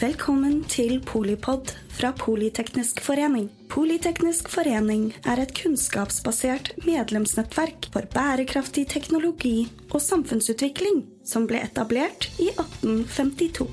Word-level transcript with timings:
Velkommen 0.00 0.62
til 0.64 0.94
Polipod 1.04 1.74
fra 1.92 2.08
Politeknisk 2.16 3.02
forening. 3.04 3.50
Politeknisk 3.68 4.48
forening 4.48 5.10
er 5.28 5.42
et 5.42 5.52
kunnskapsbasert 5.58 6.70
medlemsnettverk 6.86 7.90
for 7.92 8.08
bærekraftig 8.14 8.86
teknologi 8.94 9.68
og 9.90 10.00
samfunnsutvikling 10.00 11.02
som 11.28 11.44
ble 11.50 11.60
etablert 11.66 12.30
i 12.40 12.48
1852. 12.54 13.68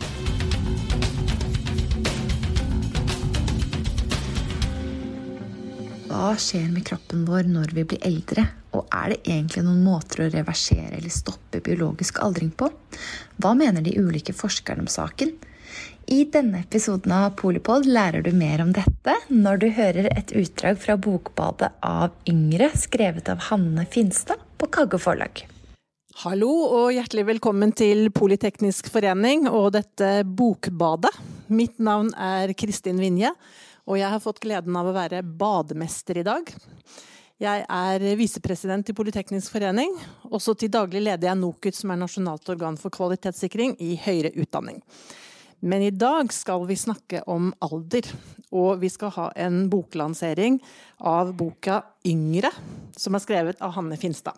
Hva 6.11 6.35
skjer 6.35 6.67
med 6.75 6.83
kroppen 6.91 7.23
vår 7.23 7.47
når 7.55 7.71
vi 7.79 7.87
blir 7.87 8.03
eldre? 8.03 8.49
Og 8.75 8.83
er 8.91 9.13
det 9.15 9.23
egentlig 9.23 9.63
noen 9.63 9.85
måter 9.87 10.27
å 10.27 10.31
reversere 10.35 10.97
eller 10.99 11.21
stoppe 11.23 11.63
biologisk 11.63 12.19
aldring 12.19 12.51
på? 12.51 12.67
Hva 13.39 13.55
mener 13.55 13.79
de 13.79 13.95
ulike 13.95 14.35
forskerne 14.35 14.83
om 14.83 14.91
saken? 14.91 15.37
I 16.07 16.23
denne 16.31 16.61
episoden 16.63 17.11
av 17.11 17.33
Polipod 17.35 17.83
lærer 17.83 18.23
du 18.23 18.29
mer 18.31 18.61
om 18.63 18.69
dette 18.71 19.11
når 19.27 19.57
du 19.59 19.65
hører 19.75 20.05
et 20.13 20.29
utdrag 20.39 20.77
fra 20.79 20.95
Bokbadet 20.95 21.67
av 21.83 22.13
Yngre, 22.31 22.69
skrevet 22.79 23.27
av 23.27 23.41
Hanne 23.49 23.83
Finstad 23.91 24.39
på 24.55 24.69
Kagge 24.71 25.01
forlag. 25.03 25.41
Hallo 26.21 26.53
og 26.63 26.93
hjertelig 26.95 27.25
velkommen 27.33 27.75
til 27.75 28.07
Politeknisk 28.15 28.87
forening 28.93 29.49
og 29.51 29.73
dette 29.75 30.23
Bokbadet. 30.23 31.11
Mitt 31.51 31.75
navn 31.83 32.13
er 32.15 32.55
Kristin 32.55 33.03
Vinje, 33.03 33.33
og 33.83 33.99
jeg 33.99 34.07
har 34.15 34.23
fått 34.23 34.39
gleden 34.47 34.79
av 34.79 34.87
å 34.87 34.95
være 34.95 35.25
bademester 35.27 36.23
i 36.23 36.27
dag. 36.31 36.55
Jeg 37.43 37.67
er 37.67 38.09
visepresident 38.15 38.87
i 38.87 38.95
Politeknisk 38.95 39.59
forening. 39.59 39.91
Også 40.31 40.55
til 40.55 40.71
daglig 40.71 41.03
leder 41.03 41.33
jeg 41.33 41.43
NOKUT, 41.43 41.75
som 41.75 41.91
er 41.91 42.05
nasjonalt 42.07 42.47
organ 42.55 42.79
for 42.79 42.95
kvalitetssikring 42.95 43.75
i 43.83 43.97
høyere 44.07 44.37
utdanning. 44.39 44.79
Men 45.59 45.81
i 45.81 45.91
dag 45.91 46.33
skal 46.33 46.65
vi 46.69 46.75
snakke 46.77 47.23
om 47.29 47.49
alder, 47.65 48.05
og 48.53 48.81
vi 48.81 48.89
skal 48.93 49.13
ha 49.15 49.27
en 49.47 49.65
boklansering 49.71 50.59
av 50.99 51.33
boka 51.37 51.81
'Yngre', 52.05 52.53
som 52.95 53.15
er 53.15 53.23
skrevet 53.23 53.61
av 53.61 53.73
Hanne 53.73 53.97
Finstad. 53.97 54.37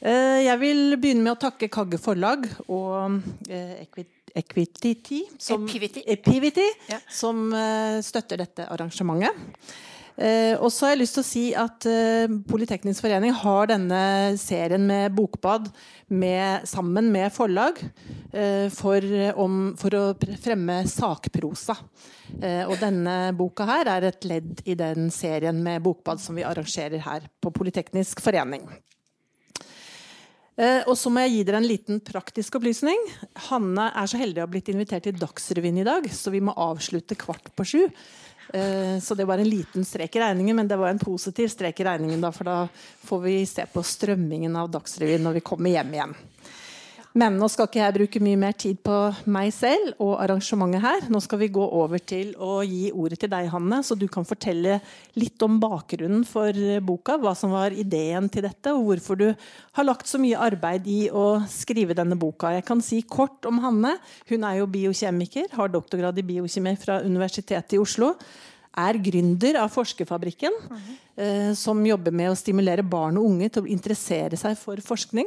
Jeg 0.00 0.56
vil 0.60 0.96
begynne 0.96 1.24
med 1.26 1.34
å 1.34 1.40
takke 1.40 1.68
Kagge 1.68 1.98
forlag 2.00 2.46
og 2.72 3.20
Equity, 4.32 5.26
som, 5.36 5.66
Epivity, 5.68 6.68
ja. 6.88 7.00
som 7.12 7.50
støtter 8.00 8.40
dette 8.40 8.64
arrangementet. 8.64 9.36
Og 10.20 10.68
så 10.68 10.84
har 10.84 10.90
jeg 10.92 11.00
lyst 11.00 11.14
til 11.16 11.22
å 11.22 11.28
si 11.28 11.42
at 11.56 11.86
Politeknisk 12.50 13.06
forening 13.06 13.32
har 13.40 13.70
denne 13.70 14.00
serien 14.36 14.82
med 14.84 15.14
bokbad 15.16 15.70
med, 16.12 16.66
sammen 16.68 17.08
med 17.14 17.32
forlag 17.32 17.80
for, 18.74 19.06
om, 19.40 19.56
for, 19.80 19.96
å 19.96 20.34
fremme 20.44 20.82
sakprosa. 20.90 21.78
Og 22.68 22.76
denne 22.82 23.16
boka 23.38 23.64
her 23.70 23.94
er 23.96 24.10
et 24.10 24.28
ledd 24.28 24.60
i 24.68 24.76
den 24.76 25.08
serien 25.14 25.64
med 25.64 25.80
bokbad 25.88 26.20
som 26.20 26.36
vi 26.36 26.44
arrangerer 26.44 27.00
her 27.06 27.24
på 27.40 27.54
Politeknisk 27.56 28.20
forening. 28.20 28.68
Og 30.60 30.92
så 30.98 31.08
må 31.08 31.22
jeg 31.24 31.38
gi 31.38 31.44
dere 31.48 31.60
en 31.62 31.68
liten 31.68 32.00
praktisk 32.04 32.58
opplysning. 32.58 32.98
Hanne 33.48 33.86
er 33.96 34.10
så 34.10 34.18
heldig 34.20 34.42
å 34.42 34.44
ha 34.44 34.52
blitt 34.52 34.68
invitert 34.68 35.06
til 35.08 35.16
Dagsrevyen 35.16 35.80
i 35.80 35.86
dag, 35.86 36.04
så 36.12 36.32
vi 36.34 36.42
må 36.44 36.52
avslutte 36.52 37.16
kvart 37.16 37.48
på 37.56 37.64
sju. 37.64 37.86
Så 39.02 39.14
det 39.14 39.24
var 39.24 39.38
en 39.38 39.48
liten 39.48 39.84
strek 39.84 40.16
i 40.16 40.20
regningen, 40.20 40.56
men 40.56 40.68
det 40.68 40.76
var 40.76 40.90
en 40.90 40.98
positiv 40.98 41.48
strek 41.48 41.80
i 41.80 41.84
regningen, 41.86 42.20
da, 42.20 42.32
for 42.34 42.48
da 42.48 42.56
får 43.06 43.20
vi 43.22 43.34
se 43.46 43.66
på 43.70 43.82
strømmingen 43.86 44.56
av 44.58 44.72
Dagsrevyen 44.74 45.22
når 45.22 45.38
vi 45.38 45.42
kommer 45.46 45.70
hjem 45.70 45.94
igjen. 45.94 46.14
Men 47.18 47.34
nå 47.40 47.48
skal 47.50 47.66
ikke 47.66 47.80
jeg 47.80 47.94
bruke 47.96 48.20
mye 48.22 48.38
mer 48.38 48.54
tid 48.54 48.78
på 48.86 48.96
meg 49.34 49.48
selv 49.54 49.96
og 49.98 50.12
arrangementet 50.22 50.82
her. 50.84 51.06
Nå 51.10 51.18
skal 51.24 51.40
vi 51.40 51.48
gå 51.50 51.64
over 51.64 51.98
til 51.98 52.36
å 52.38 52.60
gi 52.62 52.92
ordet 52.94 53.18
til 53.24 53.32
deg, 53.32 53.48
Hanne, 53.50 53.80
så 53.82 53.96
du 53.98 54.06
kan 54.12 54.26
fortelle 54.26 54.76
litt 55.18 55.42
om 55.42 55.56
bakgrunnen 55.62 56.22
for 56.28 56.54
boka. 56.86 57.16
Hva 57.18 57.32
som 57.38 57.50
var 57.56 57.74
ideen 57.74 58.28
til 58.30 58.46
dette, 58.46 58.70
og 58.76 58.86
hvorfor 58.86 59.18
du 59.18 59.26
har 59.32 59.88
lagt 59.88 60.06
så 60.06 60.20
mye 60.22 60.38
arbeid 60.38 60.86
i 60.86 61.00
å 61.10 61.40
skrive 61.50 61.98
denne 61.98 62.18
boka. 62.20 62.54
Jeg 62.54 62.68
kan 62.68 62.84
si 62.84 63.02
kort 63.02 63.48
om 63.50 63.58
Hanne. 63.64 63.96
Hun 64.30 64.46
er 64.46 64.60
jo 64.60 64.70
biokjemiker, 64.70 65.50
har 65.58 65.74
doktorgrad 65.74 66.22
i 66.22 66.26
biokjemi 66.30 66.76
fra 66.78 67.00
Universitetet 67.02 67.74
i 67.74 67.82
Oslo 67.82 68.14
er 68.78 68.94
gründer 69.02 69.56
av 69.58 69.68
Forskerfabrikken, 69.68 70.52
mm 70.52 70.76
-hmm. 70.78 71.54
som 71.54 71.86
jobber 71.86 72.10
med 72.10 72.30
å 72.30 72.36
stimulere 72.36 72.82
barn 72.82 73.18
og 73.18 73.24
unge 73.24 73.48
til 73.48 73.62
å 73.62 73.66
interessere 73.66 74.36
seg 74.36 74.56
for 74.58 74.76
forskning. 74.76 75.26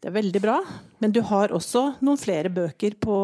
Det 0.00 0.08
er 0.08 0.16
veldig 0.16 0.40
bra. 0.40 0.56
Men 1.02 1.12
du 1.12 1.20
har 1.28 1.52
også 1.52 1.82
noen 2.00 2.20
flere 2.20 2.48
bøker 2.52 2.96
på 2.96 3.16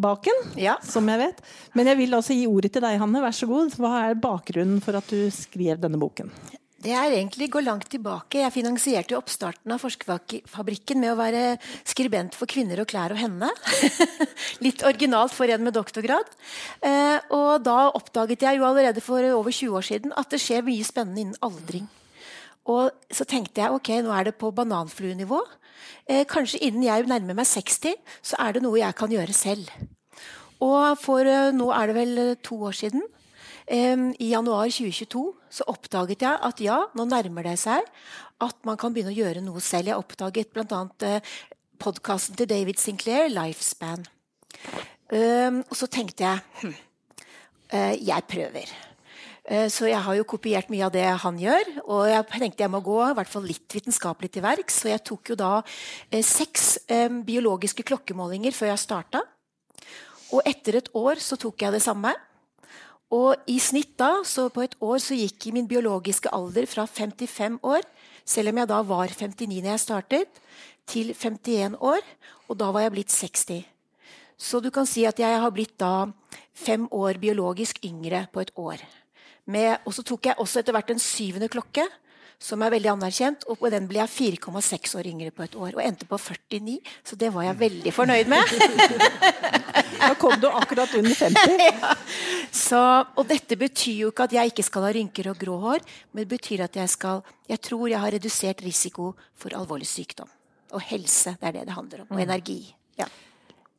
baken, 0.00 0.44
ja. 0.56 0.78
som 0.80 1.08
jeg 1.12 1.20
vet. 1.20 1.40
Men 1.76 1.90
jeg 1.90 2.00
vil 2.00 2.16
altså 2.16 2.36
gi 2.36 2.46
ordet 2.48 2.72
til 2.72 2.84
deg, 2.84 2.96
Hanne. 3.00 3.20
Vær 3.20 3.34
så 3.36 3.48
god. 3.50 3.74
Hva 3.76 3.90
er 4.06 4.20
bakgrunnen 4.20 4.80
for 4.84 4.96
at 4.96 5.10
du 5.12 5.26
skrev 5.34 5.82
denne 5.82 6.00
boken? 6.00 6.32
Det 6.84 6.92
er 6.92 7.14
egentlig 7.16 7.50
gå 7.52 7.60
langt 7.64 7.86
tilbake. 7.92 8.42
Jeg 8.42 8.52
finansierte 8.52 9.16
oppstarten 9.16 9.72
av 9.72 9.80
Forskerfabrikken 9.80 11.00
med 11.00 11.14
å 11.14 11.16
være 11.16 11.42
skribent 11.88 12.36
for 12.36 12.48
Kvinner 12.48 12.82
og 12.82 12.88
klær 12.88 13.12
og 13.12 13.20
henne. 13.20 13.48
Litt 14.64 14.84
originalt 14.84 15.32
for 15.32 15.48
en 15.48 15.64
med 15.64 15.76
doktorgrad. 15.76 16.28
Eh, 16.84 17.18
og 17.32 17.64
da 17.64 17.88
oppdaget 17.88 18.44
jeg 18.44 18.60
jo 18.60 18.68
allerede 18.68 19.04
for 19.04 19.24
over 19.32 19.52
20 19.52 19.76
år 19.80 19.88
siden 19.88 20.16
at 20.16 20.32
det 20.32 20.40
skjer 20.44 20.64
mye 20.64 20.84
spennende 20.84 21.24
innen 21.24 21.44
aldring. 21.44 21.88
Og 22.68 22.92
så 23.12 23.24
tenkte 23.28 23.60
jeg 23.60 23.76
ok, 23.76 23.92
nå 24.04 24.12
er 24.12 24.28
det 24.28 24.36
på 24.40 24.52
bananfluenivå. 24.52 25.40
Eh, 26.08 26.24
kanskje 26.28 26.60
innen 26.66 26.84
jeg 26.84 27.08
nærmer 27.08 27.36
meg 27.38 27.48
60, 27.48 27.96
så 28.22 28.38
er 28.42 28.56
det 28.56 28.64
noe 28.64 28.80
jeg 28.80 28.96
kan 28.98 29.12
gjøre 29.12 29.36
selv. 29.36 29.70
Og 30.64 30.94
for 31.00 31.26
eh, 31.28 31.52
nå 31.54 31.70
er 31.74 31.90
det 31.90 31.96
vel 31.96 32.20
eh, 32.22 32.36
to 32.44 32.58
år 32.68 32.76
siden, 32.76 33.04
eh, 33.66 34.06
i 34.20 34.30
januar 34.32 34.70
2022, 34.70 35.24
så 35.50 35.66
oppdaget 35.70 36.24
jeg 36.26 36.40
at 36.50 36.62
ja, 36.62 36.84
nå 36.94 37.08
nærmer 37.10 37.46
det 37.48 37.58
seg 37.62 37.84
at 38.44 38.56
man 38.66 38.78
kan 38.80 38.94
begynne 38.94 39.12
å 39.14 39.16
gjøre 39.16 39.44
noe 39.44 39.62
selv. 39.62 39.90
Jeg 39.90 40.00
oppdaget 40.00 40.54
bl.a. 40.54 40.80
Eh, 41.06 41.34
podkasten 41.80 42.36
til 42.38 42.48
David 42.48 42.80
Sinclair, 42.80 43.28
'Lifespan'. 43.28 44.06
Og 45.14 45.74
så 45.76 45.86
tenkte 45.92 46.24
jeg 46.24 46.40
hm, 46.62 46.74
uh, 47.74 47.94
jeg 47.98 48.24
prøver. 48.30 48.70
Eh, 49.44 49.68
så 49.68 49.90
jeg 49.90 50.00
har 50.00 50.16
jo 50.16 50.24
kopiert 50.24 50.70
mye 50.72 50.86
av 50.86 50.92
det 50.94 51.04
han 51.04 51.38
gjør. 51.40 51.70
Og 51.84 52.04
jeg 52.08 52.26
tenkte 52.32 52.64
jeg 52.64 52.72
må 52.72 52.80
gå 52.84 52.98
i 53.04 53.14
hvert 53.18 53.30
fall 53.30 53.44
litt 53.48 53.76
vitenskapelig 53.76 54.32
til 54.34 54.44
verks. 54.44 54.80
Så 54.82 54.92
jeg 54.92 55.04
tok 55.04 55.34
jo 55.34 55.38
da 55.38 55.54
eh, 56.10 56.24
seks 56.24 56.86
eh, 56.88 57.10
biologiske 57.12 57.84
klokkemålinger 57.86 58.56
før 58.56 58.72
jeg 58.72 58.84
starta. 58.86 59.24
Og 60.32 60.40
etter 60.48 60.80
et 60.80 60.88
år 60.96 61.20
så 61.22 61.38
tok 61.40 61.66
jeg 61.66 61.76
det 61.76 61.82
samme. 61.84 62.14
Og 63.14 63.36
i 63.50 63.60
snitt 63.62 63.92
da, 64.00 64.24
så 64.26 64.48
på 64.50 64.64
et 64.64 64.74
år 64.82 64.98
så 65.02 65.14
gikk 65.14 65.52
min 65.54 65.68
biologiske 65.70 66.32
alder 66.34 66.66
fra 66.66 66.86
55 66.88 67.60
år, 67.62 67.84
selv 68.26 68.50
om 68.50 68.58
jeg 68.58 68.70
da 68.72 68.80
var 68.88 69.12
59 69.12 69.60
når 69.60 69.70
jeg 69.70 69.82
startet, 69.84 70.40
til 70.88 71.12
51 71.12 71.76
år. 71.84 72.02
Og 72.48 72.58
da 72.58 72.72
var 72.74 72.86
jeg 72.86 72.96
blitt 72.96 73.14
60. 73.14 73.62
Så 74.40 74.58
du 74.64 74.72
kan 74.74 74.88
si 74.88 75.04
at 75.06 75.20
jeg 75.20 75.38
har 75.44 75.54
blitt 75.54 75.76
da 75.78 76.08
fem 76.56 76.88
år 76.90 77.20
biologisk 77.22 77.78
yngre 77.86 78.26
på 78.32 78.42
et 78.42 78.50
år. 78.58 78.82
Med, 79.44 79.76
og 79.84 79.92
så 79.92 80.04
tok 80.06 80.30
jeg 80.30 80.40
også 80.40 80.62
etter 80.62 80.72
hvert 80.72 80.90
en 80.94 81.02
syvende 81.02 81.50
klokke, 81.52 81.84
som 82.40 82.62
er 82.64 82.72
veldig 82.74 82.90
anerkjent. 82.94 83.44
Og 83.50 83.58
på 83.60 83.70
den 83.72 83.86
ble 83.88 84.00
jeg 84.02 84.38
4,6 84.40 84.94
år 84.98 85.08
yngre 85.10 85.32
på 85.34 85.44
et 85.44 85.56
år. 85.56 85.74
Og 85.76 85.82
endte 85.84 86.08
på 86.08 86.18
49, 86.20 86.78
så 87.04 87.18
det 87.20 87.30
var 87.34 87.48
jeg 87.48 87.60
veldig 87.60 87.92
fornøyd 87.94 88.30
med. 88.32 88.54
da 90.04 90.12
kom 90.20 90.36
du 90.40 90.48
akkurat 90.50 90.94
under 90.98 91.16
50. 91.16 91.60
ja. 91.68 91.92
så, 92.52 92.80
og 93.16 93.28
dette 93.30 93.58
betyr 93.60 94.04
jo 94.04 94.12
ikke 94.12 94.28
at 94.28 94.36
jeg 94.38 94.52
ikke 94.52 94.66
skal 94.66 94.88
ha 94.88 94.94
rynker 94.96 95.30
og 95.32 95.40
grå 95.40 95.58
hår, 95.66 95.84
men 96.12 96.24
det 96.24 96.30
betyr 96.36 96.64
at 96.68 96.80
jeg 96.80 96.96
skal 96.96 97.22
Jeg 97.48 97.60
tror 97.60 97.88
jeg 97.88 98.00
har 98.00 98.12
redusert 98.12 98.62
risiko 98.64 99.12
for 99.36 99.52
alvorlig 99.52 99.86
sykdom. 99.86 100.30
Og 100.72 100.80
helse, 100.80 101.36
det 101.40 101.48
er 101.48 101.52
det 101.58 101.66
det 101.68 101.76
handler 101.76 102.00
om. 102.02 102.06
Og 102.10 102.16
mm. 102.16 102.22
energi. 102.24 102.60
Ja. 102.98 103.04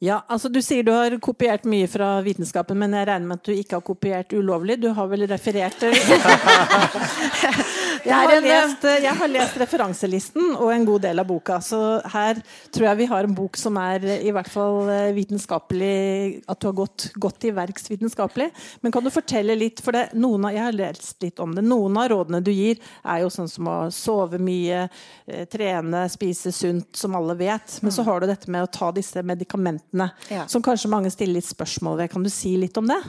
Ja, 0.04 0.20
altså 0.28 0.50
Du 0.52 0.60
sier 0.62 0.84
du 0.84 0.92
har 0.92 1.14
kopiert 1.24 1.64
mye 1.70 1.88
fra 1.88 2.18
vitenskapen, 2.26 2.78
men 2.80 2.94
jeg 2.98 3.08
regner 3.08 3.30
med 3.30 3.40
at 3.40 3.48
du 3.48 3.54
ikke 3.56 3.78
har 3.78 3.86
kopiert 3.86 4.34
ulovlig? 4.36 4.82
Du 4.84 4.90
har 4.94 5.08
vel 5.08 5.24
referert 5.30 5.80
jeg, 8.04 8.14
har 8.16 8.42
lest, 8.44 8.86
jeg 9.06 9.16
har 9.20 9.32
lest 9.32 9.60
referanselisten 9.62 10.56
og 10.56 10.72
en 10.74 10.86
god 10.88 11.06
del 11.08 11.22
av 11.22 11.28
boka, 11.30 11.60
så 11.64 11.80
her 12.14 12.42
tror 12.74 12.90
jeg 12.90 13.02
vi 13.02 13.10
har 13.12 13.28
en 13.28 13.36
bok 13.38 13.60
som 13.60 13.78
er 13.82 14.06
i 14.20 14.34
hvert 14.36 14.50
fall 14.52 14.90
eh, 14.92 15.14
vitenskapelig 15.16 16.44
At 16.52 16.62
du 16.62 16.70
har 16.70 16.78
gått 16.78 17.08
godt 17.20 17.40
til 17.44 17.56
verks 17.56 17.90
vitenskapelig. 17.90 18.50
Men 18.82 18.94
kan 18.94 19.04
du 19.04 19.12
fortelle 19.14 19.56
litt, 19.58 19.82
for 19.84 19.96
det, 19.96 20.08
av, 20.16 20.48
jeg 20.54 20.64
har 20.64 20.76
lest 20.76 21.24
litt 21.24 21.42
om 21.44 21.56
det. 21.56 21.64
Noen 21.66 21.98
av 22.00 22.10
rådene 22.12 22.42
du 22.44 22.52
gir, 22.54 22.82
er 23.04 23.24
jo 23.24 23.32
sånn 23.34 23.50
som 23.52 23.70
å 23.72 23.78
sove 23.94 24.40
mye, 24.42 24.86
eh, 25.28 25.46
trene, 25.52 26.06
spise 26.12 26.54
sunt, 26.56 26.92
som 26.98 27.16
alle 27.18 27.38
vet. 27.40 27.80
Men 27.82 27.96
så 27.96 28.06
har 28.08 28.22
du 28.22 28.30
dette 28.30 28.52
med 28.52 28.66
å 28.66 28.72
ta 28.72 28.92
disse 28.96 29.24
medikamentene 29.26 30.10
ja. 30.32 30.46
som 30.52 30.64
kanskje 30.66 30.92
mange 30.92 31.12
stiller 31.14 31.40
litt 31.40 31.50
spørsmål 31.50 32.02
ved. 32.02 32.12
Kan 32.14 32.26
du 32.26 32.32
si 32.34 32.56
litt 32.60 32.78
om 32.82 32.90
det? 32.90 33.02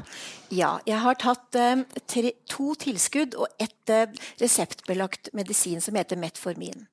Ja, 0.55 0.77
jeg 0.87 1.01
har 1.03 1.19
tatt 1.19 1.59
um, 1.59 1.83
tre, 2.07 2.33
to 2.51 2.75
tilskudd 2.79 3.37
og 3.39 3.51
ett 3.63 3.76
uh, 3.93 4.07
reseptbelagt 4.41 5.31
medisin 5.37 5.81
som 5.85 5.97
heter 5.99 6.19
Metformin. 6.21 6.87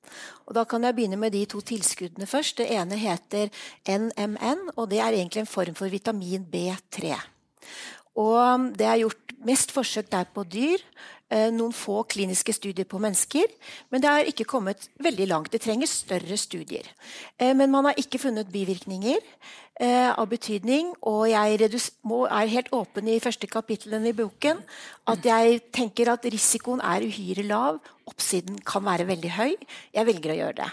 Og 0.46 0.54
da 0.58 0.64
kan 0.68 0.84
jeg 0.84 0.96
begynne 0.96 1.18
med 1.20 1.34
de 1.34 1.44
to 1.50 1.60
tilskuddene 1.64 2.28
først. 2.30 2.58
Det 2.60 2.70
ene 2.74 2.98
heter 3.00 3.52
NMN, 3.88 4.70
og 4.76 4.90
det 4.90 5.00
er 5.00 5.16
egentlig 5.16 5.44
en 5.44 5.50
form 5.50 5.74
for 5.78 5.92
vitamin 5.92 6.46
B3. 6.50 7.16
Og 8.20 8.70
det 8.78 8.86
er 8.86 9.02
gjort 9.02 9.34
mest 9.44 9.72
forsøk 9.74 10.10
der 10.12 10.28
på 10.34 10.44
dyr. 10.46 10.82
Eh, 11.32 11.48
noen 11.54 11.72
få 11.72 12.02
kliniske 12.04 12.52
studier 12.52 12.84
på 12.84 13.00
mennesker. 13.00 13.48
Men 13.90 14.02
det 14.04 14.10
er 14.10 14.30
ikke 14.30 14.46
kommet 14.48 14.90
veldig 15.02 15.28
langt. 15.30 15.52
Det 15.52 15.62
trenger 15.64 15.88
større 15.88 16.36
studier. 16.36 16.88
Eh, 17.38 17.54
men 17.56 17.72
man 17.72 17.88
har 17.88 17.96
ikke 17.98 18.20
funnet 18.20 18.52
bivirkninger 18.52 19.22
eh, 19.80 20.10
av 20.12 20.28
betydning. 20.28 20.92
Og 21.00 21.30
jeg 21.32 21.56
er 21.64 22.54
helt 22.54 22.72
åpen 22.76 23.08
i 23.08 23.20
første 23.24 23.48
kapittelen 23.48 24.04
i 24.06 24.16
boken 24.16 24.60
at 25.08 25.24
jeg 25.24 25.62
tenker 25.72 26.12
at 26.12 26.28
risikoen 26.28 26.84
er 26.84 27.08
uhyre 27.08 27.46
lav. 27.48 27.80
Oppsiden 28.06 28.60
kan 28.60 28.84
være 28.84 29.08
veldig 29.08 29.36
høy. 29.38 29.54
Jeg 29.96 30.10
velger 30.12 30.36
å 30.36 30.40
gjøre 30.42 30.58
det. 30.60 30.72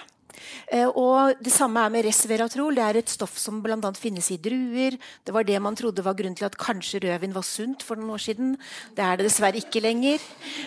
Eh, 0.72 0.88
og 0.88 1.38
Det 1.42 1.52
samme 1.54 1.84
er 1.84 1.94
med 1.94 2.06
resveratrol. 2.06 2.76
Det 2.76 2.84
er 2.84 3.00
et 3.00 3.10
stoff 3.12 3.38
som 3.38 3.62
bl.a. 3.64 3.78
finnes 3.98 4.32
i 4.32 4.40
druer. 4.42 4.98
Det 5.26 5.34
var 5.34 5.44
det 5.48 5.60
man 5.62 5.76
trodde 5.76 6.04
var 6.06 6.16
grunnen 6.18 6.38
til 6.38 6.48
at 6.48 6.58
kanskje 6.58 7.04
rødvin 7.04 7.36
var 7.36 7.46
sunt 7.48 7.84
for 7.84 8.00
noen 8.00 8.16
år 8.16 8.24
siden. 8.24 8.58
Det 8.96 9.04
er 9.04 9.18
det 9.18 9.28
dessverre 9.28 9.62
ikke 9.62 9.84
lenger. 9.84 10.20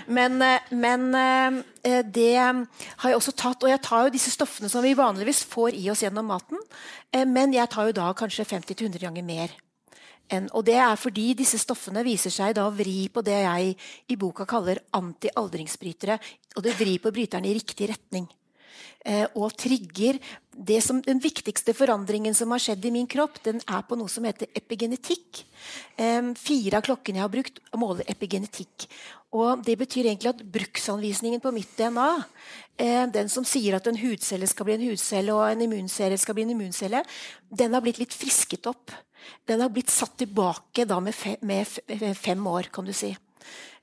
Men, 0.06 0.40
eh, 0.42 0.70
men 0.70 1.10
eh, 1.14 2.02
det 2.04 2.36
har 2.38 3.10
jeg 3.10 3.16
også 3.18 3.36
tatt. 3.36 3.62
Og 3.62 3.70
jeg 3.70 3.82
tar 3.82 4.06
jo 4.06 4.14
disse 4.14 4.32
stoffene 4.34 4.70
som 4.72 4.84
vi 4.84 4.96
vanligvis 4.98 5.44
får 5.48 5.76
i 5.78 5.88
oss 5.92 6.04
gjennom 6.04 6.26
maten, 6.28 6.60
men 7.28 7.52
jeg 7.52 7.68
tar 7.70 7.86
jo 7.86 7.94
da 7.94 8.08
kanskje 8.16 8.46
50-100 8.48 8.98
ganger 9.04 9.26
mer. 9.26 9.52
Og 10.56 10.64
det 10.64 10.78
er 10.80 10.96
fordi 10.96 11.34
disse 11.36 11.60
stoffene 11.60 12.02
viser 12.06 12.32
seg 12.32 12.54
da 12.56 12.64
å 12.66 12.74
vri 12.74 13.10
på 13.12 13.22
det 13.22 13.36
jeg 13.44 13.74
i 14.08 14.16
boka 14.16 14.46
kaller 14.48 14.80
anti-aldringsbrytere. 14.96 16.16
Og 16.56 16.64
det 16.64 16.74
vrir 16.80 17.02
på 17.04 17.12
bryterne 17.12 17.50
i 17.50 17.54
riktig 17.58 17.90
retning. 17.92 18.26
Eh, 19.04 19.26
og 19.36 19.52
trigger 19.60 20.18
som, 20.80 21.00
Den 21.02 21.18
viktigste 21.18 21.74
forandringen 21.74 22.34
som 22.34 22.52
har 22.54 22.62
skjedd 22.62 22.84
i 22.86 22.92
min 22.94 23.08
kropp, 23.10 23.40
den 23.42 23.58
er 23.66 23.82
på 23.82 23.98
noe 23.98 24.08
som 24.08 24.24
heter 24.24 24.46
epigenetikk. 24.54 25.42
Fire 26.38 26.78
av 26.78 26.84
klokkene 26.86 27.18
jeg 27.18 27.24
har 27.24 27.32
brukt, 27.32 27.58
måler 27.74 28.06
epigenetikk. 28.06 28.86
Og 29.34 29.64
Det 29.66 29.74
betyr 29.78 30.06
egentlig 30.06 30.30
at 30.30 30.44
bruksanvisningen 30.46 31.42
på 31.42 31.52
mitt 31.52 31.76
DNA, 31.76 32.24
eh, 32.78 33.06
den 33.06 33.28
som 33.28 33.44
sier 33.44 33.74
at 33.74 33.86
en 33.86 33.98
hudcelle 33.98 34.46
skal 34.46 34.64
bli 34.68 34.74
en 34.74 34.88
hudcelle 34.88 35.34
og 35.34 35.50
en 35.50 35.60
immuncelle 35.66 36.18
skal 36.18 36.34
bli 36.34 36.44
en 36.46 36.54
immuncelle, 36.54 37.02
den 37.50 37.74
har 37.74 37.80
blitt 37.80 37.98
litt 37.98 38.14
frisket 38.14 38.66
opp. 38.66 38.92
Den 39.46 39.60
har 39.60 39.70
blitt 39.70 39.90
satt 39.90 40.16
tilbake 40.18 40.86
fem, 41.12 41.36
med 41.42 41.66
fem 42.16 42.46
år, 42.46 42.70
kan 42.70 42.84
du 42.84 42.92
si. 42.92 43.16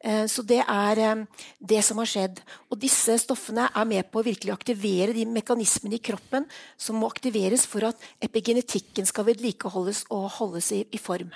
Eh, 0.03 0.25
så 0.25 0.41
det 0.41 0.61
er 0.65 1.01
eh, 1.01 1.45
det 1.59 1.83
som 1.85 2.01
har 2.01 2.09
skjedd. 2.09 2.41
Og 2.71 2.79
disse 2.81 3.17
stoffene 3.21 3.67
er 3.69 3.87
med 3.89 4.09
på 4.09 4.21
å 4.21 4.25
virkelig 4.25 4.55
aktivere 4.55 5.15
de 5.15 5.27
mekanismene 5.29 5.99
i 5.99 6.03
kroppen 6.03 6.47
som 6.77 6.97
må 6.97 7.09
aktiveres 7.11 7.67
for 7.69 7.91
at 7.91 8.09
epigenetikken 8.23 9.07
skal 9.09 9.29
vedlikeholdes 9.29 10.07
og 10.09 10.29
holdes 10.39 10.71
i, 10.73 10.83
i 10.89 11.01
form. 11.01 11.29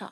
Ja. 0.00 0.10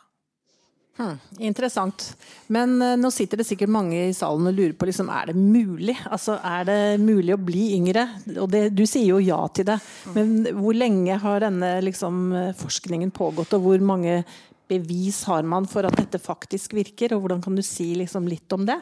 Hmm, 0.98 1.20
interessant. 1.36 2.08
Men 2.48 2.78
uh, 2.80 2.96
nå 2.98 3.12
sitter 3.14 3.42
det 3.42 3.46
sikkert 3.46 3.70
mange 3.70 4.08
i 4.08 4.16
salen 4.16 4.48
og 4.50 4.56
lurer 4.56 4.74
på 4.74 4.88
liksom, 4.88 5.12
er 5.14 5.30
det 5.30 5.36
mulig 5.38 5.94
Altså, 6.08 6.40
er 6.42 6.64
det 6.66 6.80
mulig 7.04 7.36
å 7.36 7.40
bli 7.40 7.68
yngre. 7.76 8.08
Og 8.38 8.48
det, 8.50 8.70
du 8.74 8.86
sier 8.88 9.12
jo 9.12 9.20
ja 9.22 9.44
til 9.52 9.68
det. 9.68 9.78
Mm. 10.08 10.16
Men 10.16 10.60
hvor 10.62 10.80
lenge 10.80 11.20
har 11.22 11.44
denne 11.44 11.76
liksom, 11.84 12.32
forskningen 12.58 13.12
pågått, 13.14 13.54
og 13.54 13.68
hvor 13.68 13.84
mange 13.92 14.22
bevis 14.68 15.24
har 15.28 15.46
man 15.48 15.66
for 15.68 15.88
at 15.88 15.96
dette 15.98 16.20
faktisk 16.22 16.76
virker, 16.76 17.14
og 17.14 17.24
hvordan 17.24 17.42
kan 17.44 17.56
du 17.56 17.64
si 17.66 17.94
liksom 17.98 18.28
litt 18.30 18.52
om 18.54 18.66
det? 18.68 18.78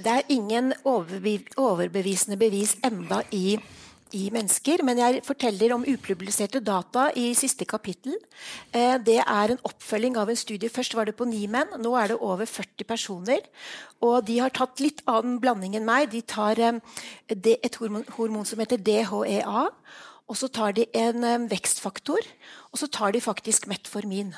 Det 0.00 0.12
er 0.12 0.32
ingen 0.32 0.72
overbevisende 0.88 2.38
bevis 2.40 2.72
enda 2.86 3.20
i, 3.36 3.58
i, 4.16 4.22
mennesker, 4.32 4.80
men 4.86 5.00
jeg 5.02 5.20
forteller 5.26 5.74
om 5.74 5.84
upubliserte 5.84 6.62
data 6.64 7.10
i 7.20 7.26
siste 7.36 7.66
kapittel. 7.68 8.16
Eh, 8.72 8.96
det 9.04 9.18
er 9.20 9.52
en 9.52 9.60
oppfølging 9.68 10.16
av 10.16 10.32
en 10.32 10.40
studie. 10.40 10.72
Først 10.72 10.96
var 10.96 11.10
det 11.10 11.18
på 11.18 11.28
ni 11.28 11.44
menn, 11.52 11.74
nå 11.84 11.92
er 12.00 12.14
det 12.14 12.20
over 12.24 12.48
40 12.48 12.88
personer. 12.88 13.44
Og 14.00 14.22
de 14.24 14.38
har 14.40 14.54
tatt 14.56 14.80
litt 14.80 15.04
annen 15.10 15.36
blanding 15.42 15.76
enn 15.76 15.88
meg. 15.88 16.08
De 16.14 16.22
tar 16.24 16.62
eh, 16.64 16.80
et 17.28 17.80
hormon, 18.16 18.48
som 18.48 18.62
heter 18.62 18.80
DHEA. 18.80 19.68
Og 20.30 20.38
så 20.38 20.46
tar 20.46 20.76
de 20.76 20.86
en 20.94 21.24
um, 21.26 21.46
vekstfaktor, 21.50 22.22
og 22.70 22.78
så 22.78 22.86
tar 22.86 23.10
de 23.10 23.20
faktisk 23.22 23.66
metformin. 23.66 24.30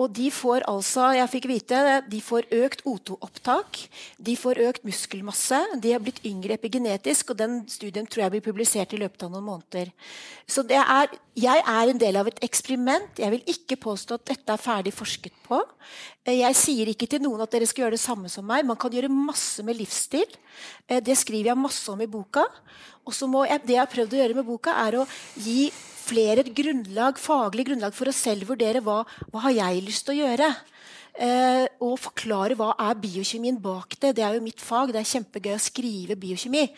Og 0.00 0.08
de 0.16 0.26
får 0.34 0.64
altså, 0.66 1.04
jeg 1.14 1.30
fikk 1.30 1.46
vite, 1.46 1.80
de 2.10 2.18
får 2.24 2.48
økt 2.56 2.80
O2-opptak, 2.88 3.78
de 4.18 4.34
får 4.34 4.58
økt 4.64 4.86
muskelmasse, 4.88 5.58
de 5.78 5.92
har 5.94 6.02
blitt 6.02 6.18
yngre 6.26 6.56
epigenetisk, 6.56 7.30
og 7.30 7.38
den 7.38 7.60
studien 7.70 8.08
tror 8.10 8.24
jeg 8.24 8.34
blir 8.34 8.42
publisert 8.42 8.94
i 8.96 8.98
løpet 8.98 9.22
av 9.22 9.30
noen 9.30 9.46
måneder. 9.46 9.92
Så 10.50 10.64
er, 10.66 11.14
jeg 11.38 11.62
er 11.62 11.92
en 11.92 12.00
del 12.02 12.18
av 12.18 12.30
et 12.32 12.40
eksperiment. 12.42 13.20
Jeg 13.22 13.36
vil 13.36 13.52
ikke 13.54 13.78
påstå 13.84 14.18
at 14.18 14.26
dette 14.32 14.56
er 14.56 14.64
ferdig 14.64 14.94
forsket 14.96 15.36
på. 15.46 15.60
Jeg 16.26 16.58
sier 16.58 16.90
ikke 16.90 17.06
til 17.10 17.22
noen 17.22 17.44
at 17.44 17.54
dere 17.54 17.68
skal 17.70 17.84
gjøre 17.84 17.94
det 17.94 18.02
samme 18.02 18.32
som 18.32 18.48
meg. 18.50 18.66
Man 18.66 18.80
kan 18.80 18.90
gjøre 18.90 19.12
masse 19.12 19.62
med 19.66 19.78
livsstil. 19.78 20.26
Eh, 20.88 20.98
det 20.98 21.14
skriver 21.20 21.52
jeg 21.52 21.62
masse 21.62 21.86
om 21.92 22.02
i 22.02 22.10
boka. 22.10 22.48
Og 23.06 23.14
så 23.14 23.30
må 23.30 23.44
jeg, 23.46 23.62
Det 23.62 23.78
jeg 23.78 23.82
har 23.84 23.94
prøvd 23.94 24.16
å 24.16 24.20
gjøre 24.24 24.38
med 24.40 24.48
boka, 24.50 24.74
er 24.74 24.98
å 24.98 25.06
gi 25.38 25.70
flere 26.10 26.44
grunnlag, 26.44 27.18
faglig 27.20 27.68
grunnlag 27.70 27.96
for 27.96 28.10
å 28.10 28.16
selv 28.16 28.50
vurdere 28.50 28.82
hva, 28.84 29.02
hva 29.30 29.46
har 29.46 29.56
jeg 29.56 29.86
lyst 29.86 30.06
til 30.06 30.16
å 30.16 30.20
gjøre. 30.24 30.50
Eh, 31.20 31.66
og 31.84 31.98
forklare 32.00 32.56
hva 32.56 32.70
er 32.80 32.98
biokjemien 33.00 33.58
bak 33.60 33.96
det. 34.00 34.14
Det 34.16 34.24
er 34.24 34.36
jo 34.36 34.44
mitt 34.44 34.62
fag. 34.62 34.94
Det 34.94 35.02
er 35.02 35.10
kjempegøy 35.10 35.56
å 35.56 35.62
skrive 35.62 36.16
biokjemi. 36.18 36.68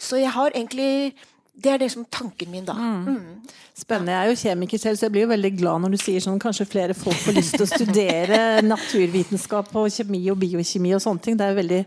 Så 0.00 0.20
jeg 0.22 0.32
har 0.32 0.54
egentlig 0.54 1.12
det 1.52 1.68
er 1.68 1.82
det 1.82 1.90
som 1.92 2.04
tanken 2.08 2.48
min, 2.50 2.64
da. 2.64 2.72
Mm. 2.72 3.02
Mm. 3.06 3.58
Spennende. 3.76 4.12
Jeg 4.12 4.24
er 4.24 4.30
jo 4.30 4.40
kjemiker 4.40 4.80
selv, 4.80 4.96
så 4.96 5.04
jeg 5.04 5.12
blir 5.12 5.26
jo 5.26 5.32
veldig 5.34 5.50
glad 5.58 5.82
når 5.82 5.92
du 5.92 5.98
sier 6.00 6.24
sånn 6.24 6.40
kanskje 6.40 6.64
flere 6.68 6.96
folk 6.96 7.18
får 7.20 7.36
lyst 7.36 7.56
til 7.58 7.66
å 7.66 7.70
studere 7.74 8.38
naturvitenskap 8.64 9.68
og 9.76 9.90
kjemi 9.92 10.22
og 10.32 10.38
biokjemi 10.40 10.94
og 10.96 11.02
sånne 11.04 11.24
ting. 11.24 11.36
Det 11.36 11.44
er 11.44 11.52
jo 11.52 11.60
veldig 11.60 11.82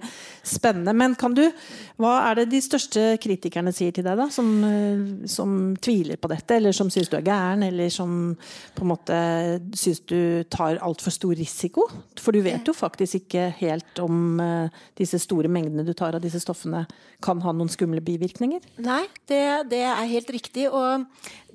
spennende. 0.45 0.93
Men 0.97 1.17
kan 1.17 1.33
du 1.33 1.43
hva 2.01 2.13
er 2.27 2.41
det 2.41 2.49
de 2.51 2.59
største 2.59 3.03
kritikerne 3.23 3.71
sier 3.73 3.93
til 3.95 4.03
deg, 4.03 4.19
da? 4.19 4.27
Som, 4.33 4.49
eh, 4.67 5.27
som 5.31 5.75
tviler 5.81 6.19
på 6.19 6.29
dette, 6.29 6.57
eller 6.59 6.75
som 6.75 6.89
syns 6.91 7.09
du 7.09 7.15
er 7.17 7.23
gæren, 7.25 7.63
eller 7.63 7.89
som 7.93 8.35
på 8.75 8.83
en 8.83 8.91
måte 8.91 9.19
syns 9.79 10.03
du 10.09 10.43
tar 10.51 10.81
altfor 10.83 11.15
stor 11.15 11.33
risiko? 11.39 11.87
For 12.19 12.35
du 12.35 12.41
vet 12.45 12.67
jo 12.67 12.75
faktisk 12.75 13.23
ikke 13.23 13.47
helt 13.61 14.03
om 14.03 14.41
uh, 14.43 14.83
disse 14.99 15.21
store 15.23 15.49
mengdene 15.51 15.87
du 15.87 15.93
tar 15.95 16.17
av 16.17 16.23
disse 16.23 16.41
stoffene 16.43 16.83
kan 17.23 17.39
ha 17.41 17.53
noen 17.55 17.71
skumle 17.71 18.03
bivirkninger? 18.03 18.65
Nei, 18.83 19.05
det, 19.31 19.39
det 19.63 19.81
er 19.87 20.11
helt 20.11 20.29
riktig. 20.33 20.67
Og 20.67 21.05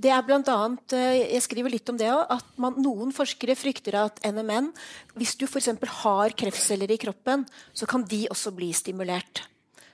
det 0.00 0.12
er 0.14 0.24
blant 0.26 0.48
annet, 0.52 0.96
uh, 0.96 1.12
jeg 1.20 1.44
skriver 1.44 1.74
litt 1.74 1.92
om 1.92 2.00
det 2.00 2.08
òg, 2.12 2.24
at 2.38 2.50
man, 2.60 2.78
noen 2.80 3.12
forskere 3.12 3.58
frykter 3.58 3.98
at 4.00 4.20
NMN 4.24 4.72
Hvis 5.18 5.36
du 5.36 5.46
f.eks. 5.48 5.72
har 6.04 6.36
kreftceller 6.38 6.90
i 6.90 7.00
kroppen, 7.00 7.46
så 7.74 7.86
kan 7.90 8.06
de 8.08 8.26
også 8.30 8.54
bli 8.56 8.72
stimulert. 8.76 9.44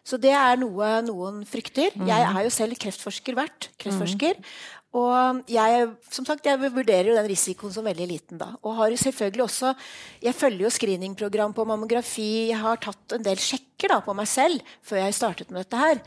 Så 0.07 0.19
det 0.23 0.31
er 0.39 0.55
noe 0.61 0.87
noen 1.03 1.41
frykter. 1.49 1.91
Jeg 2.07 2.27
er 2.29 2.45
jo 2.47 2.51
selv 2.55 2.79
kreftforsker, 2.79 3.35
vært 3.35 3.71
kreftforsker. 3.83 4.39
Mm. 4.39 4.53
Og 4.97 5.43
jeg, 5.51 5.89
som 6.15 6.25
sagt, 6.25 6.47
jeg 6.47 6.71
vurderer 6.73 7.11
jo 7.11 7.17
den 7.17 7.29
risikoen 7.29 7.73
som 7.75 7.85
veldig 7.85 8.07
liten. 8.09 8.39
da. 8.39 8.55
Og 8.63 8.77
har 8.77 8.95
selvfølgelig 8.97 9.43
også, 9.45 9.75
Jeg 10.23 10.35
følger 10.35 10.65
jo 10.65 10.71
screeningprogram 10.71 11.53
på 11.53 11.65
mammografi. 11.65 12.49
Jeg 12.49 12.59
har 12.59 12.77
tatt 12.77 13.13
en 13.13 13.23
del 13.23 13.37
sjekker 13.37 13.89
da, 13.89 14.01
på 14.01 14.15
meg 14.15 14.27
selv 14.27 14.63
før 14.83 14.97
jeg 14.97 15.15
startet 15.15 15.51
med 15.51 15.65
dette 15.65 15.77
her. 15.77 16.01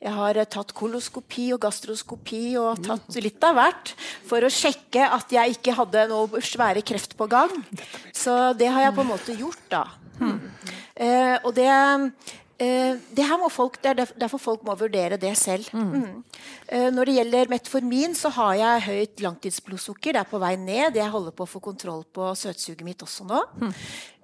Jeg 0.00 0.12
har 0.12 0.36
eh, 0.36 0.44
tatt 0.44 0.72
koloskopi 0.76 1.52
og 1.54 1.60
gastroskopi 1.60 2.56
og 2.60 2.84
tatt 2.84 3.18
litt 3.18 3.42
av 3.42 3.56
hvert 3.56 3.94
for 4.28 4.44
å 4.44 4.52
sjekke 4.52 5.02
at 5.02 5.32
jeg 5.32 5.56
ikke 5.56 5.74
hadde 5.74 6.06
noe 6.12 6.40
svære 6.40 6.84
kreft 6.86 7.16
på 7.16 7.26
gang. 7.26 7.50
Så 8.14 8.52
det 8.54 8.68
har 8.68 8.86
jeg 8.86 8.94
på 8.94 9.02
en 9.02 9.10
måte 9.10 9.34
gjort, 9.34 9.64
da. 9.72 9.86
Hmm. 10.20 10.38
Eh, 10.94 11.36
og 11.42 11.52
det 11.56 11.68
Uh, 12.56 12.96
det, 13.12 13.24
folk, 13.52 13.74
det, 13.82 13.90
er 13.90 14.12
derfor 14.16 14.40
folk 14.40 14.62
må 14.64 14.72
vurdere 14.80 15.18
det 15.20 15.34
selv. 15.36 15.68
Mm. 15.76 15.90
Mm. 15.92 16.22
Uh, 16.72 16.88
når 16.94 17.04
det 17.04 17.16
gjelder 17.18 17.50
metformin, 17.52 18.14
så 18.16 18.30
har 18.32 18.54
jeg 18.56 18.84
høyt 18.86 19.20
langtidsblodsukker. 19.20 20.16
Det 20.16 20.22
er 20.22 20.30
på 20.30 20.40
vei 20.40 20.54
ned. 20.56 20.96
Jeg 20.96 21.12
holder 21.12 21.34
på 21.36 21.44
å 21.44 21.50
få 21.50 21.60
kontroll 21.60 22.06
på 22.08 22.30
søtsuget 22.32 22.80
mitt 22.86 23.04
også 23.04 23.28
nå. 23.28 23.42
Mm. 23.60 23.76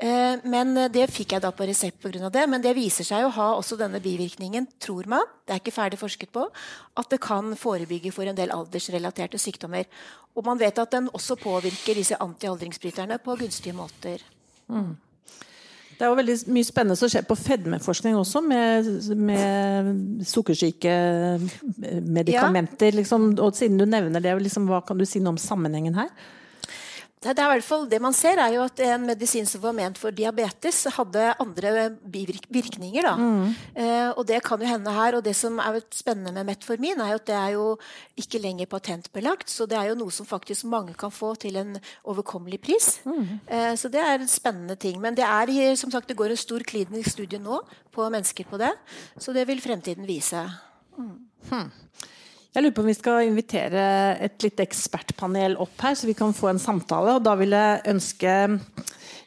Uh, 0.02 0.48
men 0.48 0.72
Det 0.94 1.04
fikk 1.12 1.36
jeg 1.36 1.44
da 1.44 1.52
på 1.52 1.68
resept 1.68 2.00
pga. 2.00 2.32
det. 2.32 2.46
Men 2.48 2.64
det 2.64 2.72
viser 2.78 3.04
seg 3.04 3.26
å 3.26 3.34
ha 3.36 3.52
også 3.58 3.76
denne 3.76 4.00
bivirkningen, 4.00 4.66
tror 4.80 5.12
man, 5.12 5.28
det 5.44 5.52
er 5.52 5.60
ikke 5.60 5.76
ferdig 5.76 6.00
forsket 6.00 6.32
på, 6.32 6.48
at 6.96 7.12
det 7.12 7.20
kan 7.20 7.52
forebygge 7.52 8.16
for 8.16 8.24
en 8.24 8.38
del 8.38 8.54
aldersrelaterte 8.54 9.36
sykdommer. 9.36 9.84
Og 10.32 10.48
man 10.48 10.56
vet 10.56 10.80
at 10.80 10.96
den 10.96 11.12
også 11.12 11.36
påvirker 11.36 12.00
disse 12.00 12.16
antialdringsbryterne 12.16 13.20
på 13.20 13.36
gunstige 13.44 13.76
måter. 13.76 14.24
Mm. 14.72 14.94
Det 15.98 16.04
er 16.04 16.08
jo 16.10 16.18
veldig 16.18 16.36
mye 16.54 16.66
spennende 16.66 16.96
som 16.98 17.08
skjer 17.12 17.24
på 17.28 17.36
fedmeforskning 17.38 18.14
også, 18.18 18.38
med, 18.44 18.86
med 19.18 19.46
sukkersykemedikamenter. 20.26 22.90
Ja. 22.90 22.96
Liksom, 22.98 23.20
og 23.38 23.56
siden 23.58 23.78
du 23.78 23.84
nevner 23.86 24.20
det, 24.24 24.42
liksom, 24.42 24.66
hva 24.70 24.80
kan 24.86 24.98
du 24.98 25.04
si 25.08 25.18
noe 25.22 25.32
om 25.36 25.40
sammenhengen 25.40 25.94
her? 26.00 26.10
Det, 27.22 27.38
er 27.38 27.46
i 27.46 27.54
hvert 27.54 27.66
fall, 27.66 27.84
det 27.90 28.00
man 28.02 28.14
ser, 28.16 28.40
er 28.42 28.56
jo 28.56 28.64
at 28.66 28.80
en 28.82 29.04
medisin 29.06 29.46
som 29.48 29.62
var 29.62 29.74
ment 29.76 29.98
for 30.00 30.14
diabetes, 30.14 30.80
hadde 30.96 31.28
andre 31.42 31.90
bivirkninger. 32.02 33.08
Mm. 33.18 33.52
Eh, 33.78 34.10
og 34.10 34.24
det 34.26 34.40
kan 34.42 34.60
jo 34.62 34.66
hende 34.66 34.94
her. 34.94 35.18
Og 35.18 35.24
det 35.26 35.34
som 35.38 35.60
er 35.62 35.78
spennende 35.94 36.34
med 36.34 36.50
metformin, 36.50 37.00
er 37.00 37.14
jo 37.14 37.20
at 37.20 37.28
det 37.30 37.36
er 37.38 37.54
jo 37.54 37.66
ikke 38.18 38.42
lenger 38.42 38.70
patentbelagt. 38.70 39.50
Så 39.52 39.68
det 39.70 39.78
er 39.78 39.92
jo 39.92 39.98
noe 40.00 40.14
som 40.14 40.28
faktisk 40.28 40.66
mange 40.70 40.96
kan 40.98 41.14
få 41.14 41.34
til 41.40 41.60
en 41.62 41.76
overkommelig 42.02 42.58
pris. 42.64 42.96
Mm. 43.06 43.38
Eh, 43.46 43.72
så 43.78 43.92
det 43.92 44.02
er 44.02 44.18
en 44.18 44.30
spennende 44.30 44.76
ting. 44.76 44.98
Men 45.02 45.18
det 45.18 45.28
er 45.28 45.76
som 45.78 45.92
sagt, 45.94 46.10
det 46.10 46.18
går 46.18 46.34
en 46.34 46.42
stor 46.42 46.64
klinisk 46.66 47.14
studie 47.14 47.40
nå 47.42 47.62
på 47.94 48.08
mennesker 48.10 48.48
på 48.50 48.58
det. 48.60 48.72
Så 49.20 49.34
det 49.36 49.46
vil 49.46 49.62
fremtiden 49.62 50.08
vise. 50.08 50.42
Mm. 50.98 51.14
Hmm. 51.50 51.70
Jeg 52.52 52.66
lurer 52.66 52.74
på 52.76 52.82
om 52.82 52.88
vi 52.90 52.92
skal 52.92 53.26
invitere 53.30 53.82
et 54.20 54.44
lite 54.44 54.60
ekspertpanel 54.66 55.54
opp 55.64 55.80
her, 55.80 55.94
så 55.96 56.04
vi 56.04 56.12
kan 56.12 56.34
få 56.36 56.50
en 56.50 56.58
samtale. 56.60 57.14
Og 57.16 57.22
da 57.24 57.32
vil 57.40 57.54
jeg 57.56 57.78
ønske 57.88 58.34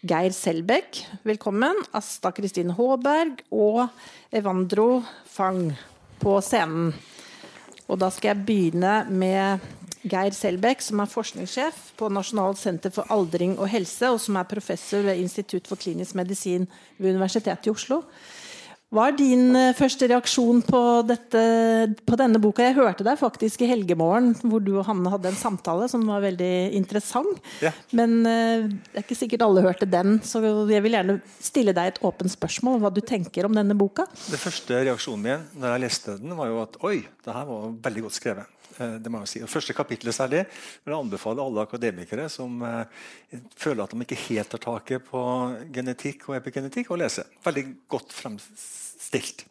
Geir 0.06 0.36
Selbekk 0.38 1.00
velkommen. 1.26 1.80
Asta 1.98 2.30
Kristin 2.38 2.76
Håberg 2.78 3.42
og 3.50 3.88
Evandro 4.30 5.00
Fang 5.26 5.72
på 6.22 6.36
scenen. 6.46 6.94
Og 7.90 7.98
da 7.98 8.12
skal 8.14 8.36
jeg 8.36 8.46
begynne 8.46 8.94
med 9.10 9.66
Geir 10.06 10.38
Selbekk, 10.38 10.86
som 10.86 11.02
er 11.02 11.10
forskningssjef 11.10 11.82
på 11.98 12.14
Nasjonalt 12.14 12.62
senter 12.62 12.94
for 12.94 13.10
aldring 13.10 13.58
og 13.58 13.72
helse, 13.74 14.06
og 14.14 14.22
som 14.22 14.38
er 14.38 14.54
professor 14.54 15.02
ved 15.02 15.26
Institutt 15.26 15.66
for 15.66 15.82
klinisk 15.82 16.14
medisin 16.14 16.70
ved 17.00 17.16
Universitetet 17.18 17.66
i 17.66 17.74
Oslo. 17.74 18.04
Hva 18.96 19.10
er 19.12 19.16
din 19.20 19.50
eh, 19.60 19.74
første 19.76 20.08
reaksjon 20.08 20.62
på, 20.64 20.82
dette, 21.04 21.42
på, 22.08 22.16
denne 22.20 22.40
boka? 22.40 22.64
Jeg 22.64 22.78
hørte 22.78 23.04
deg 23.04 23.20
faktisk 23.20 23.66
i 23.66 23.68
Helgemorgen, 23.68 24.32
hvor 24.48 24.64
du 24.64 24.72
og 24.78 24.86
Hanne 24.88 25.12
hadde 25.12 25.34
en 25.34 25.40
samtale 25.40 25.90
som 25.92 26.06
var 26.08 26.24
veldig 26.24 26.54
interessant. 26.78 27.42
Ja. 27.60 27.74
Men 27.96 28.22
uh, 28.24 28.64
det 28.70 29.02
er 29.02 29.04
ikke 29.04 29.18
sikkert 29.20 29.44
alle 29.44 29.66
hørte 29.66 29.90
den, 29.90 30.22
så 30.24 30.40
jeg 30.72 30.84
vil 30.86 30.96
gjerne 30.96 31.18
stille 31.44 31.76
deg 31.76 31.92
et 31.92 32.02
åpent 32.08 32.32
spørsmål. 32.32 32.80
Hva 32.84 32.94
du 32.96 33.02
tenker 33.04 33.50
om 33.50 33.58
denne 33.58 33.76
boka? 33.76 34.08
Det 34.32 34.40
første 34.40 34.80
reaksjonen 34.86 35.26
min 35.26 35.46
da 35.60 35.76
jeg 35.76 35.88
leste 35.90 36.16
den, 36.22 36.38
var 36.40 36.54
jo 36.54 36.62
at 36.64 36.80
oi, 36.88 37.02
det 37.26 37.36
her 37.36 37.50
var 37.52 37.74
veldig 37.90 38.08
godt 38.08 38.20
skrevet. 38.22 38.56
Eh, 38.78 38.96
det 39.00 39.12
må 39.12 39.22
jeg 39.24 39.32
si. 39.32 39.44
Og 39.44 39.52
første 39.52 39.76
kapitlet 39.76 40.16
særlig 40.16 40.44
vil 40.48 40.94
jeg 40.94 41.00
anbefale 41.00 41.44
alle 41.44 41.64
akademikere 41.64 42.28
som 42.32 42.64
eh, 42.66 43.04
føler 43.60 43.86
at 43.86 43.94
de 43.94 44.08
ikke 44.08 44.24
helt 44.28 44.52
tar 44.56 44.64
taket 44.66 45.06
på 45.08 45.22
genetikk 45.76 46.30
og 46.30 46.40
epigenetikk, 46.40 46.92
å 46.92 47.00
lese. 47.00 47.28
Veldig 47.46 47.68
godt 47.92 48.16
fremstilt. 48.16 48.85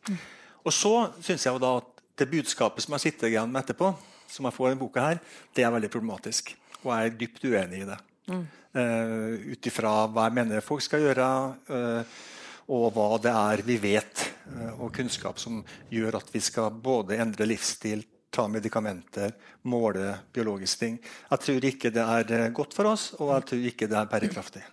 Mm. 0.08 0.18
Og 0.64 0.72
så 0.72 0.94
syns 1.24 1.46
jeg 1.46 1.62
da 1.62 1.76
at 1.80 2.02
det 2.20 2.30
budskapet 2.30 2.84
som 2.84 2.96
jeg 2.96 3.08
sitter 3.08 3.30
igjen 3.30 3.50
med 3.50 3.64
etterpå, 3.64 3.90
som 4.30 4.46
jeg 4.48 4.56
får 4.56 4.68
i 4.68 4.72
denne 4.72 4.82
boka, 4.82 5.08
her, 5.08 5.20
det 5.54 5.64
er 5.64 5.72
veldig 5.74 5.90
problematisk. 5.92 6.54
Og 6.84 6.92
jeg 6.92 7.10
er 7.10 7.18
dypt 7.20 7.44
uenig 7.48 7.82
i 7.82 7.88
det. 7.88 7.98
Mm. 8.30 8.44
Uh, 8.74 9.52
Ut 9.54 9.68
ifra 9.70 9.92
hva 10.10 10.28
jeg 10.28 10.36
mener 10.40 10.64
folk 10.64 10.82
skal 10.84 11.04
gjøre, 11.04 11.28
uh, 11.70 12.16
og 12.74 12.86
hva 12.96 13.06
det 13.22 13.34
er 13.34 13.62
vi 13.66 13.78
vet, 13.82 14.24
uh, 14.50 14.72
og 14.80 14.92
kunnskap 14.96 15.38
som 15.42 15.60
gjør 15.92 16.18
at 16.20 16.32
vi 16.34 16.42
skal 16.42 16.74
både 16.74 17.20
endre 17.22 17.48
livsstil, 17.50 18.04
ta 18.34 18.48
medikamenter, 18.50 19.30
måle 19.70 20.08
biologiske 20.34 20.80
ting. 20.80 20.96
Jeg 21.30 21.44
tror 21.44 21.68
ikke 21.70 21.92
det 21.94 22.02
er 22.02 22.48
godt 22.56 22.74
for 22.74 22.90
oss, 22.90 23.12
og 23.20 23.30
jeg 23.36 23.50
tror 23.50 23.68
ikke 23.70 23.90
det 23.90 24.00
er 24.00 24.10
bærekraftig. 24.10 24.64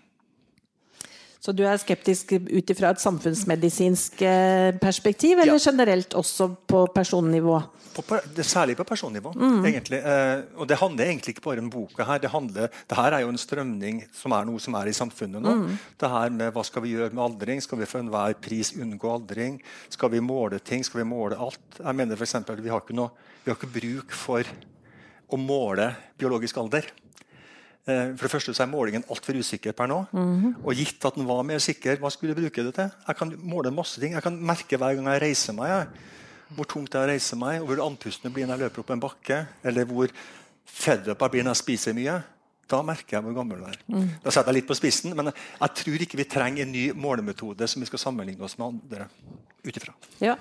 Så 1.42 1.56
du 1.58 1.64
er 1.66 1.80
skeptisk 1.82 2.36
ut 2.38 2.70
ifra 2.70 2.92
et 2.94 3.02
samfunnsmedisinsk 3.02 4.20
eh, 4.30 4.76
perspektiv, 4.78 5.40
eller 5.40 5.58
ja. 5.58 5.72
generelt 5.72 6.14
også 6.14 6.52
på 6.70 6.84
personnivå? 6.94 7.56
På, 7.96 8.20
særlig 8.46 8.76
på 8.78 8.86
personnivå. 8.86 9.32
Mm. 9.34 9.66
egentlig. 9.66 10.04
Eh, 10.06 10.44
og 10.62 10.70
det 10.70 10.78
handler 10.78 11.10
egentlig 11.10 11.34
ikke 11.34 11.46
bare 11.48 11.64
om 11.64 11.72
boka. 11.74 12.06
her. 12.06 12.22
Det, 12.22 12.30
handler, 12.30 12.70
det 12.70 13.00
her 13.00 13.18
er 13.18 13.26
jo 13.26 13.34
en 13.34 13.42
strømning 13.42 14.04
som 14.14 14.38
er 14.38 14.46
noe 14.46 14.62
som 14.62 14.78
er 14.78 14.92
i 14.92 14.94
samfunnet 14.94 15.42
nå. 15.42 15.56
Mm. 15.64 15.76
Det 15.98 16.14
her 16.14 16.38
med 16.38 16.54
Hva 16.54 16.68
skal 16.68 16.86
vi 16.86 16.94
gjøre 16.94 17.10
med 17.10 17.26
aldring? 17.26 17.66
Skal 17.66 17.82
vi 17.82 17.90
for 17.90 18.06
enhver 18.06 18.38
pris 18.38 18.76
unngå 18.78 19.16
aldring? 19.18 19.58
Skal 19.90 20.14
vi 20.14 20.22
måle 20.22 20.62
ting? 20.62 20.86
Skal 20.86 21.02
vi 21.02 21.10
måle 21.10 21.42
alt? 21.42 21.82
Jeg 21.82 21.98
mener 21.98 22.22
for 22.22 22.30
eksempel, 22.30 22.62
Vi 22.62 22.70
har 22.70 22.86
ikke, 22.86 23.00
noe, 23.02 23.10
vi 23.42 23.50
har 23.50 23.58
ikke 23.58 23.80
bruk 23.82 24.14
for 24.14 24.46
å 25.26 25.42
måle 25.42 25.90
biologisk 26.22 26.62
alder. 26.62 26.86
Eh, 27.90 28.12
for 28.14 28.28
det 28.28 28.32
første 28.32 28.54
så 28.54 28.64
er 28.64 28.70
målingen 28.70 29.06
altfor 29.10 29.38
usikker 29.42 29.74
per 29.74 29.88
nå. 29.90 30.06
Mm 30.12 30.42
-hmm. 30.42 30.54
Og 30.64 30.76
gitt 30.76 31.06
at 31.06 31.16
den 31.16 31.28
var 31.28 31.44
mer 31.44 31.60
sikker, 31.60 31.98
hva 31.98 32.10
skulle 32.10 32.34
jeg 32.36 32.44
bruke 32.44 32.64
det 32.64 32.74
til? 32.76 32.90
Jeg 33.08 33.16
kan 33.16 33.36
måle 33.38 33.72
masse 33.72 34.02
ting. 34.02 34.14
Jeg 34.14 34.24
kan 34.24 34.46
merke 34.46 34.78
hver 34.78 34.96
gang 34.96 35.08
jeg 35.08 35.22
reiser 35.22 35.54
meg. 35.54 35.70
Jeg. 35.70 35.88
Hvor 36.56 36.66
tungt 36.66 36.92
det 36.92 37.00
er 37.00 37.08
å 37.08 37.12
reise 37.12 37.36
meg, 37.36 37.62
og 37.62 37.68
hvor 37.68 37.86
andpustende 37.86 38.34
blir 38.34 38.46
når 38.46 38.54
jeg 38.54 38.60
løper 38.60 38.80
opp 38.80 38.90
en 38.90 39.00
bakke. 39.00 39.48
Eller 39.64 39.86
hvor 39.86 40.10
fed 40.66 41.08
up 41.08 41.22
jeg 41.22 41.32
blir 41.32 41.44
når 41.44 41.50
jeg 41.50 41.58
spiser 41.58 41.94
mye. 41.94 42.24
Da 42.70 42.82
merker 42.82 43.18
jeg 43.18 43.24
hvor 43.24 43.34
gammel 43.34 43.58
du 43.58 43.64
er. 43.64 43.78
Mm. 43.88 44.10
Da 44.24 44.30
setter 44.30 44.52
jeg 44.52 44.62
litt 44.62 44.68
på 44.68 44.74
spissen, 44.74 45.16
men 45.16 45.32
jeg 45.62 45.70
tror 45.76 46.02
ikke 46.02 46.18
vi 46.18 46.24
trenger 46.24 46.64
en 46.64 46.72
ny 46.72 46.92
målemetode 46.92 47.68
som 47.68 47.82
vi 47.82 47.86
skal 47.86 48.00
sammenligne 48.00 48.44
oss 48.44 48.58
med 48.58 48.68
andre 48.68 49.08
ut 49.64 49.78
ifra. 49.78 49.94
Ja. 50.22 50.36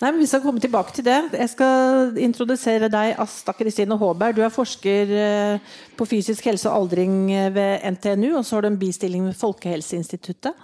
Nei, 0.00 0.10
vi 0.18 0.26
skal 0.28 0.42
komme 0.44 0.60
tilbake 0.60 0.92
til 0.96 1.06
det. 1.06 1.16
Jeg 1.36 1.50
skal 1.52 2.16
introdusere 2.20 2.90
deg, 2.92 3.14
Asta 3.20 3.54
Kristine 3.56 3.96
Håberg. 4.00 4.36
Du 4.36 4.42
er 4.44 4.52
forsker 4.52 5.12
eh, 5.16 5.74
på 5.96 6.06
fysisk 6.08 6.48
helse 6.50 6.68
og 6.68 6.82
aldring 6.82 7.30
eh, 7.32 7.50
ved 7.54 7.86
NTNU, 7.96 8.34
og 8.38 8.44
så 8.44 8.56
har 8.56 8.66
du 8.66 8.70
en 8.72 8.80
bistilling 8.80 9.24
ved 9.28 9.38
Folkehelseinstituttet. 9.40 10.56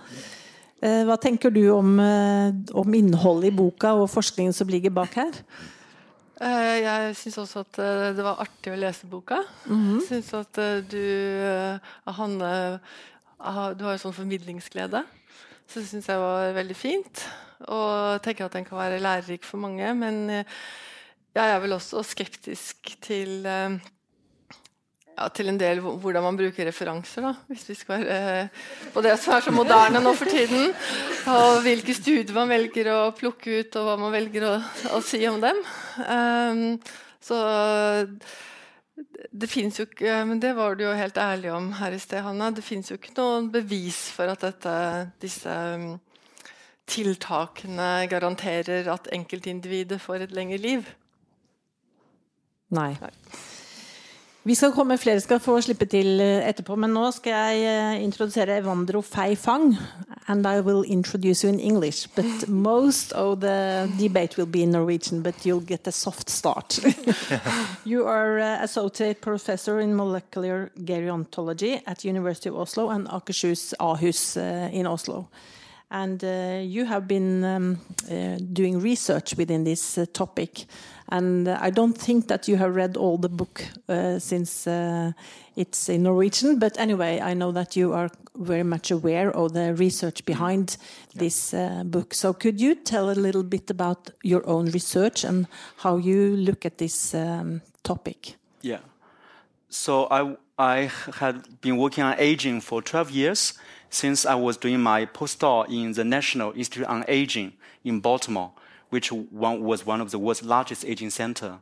Eh, 0.84 1.02
hva 1.08 1.16
tenker 1.20 1.54
du 1.54 1.62
om, 1.72 1.96
om 2.76 2.98
innholdet 2.98 3.52
i 3.52 3.56
boka 3.56 3.94
og 3.96 4.10
forskningen 4.12 4.56
som 4.56 4.68
ligger 4.68 4.92
bak 4.94 5.16
her? 5.20 5.40
Jeg 6.44 7.14
syns 7.16 7.38
også 7.40 7.62
at 7.62 7.78
det 8.18 8.24
var 8.26 8.40
artig 8.42 8.72
å 8.74 8.76
lese 8.76 9.06
boka. 9.06 9.38
Mm 9.64 9.80
-hmm. 9.80 10.00
Jeg 10.00 10.08
syns 10.08 10.34
at 10.34 10.58
du, 10.90 11.78
Hanne, 12.04 12.80
du 13.78 13.84
har 13.84 13.92
jo 13.92 14.02
sånn 14.02 14.12
formidlingsglede. 14.12 15.04
Så 15.68 15.80
det 15.80 15.88
syns 15.88 16.08
jeg 16.08 16.18
var 16.18 16.52
veldig 16.52 16.76
fint. 16.76 17.24
Og 17.72 18.22
tenker 18.24 18.46
at 18.46 18.56
den 18.56 18.66
kan 18.68 18.78
være 18.78 19.02
lærerik 19.02 19.44
for 19.46 19.62
mange. 19.62 19.94
Men 19.96 20.24
eh, 20.30 20.54
jeg 21.34 21.50
er 21.50 21.60
vel 21.62 21.76
også 21.76 22.02
skeptisk 22.06 22.96
til 23.02 23.46
eh, 23.48 23.78
ja, 25.14 25.28
til 25.34 25.50
en 25.50 25.58
del 25.58 25.80
hvordan 25.82 26.24
man 26.26 26.38
bruker 26.38 26.66
referanser, 26.68 27.24
da, 27.24 27.32
hvis 27.50 27.68
vi 27.70 27.76
skal 27.78 28.02
være 28.02 28.48
på 28.94 29.02
det 29.04 29.14
som 29.22 29.36
er 29.36 29.44
så 29.46 29.52
moderne 29.54 30.02
nå 30.02 30.14
for 30.18 30.30
tiden. 30.30 30.72
Og 31.30 31.60
hvilke 31.66 31.94
studier 31.96 32.34
man 32.36 32.50
velger 32.50 32.90
å 32.94 32.98
plukke 33.16 33.60
ut, 33.60 33.78
og 33.78 33.88
hva 33.88 33.96
man 34.00 34.14
velger 34.14 34.48
å, 34.48 34.56
å 34.96 35.02
si 35.04 35.22
om 35.30 35.40
dem. 35.42 35.60
Um, 36.08 36.64
så 37.24 37.38
det 39.34 39.48
fins 39.50 39.78
jo 39.80 39.86
ikke 39.88 40.20
Men 40.28 40.38
det 40.42 40.52
var 40.54 40.76
du 40.76 40.84
jo 40.84 40.92
helt 40.94 41.16
ærlig 41.18 41.50
om 41.54 41.70
her 41.80 41.94
i 41.94 42.00
sted, 42.02 42.22
Hanna. 42.22 42.50
Det 42.54 42.64
fins 42.66 42.90
jo 42.90 42.98
ikke 42.98 43.14
noen 43.16 43.48
bevis 43.54 44.06
for 44.14 44.30
at 44.30 44.44
dette, 44.44 44.74
disse 45.22 45.54
tiltakene 46.86 48.06
garanterer 48.10 48.88
at 48.92 49.08
enkeltindividet 49.12 50.00
får 50.00 50.26
et 50.26 50.36
lengre 50.36 50.60
liv. 50.60 50.86
Nei. 52.74 52.94
Nei. 53.00 53.12
Vi 54.44 54.54
skal 54.54 54.74
komme, 54.76 54.98
Flere 55.00 55.22
skal 55.24 55.38
få 55.40 55.54
slippe 55.64 55.86
til 55.88 56.20
eh, 56.20 56.44
etterpå, 56.44 56.76
men 56.76 56.92
nå 56.92 57.06
skal 57.16 57.32
jeg 57.32 57.62
eh, 57.64 58.02
introdusere 58.04 58.58
Evandro 58.60 59.00
Fei 59.00 59.32
Fang. 59.40 59.72
And 60.28 60.44
I 60.44 60.60
will 60.60 60.84
introduce 60.84 61.44
you 61.44 61.48
in 61.52 61.58
English. 61.58 62.08
But 62.14 62.48
most 62.68 63.12
of 63.12 63.40
the 63.40 63.88
debate 63.98 64.36
will 64.36 64.46
be 64.46 64.62
in 64.62 64.72
Norwegian, 64.72 65.22
but 65.22 65.46
you'll 65.46 65.64
get 65.64 65.86
a 65.86 65.92
soft 65.92 66.28
start. 66.28 66.78
you 67.86 68.06
are 68.06 68.38
uh, 68.38 68.62
associate 68.62 69.22
professor 69.22 69.80
in 69.80 69.96
molecular 69.96 70.70
gerontology 70.76 71.80
at 71.86 72.04
University 72.04 72.50
of 72.50 72.56
Oslo 72.56 72.90
and 72.90 73.08
Akershus 73.08 73.72
Ahus 73.80 74.36
in 74.72 74.86
Oslo. 74.86 75.26
And 75.94 76.24
uh, 76.24 76.58
you 76.60 76.86
have 76.86 77.06
been 77.06 77.44
um, 77.44 77.78
doing 78.52 78.80
research 78.80 79.36
within 79.36 79.62
this 79.62 79.96
topic. 80.12 80.66
And 81.08 81.48
I 81.48 81.70
don't 81.70 81.96
think 81.96 82.26
that 82.26 82.48
you 82.48 82.56
have 82.56 82.74
read 82.74 82.96
all 82.96 83.16
the 83.16 83.28
book 83.28 83.64
uh, 83.88 84.18
since 84.18 84.66
uh, 84.66 85.12
it's 85.54 85.88
in 85.88 86.02
Norwegian. 86.02 86.58
But 86.58 86.80
anyway, 86.80 87.20
I 87.20 87.34
know 87.34 87.52
that 87.52 87.76
you 87.76 87.92
are 87.92 88.10
very 88.34 88.64
much 88.64 88.90
aware 88.90 89.30
of 89.30 89.52
the 89.52 89.72
research 89.74 90.24
behind 90.24 90.76
yeah. 91.12 91.20
this 91.20 91.54
uh, 91.54 91.84
book. 91.84 92.12
So 92.12 92.32
could 92.32 92.60
you 92.60 92.74
tell 92.74 93.10
a 93.10 93.14
little 93.14 93.44
bit 93.44 93.70
about 93.70 94.10
your 94.24 94.44
own 94.48 94.72
research 94.72 95.22
and 95.22 95.46
how 95.76 95.98
you 95.98 96.36
look 96.36 96.66
at 96.66 96.78
this 96.78 97.14
um, 97.14 97.60
topic? 97.84 98.34
Yeah. 98.62 98.80
So 99.68 100.08
I 100.10 100.36
I 100.58 100.90
had 101.20 101.60
been 101.60 101.76
working 101.76 102.04
on 102.04 102.14
aging 102.18 102.62
for 102.62 102.82
12 102.82 103.10
years 103.10 103.54
since 103.94 104.26
I 104.26 104.34
was 104.34 104.56
doing 104.56 104.80
my 104.80 105.06
postdoc 105.06 105.68
in 105.70 105.92
the 105.92 106.04
National 106.04 106.52
Institute 106.52 106.86
on 106.86 107.04
Aging 107.08 107.52
in 107.84 108.00
Baltimore 108.00 108.52
which 108.94 109.10
one, 109.10 109.60
was 109.60 109.84
one 109.84 110.00
of 110.00 110.12
the 110.12 110.18
world's 110.20 110.44
largest 110.44 110.84
aging 110.84 111.10
center. 111.10 111.58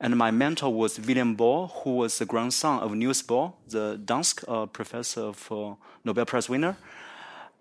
And 0.00 0.16
my 0.16 0.32
mentor 0.32 0.74
was 0.74 0.98
William 0.98 1.36
Bohr, 1.36 1.70
who 1.70 1.94
was 1.94 2.18
the 2.18 2.26
grandson 2.26 2.80
of 2.80 2.92
Niels 2.92 3.22
Bohr, 3.22 3.52
the 3.68 4.00
Dansk 4.04 4.44
uh, 4.48 4.66
professor 4.66 5.32
for 5.32 5.78
Nobel 6.04 6.26
Prize 6.26 6.48
winner. 6.48 6.76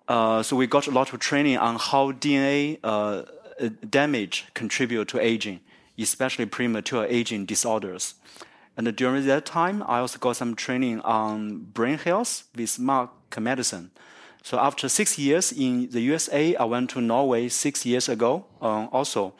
Uh, 0.07 0.41
so 0.41 0.55
we 0.55 0.65
got 0.65 0.87
a 0.87 0.91
lot 0.91 1.13
of 1.13 1.19
training 1.19 1.57
on 1.57 1.75
how 1.75 2.13
DNA 2.13 2.79
uh, 2.83 3.23
damage 3.87 4.45
contribute 4.55 5.07
to 5.09 5.19
aging, 5.19 5.59
especially 5.99 6.47
premature 6.47 7.05
aging 7.05 7.45
disorders. 7.45 8.15
And 8.77 8.93
during 8.95 9.25
that 9.25 9.45
time, 9.45 9.83
I 9.83 9.99
also 9.99 10.19
got 10.19 10.35
some 10.35 10.55
training 10.55 11.01
on 11.01 11.59
brain 11.73 11.97
health 11.97 12.43
with 12.55 12.77
Mark 12.77 13.11
Medicine. 13.39 13.91
So 14.43 14.59
after 14.59 14.89
six 14.89 15.17
years 15.17 15.51
in 15.51 15.89
the 15.89 16.01
USA, 16.01 16.55
I 16.55 16.65
went 16.65 16.89
to 16.91 17.01
Norway 17.01 17.47
six 17.49 17.85
years 17.85 18.09
ago. 18.09 18.45
Uh, 18.61 18.85
also, 18.91 19.33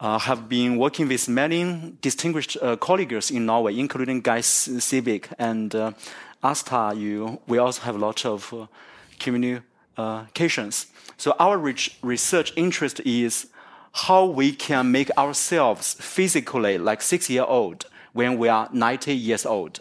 uh, 0.00 0.18
have 0.18 0.48
been 0.48 0.76
working 0.76 1.08
with 1.08 1.28
many 1.28 1.94
distinguished 2.00 2.56
uh, 2.60 2.76
colleagues 2.76 3.30
in 3.30 3.46
Norway, 3.46 3.78
including 3.78 4.20
Guy 4.20 4.40
Civic 4.40 5.28
and 5.38 5.74
uh, 5.74 5.92
Asta. 6.42 6.92
You, 6.96 7.40
we 7.46 7.58
also 7.58 7.82
have 7.82 7.94
a 7.94 7.98
lot 7.98 8.24
of 8.26 8.52
uh, 8.52 8.66
communications. 9.18 10.86
So 11.16 11.34
our 11.38 11.56
research 11.58 12.52
interest 12.56 13.00
is 13.04 13.46
how 13.92 14.26
we 14.26 14.52
can 14.52 14.90
make 14.90 15.10
ourselves 15.16 15.94
physically 15.94 16.76
like 16.76 17.00
six 17.00 17.30
year 17.30 17.44
old 17.44 17.86
when 18.16 18.38
we 18.38 18.48
are 18.48 18.68
90 18.72 19.14
years 19.14 19.44
old. 19.46 19.80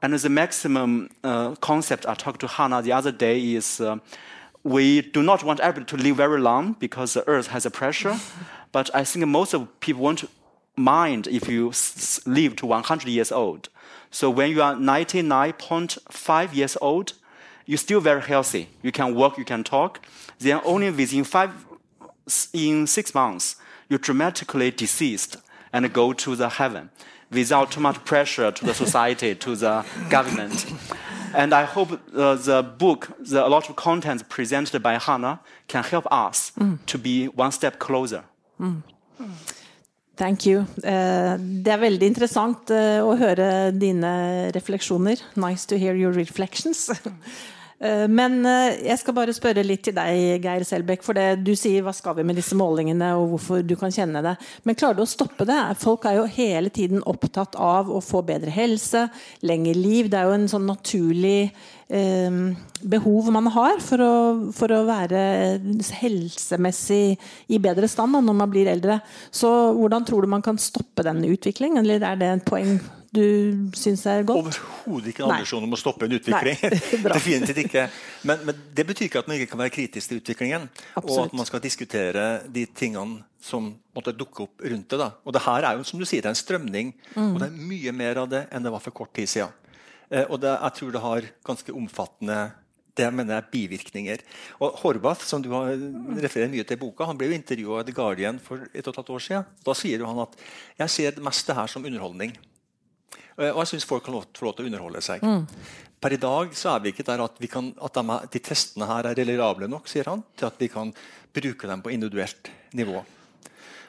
And 0.00 0.14
the 0.14 0.28
maximum 0.28 1.10
uh, 1.22 1.54
concept 1.56 2.06
I 2.06 2.14
talked 2.14 2.40
to 2.40 2.46
Hannah 2.46 2.82
the 2.82 2.92
other 2.92 3.12
day 3.12 3.54
is 3.54 3.80
uh, 3.80 3.98
we 4.64 5.02
do 5.02 5.22
not 5.22 5.44
want 5.44 5.60
everybody 5.60 5.96
to 5.96 6.02
live 6.02 6.16
very 6.16 6.40
long 6.40 6.76
because 6.78 7.14
the 7.14 7.28
earth 7.28 7.48
has 7.48 7.66
a 7.66 7.70
pressure. 7.70 8.16
but 8.72 8.94
I 8.94 9.04
think 9.04 9.26
most 9.26 9.54
of 9.54 9.80
people 9.80 10.02
won't 10.02 10.24
mind 10.76 11.26
if 11.26 11.48
you 11.48 11.72
live 12.26 12.56
to 12.56 12.66
100 12.66 13.08
years 13.08 13.30
old. 13.30 13.68
So 14.10 14.30
when 14.30 14.50
you 14.50 14.62
are 14.62 14.74
99.5 14.74 16.54
years 16.54 16.76
old, 16.80 17.12
you're 17.66 17.76
still 17.76 18.00
very 18.00 18.22
healthy. 18.22 18.68
You 18.82 18.92
can 18.92 19.14
walk, 19.14 19.36
you 19.36 19.44
can 19.44 19.62
talk. 19.62 20.06
Then 20.38 20.60
only 20.64 20.90
within 20.90 21.24
five, 21.24 21.52
in 22.54 22.86
six 22.86 23.14
months, 23.14 23.56
you're 23.90 23.98
dramatically 23.98 24.70
deceased 24.70 25.36
and 25.72 25.92
go 25.92 26.14
to 26.14 26.34
the 26.34 26.48
heaven 26.48 26.90
without 27.30 27.70
too 27.70 27.80
much 27.80 28.04
pressure 28.04 28.50
to 28.50 28.64
the 28.64 28.74
society, 28.74 29.34
to 29.34 29.56
the 29.56 29.84
government. 30.10 30.66
And 31.34 31.52
I 31.52 31.64
hope 31.64 31.92
uh, 31.92 32.34
the 32.34 32.62
book, 32.62 33.10
the, 33.18 33.44
a 33.46 33.48
lot 33.48 33.68
of 33.68 33.76
content 33.76 34.28
presented 34.28 34.82
by 34.82 34.98
Hannah, 34.98 35.40
can 35.66 35.84
help 35.84 36.06
us 36.10 36.52
mm. 36.58 36.78
to 36.86 36.98
be 36.98 37.26
one 37.26 37.52
step 37.52 37.78
closer. 37.78 38.24
Mm. 38.58 38.82
Thank 40.16 40.46
you. 40.46 40.66
Uh, 40.82 41.36
det 41.38 41.72
er 41.72 41.78
veldig 41.78 42.06
interessant 42.10 42.72
uh, 42.74 43.04
å 43.06 43.14
høre 43.14 43.70
dine 43.70 44.50
refleksjoner. 44.56 45.20
Nice 45.36 45.66
to 45.66 45.78
hear 45.78 45.94
your 45.94 46.12
reflections. 46.12 46.88
Eh, 47.78 48.08
men 48.10 48.40
eh, 48.46 48.80
jeg 48.88 48.98
skal 48.98 49.14
bare 49.14 49.34
spørre 49.34 49.62
litt 49.62 49.84
til 49.86 49.94
deg, 49.96 50.42
Geir 50.42 50.66
Selbekk. 50.66 51.04
For 51.06 51.18
det, 51.18 51.44
du 51.46 51.54
sier 51.56 51.84
'hva 51.84 51.94
skal 51.94 52.16
vi 52.18 52.26
med 52.26 52.38
disse 52.38 52.58
målingene', 52.58 53.14
og 53.14 53.34
hvorfor 53.34 53.62
du 53.62 53.76
kan 53.78 53.94
kjenne 53.94 54.22
det. 54.24 54.34
Men 54.64 54.74
klarer 54.74 54.98
du 54.98 55.04
å 55.06 55.10
stoppe 55.10 55.46
det? 55.46 55.60
Folk 55.78 56.04
er 56.04 56.18
jo 56.18 56.26
hele 56.26 56.70
tiden 56.74 57.02
opptatt 57.06 57.54
av 57.54 57.90
å 57.90 58.02
få 58.02 58.24
bedre 58.26 58.50
helse, 58.50 59.08
lengre 59.42 59.74
liv. 59.74 60.10
Det 60.10 60.18
er 60.18 60.26
jo 60.26 60.38
en 60.38 60.50
sånn 60.50 60.66
naturlig 60.66 61.52
eh, 61.88 62.30
behov 62.82 63.30
man 63.30 63.46
har 63.46 63.78
for 63.78 64.02
å, 64.02 64.14
for 64.52 64.74
å, 64.74 64.84
være 64.88 65.60
helsemessig 66.02 67.18
i 67.48 67.58
bedre 67.58 67.88
stand 67.88 68.14
da, 68.14 68.20
når 68.20 68.34
man 68.42 68.50
blir 68.50 68.66
eldre. 68.66 69.00
Så 69.30 69.48
hvordan 69.78 70.04
tror 70.04 70.22
du 70.22 70.34
man 70.34 70.42
kan 70.42 70.58
stoppe 70.58 71.06
den 71.06 71.22
utviklingen, 71.24 71.84
eller 71.84 72.02
er 72.02 72.16
det 72.18 72.32
et 72.34 72.48
poeng 72.48 72.78
du 73.18 73.78
syns 73.78 74.04
er 74.08 74.24
godt? 74.26 74.40
Overhodet 74.40 75.12
ikke 75.12 75.24
en 75.26 75.34
ambisjon 75.34 75.66
om 75.66 75.74
å 75.74 75.80
stoppe 75.80 76.06
en 76.08 76.14
utvikling. 76.16 76.58
Definitivt 77.18 77.62
ikke. 77.64 77.86
Men, 78.28 78.44
men, 78.48 78.62
det 78.74 78.86
betyr 78.88 79.08
ikke 79.08 79.22
at 79.24 79.30
man 79.30 79.38
ikke 79.38 79.52
kan 79.52 79.62
være 79.64 79.74
kritisk 79.74 80.12
til 80.12 80.22
utviklingen. 80.22 80.68
Absolutt. 80.94 81.10
Og 81.10 81.24
at 81.26 81.36
man 81.40 81.48
skal 81.50 81.64
diskutere 81.64 82.28
de 82.54 82.64
tingene 82.70 83.24
som 83.42 83.70
måtte 83.94 84.14
dukke 84.16 84.46
opp 84.46 84.64
rundt 84.64 84.88
det. 84.90 85.00
Da. 85.00 85.10
Og 85.24 85.34
det 85.34 85.44
her 85.44 85.66
er 85.68 85.78
jo 85.78 85.86
som 85.88 86.00
du 86.00 86.06
sier, 86.08 86.22
det 86.22 86.30
er 86.30 86.36
en 86.36 86.40
strømning, 86.42 86.94
mm. 87.14 87.26
og 87.32 87.42
det 87.42 87.50
er 87.50 87.66
mye 87.74 87.94
mer 87.96 88.22
av 88.24 88.30
det 88.30 88.46
enn 88.52 88.64
det 88.64 88.72
var 88.74 88.82
for 88.84 88.96
kort 89.02 89.14
tid 89.16 89.30
siden. 89.30 89.52
Eh, 90.08 90.24
og 90.24 90.40
det, 90.42 90.54
jeg 90.54 90.78
tror 90.78 90.94
det 90.94 91.04
har 91.04 91.30
ganske 91.46 91.76
omfattende 91.76 92.40
det 92.98 93.06
jeg 93.06 93.14
mener 93.14 93.38
er 93.38 93.48
bivirkninger. 93.52 94.22
Og 94.64 94.78
Horvath, 94.82 95.24
som 95.26 95.42
du 95.42 95.52
har 95.54 95.70
referert 96.18 96.50
mye 96.52 96.66
til 96.66 96.78
i 96.78 96.80
boka, 96.80 97.06
han 97.06 97.18
ble 97.18 97.30
jo 97.30 97.38
intervjua 97.38 97.82
i 97.82 97.88
The 97.88 97.94
Guardian 97.94 98.40
for 98.42 98.66
et 98.72 98.82
og 98.82 98.92
et 98.92 99.00
halvt 99.00 99.12
år 99.14 99.24
siden. 99.26 99.50
Da 99.66 99.74
sier 99.78 100.06
han 100.06 100.22
at 100.24 100.38
jeg 100.82 100.94
ser 100.96 101.18
det 101.18 101.24
meste 101.24 101.54
her 101.54 101.70
som 101.70 101.86
underholdning. 101.86 102.34
Eh, 103.38 103.52
og 103.52 103.62
jeg 103.62 103.74
syns 103.74 103.86
folk 103.88 104.04
kan 104.06 104.18
få 104.18 104.48
lov 104.48 104.56
til 104.58 104.66
å 104.66 104.70
underholde 104.70 105.02
seg. 105.04 105.22
Mm. 105.22 105.46
Per 105.98 106.14
i 106.14 106.20
dag 106.22 106.52
så 106.58 106.72
er 106.74 106.82
vi 106.82 106.92
ikke 106.92 107.06
der 107.06 107.24
at, 107.24 107.40
kan, 107.50 107.72
at 107.86 107.98
de, 107.98 108.18
de, 108.34 108.42
testene 108.44 108.86
her 108.90 109.10
er 109.10 109.18
reliable 109.18 109.70
nok 109.70 109.88
sier 109.90 110.10
han, 110.10 110.22
til 110.38 110.50
at 110.50 110.60
vi 110.60 110.70
kan 110.70 110.92
bruke 111.34 111.70
dem 111.70 111.82
på 111.82 111.94
individuelt 111.94 112.50
nivå. 112.78 113.02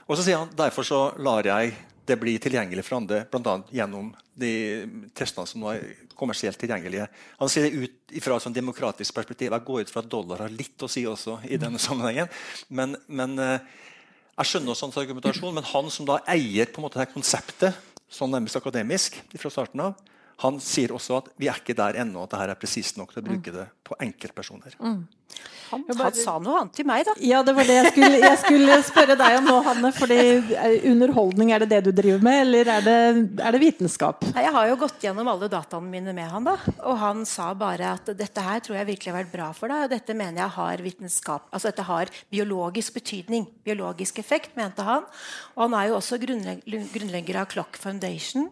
Og 0.09 0.17
så 0.17 0.25
sier 0.25 0.41
han 0.41 0.53
derfor 0.57 0.85
så 0.87 1.01
lar 1.21 1.45
jeg 1.45 1.75
det 2.09 2.17
bli 2.17 2.33
tilgjengelig 2.41 2.81
for 2.87 2.97
andre, 2.97 3.21
bl.a. 3.29 3.59
gjennom 3.69 4.09
de 4.39 4.53
testene 5.17 5.49
som 5.49 5.61
nå 5.61 5.73
er 5.75 5.83
kommersielt 6.17 6.57
tilgjengelige. 6.59 7.05
Han 7.37 7.51
sier 7.51 7.67
det 7.67 7.85
ut 7.85 8.15
fra 8.25 8.39
et 8.39 8.45
sånn 8.47 8.55
demokratisk 8.55 9.13
perspektiv. 9.15 9.53
Jeg 9.53 9.67
går 9.67 9.85
ut 9.85 9.93
fra 9.93 10.01
at 10.01 10.09
dollar 10.09 10.41
har 10.43 10.53
litt 10.53 10.81
å 10.81 10.89
si 10.91 11.05
også 11.07 11.37
i 11.47 11.59
denne 11.61 11.79
sammenhengen. 11.81 12.31
Men, 12.73 12.97
men 13.05 13.37
eh, 13.43 13.69
jeg 14.39 14.49
skjønner 14.49 14.73
også 14.73 14.89
hans 14.89 14.99
argumentasjon, 15.03 15.53
men 15.55 15.69
han 15.69 15.93
som 15.93 16.09
da 16.09 16.17
eier 16.31 16.71
på 16.71 16.81
en 16.81 16.87
måte 16.87 16.99
det 17.01 17.11
konseptet 17.13 17.77
sånn 18.09 18.33
nærmest 18.33 18.57
akademisk 18.59 19.17
fra 19.37 19.51
starten 19.53 19.83
av. 19.85 19.97
Han 20.43 20.59
sier 20.63 20.93
også 20.95 21.19
at 21.19 21.31
vi 21.39 21.49
er 21.51 21.59
ikke 21.59 21.75
der 21.77 21.99
ennå 21.99 22.23
at 22.23 22.33
dette 22.35 22.51
er 22.53 22.59
presist 22.59 22.99
nok 22.99 23.11
til 23.13 23.23
å 23.23 23.27
bruke 23.27 23.55
det 23.55 23.65
på 23.83 23.97
enkeltpersoner. 24.05 24.77
Mm. 24.79 25.01
Han, 25.69 25.83
han, 25.99 26.15
sa 26.17 26.39
noe 26.41 26.63
annet 26.63 26.73
til 26.79 26.85
meg, 26.89 27.03
da. 27.05 27.13
Ja, 27.21 27.43
det 27.45 27.53
var 27.53 27.67
det 27.67 27.75
jeg 27.75 27.91
skulle, 27.91 28.17
jeg 28.23 28.37
skulle 28.41 28.77
spørre 28.87 29.17
deg 29.19 29.35
om 29.37 29.45
nå, 29.45 29.57
Hanne. 29.67 29.91
fordi 29.93 30.17
eh, 30.17 30.87
Underholdning, 30.89 31.51
er 31.53 31.61
det 31.61 31.69
det 31.75 31.81
du 31.85 31.91
driver 31.93 32.23
med, 32.25 32.39
eller 32.47 32.71
er 32.73 32.87
det, 32.87 32.95
er 33.37 33.53
det 33.53 33.61
vitenskap? 33.61 34.25
Jeg 34.33 34.53
har 34.55 34.71
jo 34.71 34.79
gått 34.81 35.05
gjennom 35.05 35.29
alle 35.29 35.51
dataene 35.51 35.91
mine 35.91 36.15
med 36.17 36.31
han, 36.33 36.49
da. 36.49 36.55
Og 36.89 36.97
han 37.03 37.21
sa 37.29 37.51
bare 37.57 37.93
at 37.99 38.09
dette 38.17 38.47
her 38.47 38.65
tror 38.65 38.79
jeg 38.79 38.89
virkelig 38.89 39.13
har 39.13 39.19
vært 39.19 39.35
bra 39.35 39.51
for 39.53 39.69
deg. 39.69 39.85
Og 39.85 39.93
dette 39.93 40.17
mener 40.17 40.41
jeg 40.41 40.55
har 40.57 40.85
vitenskap 40.85 41.53
Altså 41.53 41.69
dette 41.69 41.85
har 41.85 42.09
biologisk 42.33 42.97
betydning. 42.97 43.45
Biologisk 43.65 44.23
effekt, 44.23 44.55
mente 44.57 44.85
han. 44.87 45.05
Og 45.53 45.67
han 45.67 45.77
er 45.77 45.91
jo 45.91 45.99
også 45.99 46.17
grunnlegger 46.23 47.43
av 47.43 47.49
Clock 47.53 47.77
Foundation. 47.81 48.49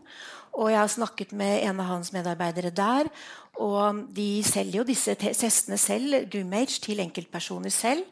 Og 0.58 0.72
jeg 0.74 0.80
har 0.82 0.90
snakket 0.90 1.36
med 1.38 1.62
en 1.68 1.80
av 1.84 1.92
hans 1.92 2.10
medarbeidere 2.16 2.74
der. 2.74 3.10
Og 3.62 4.04
de 4.14 4.42
selger 4.46 4.82
jo 4.82 4.88
disse 4.88 5.14
testene 5.18 5.78
selv, 5.78 6.24
Groomage, 6.34 6.82
til 6.82 7.02
enkeltpersoner 7.04 7.74
selv. 7.74 8.04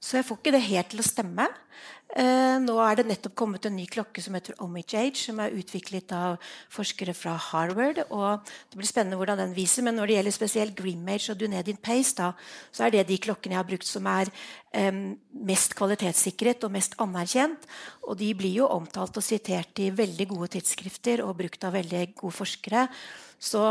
Så 0.00 0.16
jeg 0.18 0.26
får 0.26 0.40
ikke 0.40 0.54
det 0.56 0.64
helt 0.66 0.90
til 0.92 1.02
å 1.02 1.06
stemme. 1.06 1.46
Eh, 2.12 2.58
nå 2.60 2.74
er 2.84 2.98
det 2.98 3.06
nettopp 3.08 3.32
kommet 3.40 3.64
en 3.64 3.72
ny 3.72 3.86
klokke 3.88 4.20
som 4.20 4.34
heter 4.36 4.58
Omage 4.60 4.98
Age, 5.00 5.16
som 5.16 5.38
er 5.40 5.54
utviklet 5.56 6.12
av 6.12 6.36
forskere 6.72 7.14
fra 7.16 7.38
Harvard. 7.40 8.02
og 8.10 8.44
Det 8.68 8.76
blir 8.76 8.88
spennende 8.88 9.16
hvordan 9.16 9.40
den 9.40 9.54
viser, 9.56 9.82
men 9.82 9.96
når 9.96 10.06
det 10.06 10.16
gjelder 10.18 10.36
spesielt 10.36 10.76
Greenmage 10.76 11.32
og 11.32 11.40
Dunedin 11.40 11.80
Pace, 11.80 12.12
da, 12.18 12.32
så 12.70 12.84
er 12.84 12.90
det 12.90 13.06
de 13.08 13.16
klokkene 13.16 13.56
jeg 13.56 13.62
har 13.62 13.70
brukt 13.70 13.88
som 13.88 14.06
er 14.12 14.28
eh, 14.76 14.92
mest 15.32 15.74
kvalitetssikret 15.78 16.68
og 16.68 16.76
mest 16.76 16.98
anerkjent. 17.00 17.64
Og 18.04 18.20
de 18.20 18.28
blir 18.36 18.60
jo 18.60 18.68
omtalt 18.68 19.16
og 19.16 19.24
sitert 19.24 19.80
i 19.80 19.88
veldig 19.88 20.28
gode 20.36 20.52
tidsskrifter 20.58 21.24
og 21.24 21.38
brukt 21.40 21.64
av 21.64 21.72
veldig 21.80 22.10
gode 22.20 22.36
forskere. 22.42 22.88
Så, 23.42 23.62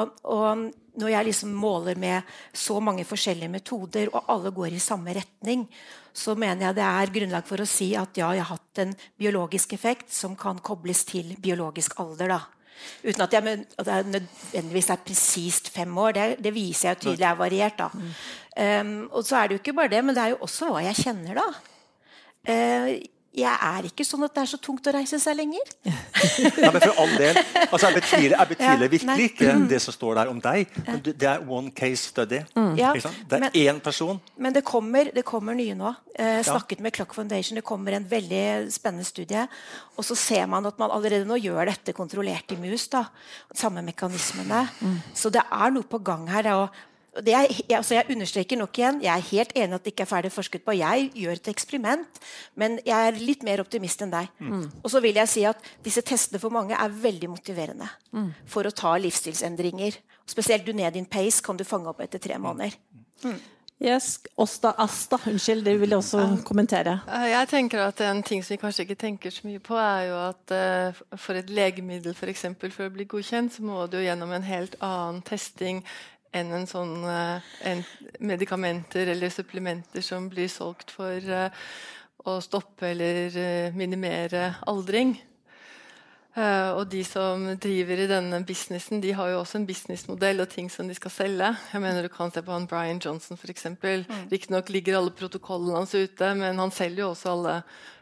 når 1.00 1.14
jeg 1.14 1.28
liksom 1.30 1.54
måler 1.56 2.00
med 2.00 2.28
så 2.54 2.80
mange 2.84 3.06
forskjellige 3.08 3.52
metoder, 3.54 4.12
og 4.12 4.28
alle 4.34 4.52
går 4.52 4.76
i 4.76 4.84
samme 4.84 5.14
retning, 5.16 5.64
så 6.12 6.36
mener 6.36 6.68
jeg 6.68 6.78
det 6.82 6.88
er 6.88 7.14
grunnlag 7.16 7.48
for 7.48 7.64
å 7.64 7.70
si 7.70 7.94
at 7.96 8.18
ja, 8.20 8.34
jeg 8.36 8.44
har 8.44 8.58
hatt 8.58 8.82
en 8.84 8.92
biologisk 9.20 9.78
effekt 9.78 10.12
som 10.12 10.36
kan 10.36 10.60
kobles 10.60 11.06
til 11.08 11.38
biologisk 11.40 11.96
alder. 12.04 12.36
da. 12.36 12.42
Uten 13.06 13.24
at, 13.24 13.34
jeg, 13.34 13.64
at 13.80 13.88
det 13.88 13.98
nødvendigvis 14.10 14.92
er 14.92 15.06
presist 15.06 15.72
fem 15.72 15.98
år. 15.98 16.12
Det, 16.18 16.28
det, 16.44 16.54
viser 16.56 16.92
jeg 16.92 17.02
tydelig 17.06 17.30
er 17.30 17.40
variert. 17.40 17.80
da. 17.80 17.90
Um, 18.82 18.94
og 19.08 19.24
så 19.24 19.40
er 19.40 19.48
det 19.48 19.56
jo 19.56 19.64
ikke 19.64 19.78
bare 19.78 19.94
det, 19.94 20.04
men 20.04 20.18
det 20.18 20.26
er 20.26 20.34
jo 20.34 20.42
også 20.44 20.74
hva 20.74 20.84
jeg 20.84 21.00
kjenner, 21.06 21.40
da. 21.40 21.48
Uh, 22.42 22.92
jeg 23.32 23.52
er 23.64 23.86
ikke 23.88 24.04
sånn 24.04 24.26
at 24.28 24.34
det 24.36 24.42
er 24.44 24.50
så 24.52 24.58
tungt 24.60 24.88
å 24.90 24.92
reise 24.92 25.16
seg 25.24 25.38
lenger. 25.40 25.70
ja, 26.60 26.68
men 26.68 26.82
for 26.84 26.98
all 27.00 27.14
del, 27.16 27.38
altså 27.64 27.88
Jeg 27.88 27.96
betviler, 28.02 28.36
jeg 28.36 28.50
betviler 28.50 28.84
ja, 28.84 28.92
virkelig 28.92 29.28
ikke 29.30 29.54
det 29.72 29.80
som 29.86 29.96
står 29.96 30.20
der 30.20 30.32
om 30.34 30.42
deg. 30.44 30.74
Det 31.08 31.30
er 31.30 31.46
one 31.48 31.72
case 31.72 32.10
study. 32.12 32.42
Mm. 32.58 32.74
Ja, 32.80 32.92
det 32.92 33.38
er 33.38 33.46
men, 33.46 33.56
én 33.56 33.80
person. 33.84 34.20
Men 34.36 34.58
det 34.58 34.66
kommer, 34.68 35.14
det 35.16 35.24
kommer 35.28 35.56
nye 35.56 35.78
nå. 35.80 35.94
Eh, 36.12 36.42
snakket 36.44 36.82
ja. 36.82 36.84
med 36.84 36.96
Clock 36.98 37.16
Foundation. 37.16 37.62
Det 37.62 37.66
kommer 37.68 37.96
en 37.96 38.10
veldig 38.12 38.44
spennende 38.76 39.08
studie. 39.08 39.48
Og 39.96 40.04
så 40.06 40.18
ser 40.20 40.52
man 40.52 40.68
at 40.68 40.80
man 40.82 40.92
allerede 40.92 41.28
nå 41.30 41.40
gjør 41.40 41.72
dette 41.72 41.96
kontrollert 41.96 42.52
i 42.52 42.60
mus. 42.60 42.90
da, 42.92 43.06
Samme 43.56 43.84
mekanismene. 43.88 44.66
Mm. 44.82 44.98
Så 45.16 45.32
det 45.32 45.48
er 45.48 45.72
noe 45.72 45.88
på 45.88 46.04
gang 46.04 46.28
her. 46.36 46.52
Og, 46.60 46.82
er, 47.12 47.50
altså 47.76 47.98
jeg, 47.98 48.08
understreker 48.14 48.60
nok 48.60 48.78
igjen, 48.80 49.02
jeg 49.04 49.12
er 49.12 49.30
helt 49.32 49.52
enig 49.60 49.76
at 49.76 49.84
det 49.84 49.92
ikke 49.92 50.06
er 50.06 50.12
ferdig 50.14 50.32
forsket 50.32 50.64
på. 50.64 50.76
Jeg 50.80 51.10
gjør 51.20 51.40
et 51.42 51.50
eksperiment, 51.52 52.22
men 52.56 52.80
jeg 52.86 53.08
er 53.08 53.20
litt 53.20 53.44
mer 53.44 53.64
optimist 53.64 54.04
enn 54.06 54.14
deg. 54.14 54.30
Mm. 54.40 54.64
Og 54.80 54.94
så 54.94 55.02
vil 55.04 55.20
jeg 55.20 55.32
si 55.32 55.44
at 55.48 55.72
disse 55.84 56.04
testene 56.08 56.40
for 56.40 56.56
mange 56.56 56.78
er 56.78 57.00
veldig 57.04 57.34
motiverende 57.34 57.90
mm. 58.16 58.30
for 58.48 58.68
å 58.68 58.76
ta 58.76 58.96
livsstilsendringer. 59.04 60.00
Spesielt 60.32 60.64
du 60.66 60.72
ned 60.78 60.96
in 60.96 61.10
pace 61.10 61.44
kan 61.44 61.60
du 61.60 61.68
fange 61.68 61.92
opp 61.92 62.00
etter 62.06 62.22
tre 62.24 62.40
måneder. 62.40 62.80
Mm. 63.26 63.42
Yes, 63.82 64.20
Åsta 64.38 64.72
Asta, 64.78 65.18
unnskyld, 65.26 65.66
det 65.66 65.74
vil 65.82 65.90
jeg 65.90 65.98
også 65.98 66.22
kommentere. 66.46 67.00
Eh, 67.10 67.32
Jeg 67.32 67.48
tenker 67.50 67.80
at 67.82 68.02
En 68.02 68.22
ting 68.24 68.44
som 68.44 68.54
vi 68.54 68.60
kanskje 68.62 68.86
ikke 68.86 68.96
tenker 68.96 69.34
så 69.34 69.48
mye 69.48 69.60
på, 69.60 69.74
er 69.74 70.04
jo 70.06 70.20
at 70.30 70.54
eh, 70.54 71.02
for 71.18 71.34
et 71.34 71.50
legemiddel 71.50 72.14
for, 72.14 72.30
eksempel, 72.30 72.72
for 72.72 72.86
å 72.86 72.94
bli 72.94 73.08
godkjent, 73.10 73.56
så 73.58 73.66
må 73.66 73.88
du 73.90 73.98
gjennom 73.98 74.32
en 74.32 74.46
helt 74.46 74.78
annen 74.80 75.24
testing 75.26 75.82
enn 76.36 76.54
en 76.56 76.68
sånn 76.70 76.94
eh, 77.08 77.50
en 77.72 77.82
medikamenter 78.24 79.12
eller 79.14 79.34
supplementer 79.34 80.04
som 80.06 80.30
blir 80.32 80.50
solgt 80.52 80.94
for 80.96 81.18
eh, 81.20 81.52
å 82.24 82.38
stoppe 82.44 82.92
eller 82.94 83.36
eh, 83.38 83.76
minimere 83.76 84.54
aldring. 84.70 85.18
Og 86.32 86.86
de 86.88 87.02
som 87.04 87.42
driver 87.60 88.00
i 88.00 88.08
denne 88.08 88.38
businessen, 88.48 89.02
de 89.04 89.10
har 89.12 89.34
jo 89.34 89.42
også 89.42 89.58
en 89.60 89.66
businessmodell 89.68 90.40
og 90.40 90.48
ting 90.54 90.70
som 90.72 90.88
de 90.88 90.96
skal 90.96 91.12
selge. 91.12 91.50
Jeg 91.74 91.82
mener 91.84 92.08
Du 92.08 92.08
kan 92.08 92.32
se 92.32 92.40
på 92.40 92.54
han 92.56 92.70
Brian 92.72 93.02
Johnson 93.04 93.36
f.eks. 93.36 93.66
Mm. 93.76 94.06
Riktignok 94.32 94.72
ligger 94.72 95.02
alle 95.02 95.12
protokollene 95.12 95.82
hans 95.82 95.92
ute, 95.92 96.30
men 96.40 96.56
han 96.64 96.72
selger 96.72 97.04
jo 97.04 97.10
også 97.10 97.34
alle 97.34 97.58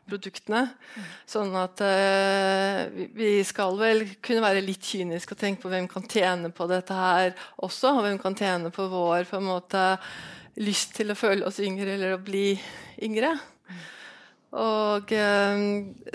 produktene. 0.09 0.63
Sånn 1.29 1.53
at 1.59 1.81
eh, 1.85 2.89
vi- 3.15 3.43
skal 3.47 3.77
vel 3.79 4.03
kunne 4.21 4.43
være 4.43 4.65
litt 4.65 4.81
kyniske 4.83 5.35
og 5.37 5.39
tenke 5.41 5.61
på 5.63 5.69
hvem 5.71 5.87
kan 5.91 6.03
tjene 6.09 6.51
på 6.51 6.67
dette 6.67 6.93
her 6.97 7.31
også. 7.61 7.95
Og 7.97 8.03
hvem 8.07 8.19
kan 8.21 8.35
tjene 8.35 8.71
på 8.73 8.89
vår 8.91 9.29
på 9.29 9.37
en 9.39 9.47
måte 9.47 9.85
lyst 10.59 10.95
til 10.97 11.11
å 11.13 11.15
føle 11.17 11.45
oss 11.47 11.61
yngre 11.63 11.93
eller 11.95 12.17
å 12.17 12.23
bli 12.23 12.59
yngre. 13.05 13.37
Og 14.59 15.11
eh, 15.13 15.59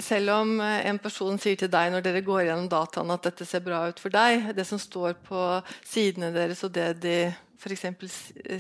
selv 0.03 0.33
om 0.35 0.57
en 0.61 0.99
person 0.99 1.39
sier 1.39 1.57
til 1.61 1.71
deg 1.71 1.93
når 1.95 2.03
dere 2.03 2.25
går 2.27 2.49
gjennom 2.49 2.67
dataen 2.69 3.13
at 3.15 3.23
dette 3.29 3.47
ser 3.47 3.63
bra 3.63 3.85
ut 3.89 4.01
for 4.03 4.11
deg, 4.11 4.49
det 4.57 4.67
som 4.67 4.81
står 4.83 5.15
på 5.23 5.45
sidene 5.87 6.33
deres 6.35 6.65
og 6.67 6.73
det 6.75 6.89
de 7.05 7.19
f.eks. 7.65 7.87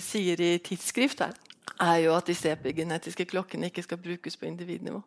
sier 0.00 0.40
i 0.40 0.52
tidsskrift, 0.64 1.20
er, 1.26 1.34
er 1.80 1.96
jo 2.04 2.14
at 2.16 2.28
disse 2.28 2.52
epigenetiske 2.52 3.26
klokkene 3.30 3.70
ikke 3.70 3.86
skal 3.86 4.00
brukes 4.02 4.36
på 4.36 4.46
individnivå. 4.46 5.02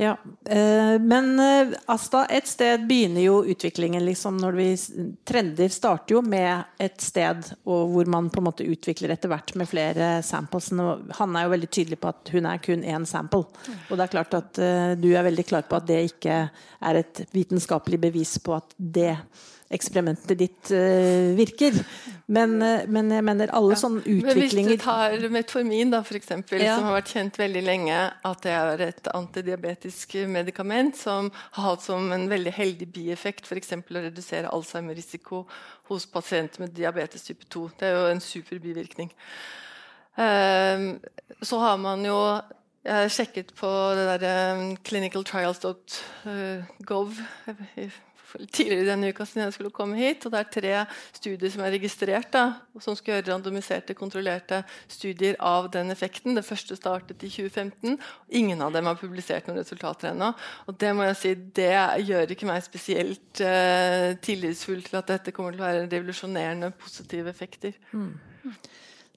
Ja, 0.00 0.16
eh, 0.44 0.98
Men 1.00 1.40
eh, 1.40 1.78
Asta, 1.86 2.22
et 2.26 2.46
sted 2.48 2.86
begynner 2.88 3.20
jo 3.20 3.42
utviklingen. 3.44 4.04
liksom 4.04 4.38
når 4.40 4.52
vi, 4.52 4.68
Trender 5.28 5.68
starter 5.68 6.14
jo 6.14 6.22
med 6.24 6.62
et 6.78 7.00
sted 7.04 7.50
hvor 7.64 8.08
man 8.08 8.30
på 8.30 8.40
en 8.40 8.46
måte 8.46 8.64
utvikler 8.64 9.12
etter 9.12 9.28
hvert 9.28 9.52
med 9.60 9.68
flere 9.68 10.22
samples. 10.24 10.70
Han 11.18 11.36
er 11.36 11.44
jo 11.44 11.52
veldig 11.52 11.68
tydelig 11.68 12.00
på 12.00 12.14
at 12.14 12.32
hun 12.32 12.48
er 12.48 12.64
kun 12.64 12.80
én 12.80 13.04
sample. 13.04 13.44
Og 13.90 13.92
det 13.92 14.06
er 14.06 14.14
klart 14.16 14.38
at 14.40 14.58
eh, 14.64 14.96
du 14.96 15.10
er 15.12 15.26
veldig 15.28 15.44
klar 15.52 15.68
på 15.68 15.76
at 15.76 15.88
det 15.92 16.00
ikke 16.14 16.42
er 16.48 17.02
et 17.02 17.24
vitenskapelig 17.36 18.00
bevis 18.00 18.38
på 18.40 18.56
at 18.56 18.72
det 18.78 19.18
eksperimentet 19.70 20.38
ditt 20.38 20.70
uh, 20.74 21.30
virker. 21.38 21.72
Men, 22.30 22.62
eh, 22.62 22.84
men 22.86 23.10
jeg 23.10 23.24
mener 23.26 23.50
alle 23.58 23.74
sånne 23.78 24.02
Men 24.04 24.06
hvis 24.06 24.22
du 24.22 24.28
utviklinger 24.30 24.76
tar 24.82 25.28
metformin, 25.34 25.90
da, 25.90 25.98
for 26.06 26.14
eksempel, 26.18 26.58
Ja. 26.62 26.76
som 26.78 26.84
har 26.86 26.94
vært 27.00 27.10
kjent 27.10 27.34
veldig 27.40 27.62
lenge 27.66 27.96
at 28.24 28.38
det 28.46 28.52
er 28.54 28.80
et 28.86 29.06
antidiabetisk 29.14 30.14
medikament 30.30 30.96
som 30.98 31.30
har 31.56 31.64
hatt 31.64 31.82
som 31.82 32.12
en 32.14 32.28
veldig 32.30 32.52
heldig 32.54 32.88
bieffekt 32.94 33.44
f.eks. 33.50 33.72
å 33.72 34.04
redusere 34.06 34.50
Alzheimer-risiko 34.50 35.46
hos 35.90 36.06
pasienter 36.06 36.60
med 36.62 36.70
diabetes 36.74 37.22
type 37.26 37.44
2. 37.50 37.70
Det 37.80 37.86
er 37.88 37.94
jo 37.98 38.06
en 38.12 38.20
super 38.22 38.58
bivirkning. 38.62 39.10
Ehm, 40.18 41.00
så 41.42 41.58
har 41.58 41.76
man 41.82 42.04
jo 42.04 42.40
jeg 42.80 42.96
har 42.96 43.10
sjekket 43.12 43.50
på 43.58 43.68
det 43.92 44.06
der 44.22 44.56
um, 44.56 44.70
clinicaltrials.gov 44.88 47.18
eh, 47.76 47.92
tidligere 48.52 48.86
denne 48.88 49.10
uka 49.10 49.26
siden 49.26 49.46
jeg 49.46 49.56
skulle 49.56 49.72
komme 49.74 49.98
hit. 49.98 50.24
og 50.26 50.32
Det 50.34 50.40
er 50.40 50.50
tre 50.54 50.74
studier 51.16 51.52
som 51.52 51.64
er 51.64 51.74
registrert, 51.76 52.30
da, 52.32 52.44
som 52.82 52.96
skal 52.98 53.16
gjøre 53.16 53.28
randomiserte, 53.32 53.96
kontrollerte 53.98 54.62
studier 54.88 55.38
av 55.38 55.70
den 55.74 55.90
effekten. 55.94 56.36
Det 56.38 56.46
første 56.46 56.78
startet 56.78 57.22
i 57.26 57.30
2015. 57.30 57.96
og 57.98 58.38
Ingen 58.42 58.62
av 58.62 58.74
dem 58.76 58.88
har 58.90 58.98
publisert 59.00 59.48
noen 59.48 59.60
resultater 59.60 60.12
ennå. 60.12 60.32
Og 60.66 60.78
det 60.80 60.94
må 60.96 61.06
jeg 61.10 61.20
si, 61.20 61.34
det 61.60 61.72
gjør 62.06 62.34
ikke 62.34 62.50
meg 62.50 62.64
spesielt 62.66 63.44
uh, 63.44 64.10
tillitsfull 64.22 64.84
til 64.86 65.00
at 65.00 65.14
dette 65.16 65.34
kommer 65.36 65.56
til 65.56 65.64
å 65.64 65.68
være 65.68 65.88
revolusjonerende 65.88 66.72
positive 66.80 67.30
effekter. 67.30 67.76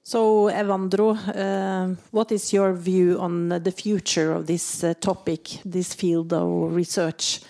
So, 0.06 0.50
Evandro, 0.50 1.12
uh, 1.12 1.96
what 2.10 2.30
is 2.30 2.52
your 2.52 2.74
view 2.74 3.18
on 3.18 3.48
the 3.48 3.72
future 3.72 4.32
of 4.32 4.46
this 4.46 4.84
uh, 4.84 4.92
topic, 5.00 5.60
this 5.64 5.94
field 5.94 6.32
of 6.34 6.76
research? 6.76 7.40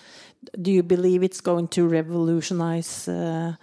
Do 0.61 0.71
you 0.71 0.83
believe 0.83 1.23
it's 1.23 1.41
going 1.41 1.67
to 1.69 1.87
revolutionize 1.87 3.07
uh, 3.07 3.55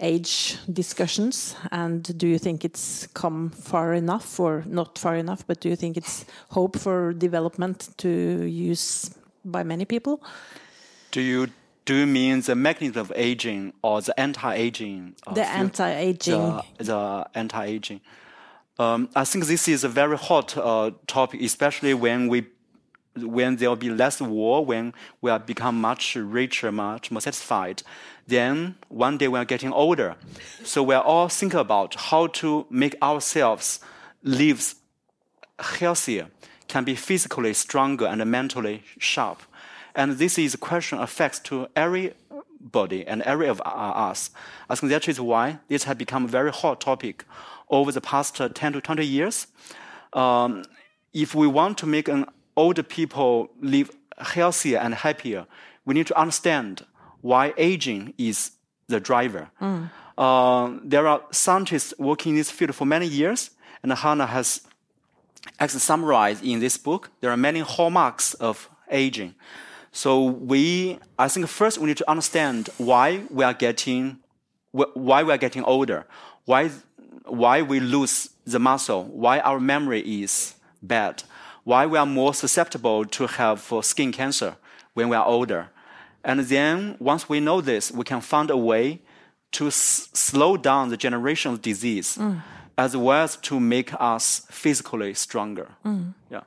age 0.00 0.58
discussions? 0.72 1.56
And 1.70 2.16
do 2.18 2.26
you 2.26 2.38
think 2.38 2.64
it's 2.64 3.06
come 3.14 3.50
far 3.50 3.94
enough, 3.94 4.40
or 4.40 4.64
not 4.66 4.98
far 4.98 5.16
enough, 5.16 5.46
but 5.46 5.60
do 5.60 5.68
you 5.68 5.76
think 5.76 5.96
it's 5.96 6.24
hope 6.50 6.78
for 6.78 7.12
development 7.12 7.90
to 7.98 8.08
use 8.08 9.10
by 9.44 9.62
many 9.62 9.84
people? 9.84 10.22
Do 11.10 11.20
you 11.20 11.48
do 11.84 11.94
you 11.94 12.06
mean 12.06 12.40
the 12.40 12.56
mechanism 12.56 13.00
of 13.00 13.12
aging 13.14 13.72
or 13.80 14.02
the 14.02 14.18
anti-aging? 14.18 15.14
uh, 15.26 15.34
The 15.34 15.46
anti-aging. 15.46 16.60
The, 16.78 16.84
the 16.84 17.26
anti-aging. 17.34 18.00
Um, 18.78 19.08
I 19.14 19.24
think 19.24 19.46
this 19.46 19.68
is 19.68 19.84
a 19.84 19.88
very 19.88 20.18
hot 20.18 20.56
uh, 20.58 20.90
topic, 21.06 21.40
especially 21.42 21.94
when 21.94 22.28
we 22.28 22.46
when 23.16 23.56
there 23.56 23.68
will 23.68 23.76
be 23.76 23.90
less 23.90 24.20
war, 24.20 24.64
when 24.64 24.94
we 25.20 25.30
are 25.30 25.38
become 25.38 25.80
much 25.80 26.16
richer, 26.16 26.70
much 26.72 27.10
more 27.10 27.20
satisfied. 27.20 27.82
Then 28.26 28.76
one 28.88 29.18
day 29.18 29.28
we 29.28 29.38
are 29.38 29.44
getting 29.44 29.72
older, 29.72 30.16
so 30.64 30.82
we 30.82 30.94
are 30.94 31.02
all 31.02 31.28
thinking 31.28 31.60
about 31.60 31.94
how 31.94 32.26
to 32.28 32.66
make 32.70 32.96
ourselves 33.00 33.80
live 34.22 34.74
healthier, 35.58 36.28
can 36.68 36.84
be 36.84 36.94
physically 36.94 37.54
stronger 37.54 38.06
and 38.06 38.24
mentally 38.26 38.82
sharp. 38.98 39.42
And 39.94 40.12
this 40.18 40.38
is 40.38 40.54
a 40.54 40.58
question 40.58 40.98
affects 40.98 41.38
to 41.40 41.68
everybody 41.74 43.06
and 43.06 43.22
every 43.22 43.48
of 43.48 43.62
us. 43.64 44.30
I 44.68 44.74
think 44.74 44.90
that 44.90 45.08
is 45.08 45.20
why 45.20 45.58
this 45.68 45.84
has 45.84 45.96
become 45.96 46.26
a 46.26 46.28
very 46.28 46.52
hot 46.52 46.80
topic 46.80 47.24
over 47.70 47.90
the 47.92 48.00
past 48.00 48.40
uh, 48.40 48.48
10 48.48 48.74
to 48.74 48.80
20 48.80 49.04
years. 49.04 49.46
Um, 50.12 50.64
if 51.12 51.34
we 51.34 51.46
want 51.46 51.78
to 51.78 51.86
make 51.86 52.08
an 52.08 52.26
older 52.56 52.82
people 52.82 53.50
live 53.60 53.90
healthier 54.18 54.78
and 54.78 54.94
happier, 54.94 55.46
we 55.84 55.94
need 55.94 56.06
to 56.06 56.18
understand 56.18 56.84
why 57.20 57.52
aging 57.56 58.14
is 58.18 58.52
the 58.88 59.00
driver. 59.00 59.50
Uh, 60.18 60.70
there 60.82 61.06
are 61.06 61.20
scientists 61.30 61.92
working 61.98 62.30
in 62.32 62.36
this 62.36 62.50
field 62.50 62.74
for 62.74 62.86
many 62.86 63.06
years, 63.06 63.50
and 63.82 63.92
Hannah 63.92 64.26
has 64.26 64.62
actually 65.60 65.80
summarized 65.80 66.44
in 66.44 66.60
this 66.60 66.76
book. 66.78 67.10
There 67.20 67.30
are 67.30 67.36
many 67.36 67.60
hallmarks 67.60 68.34
of 68.34 68.68
aging. 68.90 69.34
So 69.92 70.24
we, 70.24 70.98
I 71.18 71.28
think, 71.28 71.46
first 71.48 71.78
we 71.78 71.86
need 71.86 71.96
to 71.98 72.10
understand 72.10 72.68
why 72.78 73.22
we 73.30 73.44
are 73.44 73.54
getting, 73.54 74.18
wh- 74.72 74.94
why 74.94 75.22
we 75.22 75.32
are 75.32 75.38
getting 75.38 75.64
older, 75.64 76.06
why, 76.44 76.70
why 77.24 77.62
we 77.62 77.80
lose 77.80 78.30
the 78.44 78.58
muscle, 78.58 79.04
why 79.04 79.40
our 79.40 79.60
memory 79.60 80.00
is 80.22 80.54
bad, 80.82 81.22
why 81.66 81.84
we 81.86 81.98
are 81.98 82.06
more 82.06 82.32
susceptible 82.34 83.04
to 83.04 83.26
have 83.26 83.60
uh, 83.72 83.82
skin 83.82 84.12
cancer 84.12 84.52
when 84.94 85.08
we 85.10 85.16
are 85.16 85.26
older. 85.26 85.64
And 86.24 86.40
then 86.48 86.96
once 87.00 87.26
we 87.28 87.38
know 87.40 87.60
this, 87.60 87.90
we 87.92 88.04
can 88.04 88.20
find 88.20 88.50
a 88.50 88.56
way 88.56 88.98
to 89.50 89.66
s- 89.66 90.08
slow 90.14 90.56
down 90.56 90.88
the 90.90 90.96
generation 90.96 91.52
of 91.54 91.60
disease, 91.60 92.18
as 92.76 92.96
well 92.96 93.24
as 93.24 93.36
to 93.42 93.60
make 93.60 93.90
us 94.00 94.42
physically 94.50 95.14
stronger. 95.14 95.66
Yeah. 96.30 96.42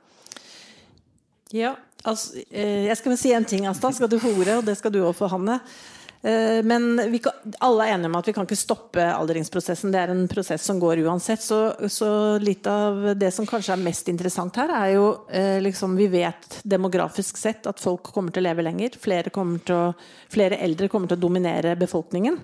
Ja, 1.52 1.74
altså, 2.04 2.32
eh, 2.50 2.84
jeg 2.86 2.96
skal 2.96 3.10
vel 3.10 3.18
si 3.18 3.32
en 3.32 3.44
ting, 3.44 3.66
Asta. 3.66 3.90
Skal 3.92 4.08
du 4.10 4.18
få 4.18 4.28
ordet, 4.28 4.56
og 4.56 4.66
det 4.66 4.76
skal 4.76 4.92
du 4.94 5.00
òg 5.04 5.14
få, 5.14 5.26
Hanne. 5.26 5.60
Eh, 6.22 6.62
Men 6.62 7.18
kan, 7.22 7.32
alle 7.58 7.86
er 7.86 7.94
enige 7.94 8.10
om 8.10 8.18
at 8.18 8.28
vi 8.28 8.34
kan 8.36 8.46
ikke 8.48 8.58
stoppe 8.58 9.04
aldringsprosessen. 9.14 9.92
Det 9.92 10.02
er 10.02 10.12
en 10.12 10.26
prosess 10.28 10.64
som 10.68 10.80
går 10.80 11.02
uansett. 11.06 11.42
Så, 11.42 11.60
så 11.88 12.10
litt 12.42 12.66
av 12.68 13.14
det 13.16 13.32
som 13.34 13.48
kanskje 13.48 13.74
er 13.76 13.84
mest 13.84 14.08
interessant 14.12 14.56
her, 14.60 14.72
er 14.82 14.94
jo 14.98 15.06
eh, 15.28 15.58
liksom 15.64 15.96
Vi 15.96 16.10
vet 16.12 16.60
demografisk 16.62 17.40
sett 17.40 17.66
at 17.70 17.80
folk 17.80 18.12
kommer 18.14 18.34
til 18.34 18.44
å 18.44 18.48
leve 18.50 18.64
lenger. 18.66 18.96
Flere, 19.00 19.32
å, 19.32 19.82
flere 20.32 20.60
eldre 20.60 20.90
kommer 20.92 21.10
til 21.10 21.20
å 21.20 21.26
dominere 21.28 21.76
befolkningen. 21.80 22.40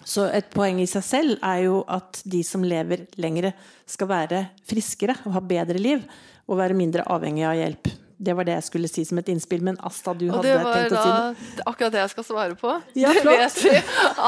Så 0.00 0.24
et 0.32 0.48
poeng 0.54 0.78
i 0.80 0.88
seg 0.88 1.04
selv 1.04 1.42
er 1.44 1.66
jo 1.66 1.82
at 1.90 2.22
de 2.24 2.40
som 2.46 2.62
lever 2.64 3.04
lengre, 3.20 3.52
skal 3.90 4.08
være 4.08 4.44
friskere 4.70 5.18
og 5.26 5.34
ha 5.34 5.42
bedre 5.44 5.82
liv. 5.82 6.06
Og 6.50 6.58
være 6.58 6.74
mindre 6.74 7.04
avhengig 7.06 7.44
av 7.46 7.58
hjelp. 7.58 7.90
Det 8.20 8.34
var 8.36 8.44
det 8.44 8.52
jeg 8.58 8.64
skulle 8.66 8.88
si 8.90 9.04
som 9.08 9.16
et 9.22 9.28
innspill. 9.32 9.62
Men 9.64 9.78
Asta, 9.80 10.12
du 10.12 10.26
hadde 10.28 10.42
det 10.44 10.56
var 10.60 10.74
tenkt 10.76 10.92
å 10.92 10.96
da 10.96 11.04
si 11.04 11.12
noe? 11.14 11.62
akkurat 11.70 11.92
det 11.94 12.02
jeg 12.02 12.10
skal 12.12 12.26
svare 12.28 12.56
på. 12.60 12.74
Ja, 13.00 13.14
det 13.16 13.22
vet 13.24 13.56
vi 13.64 13.72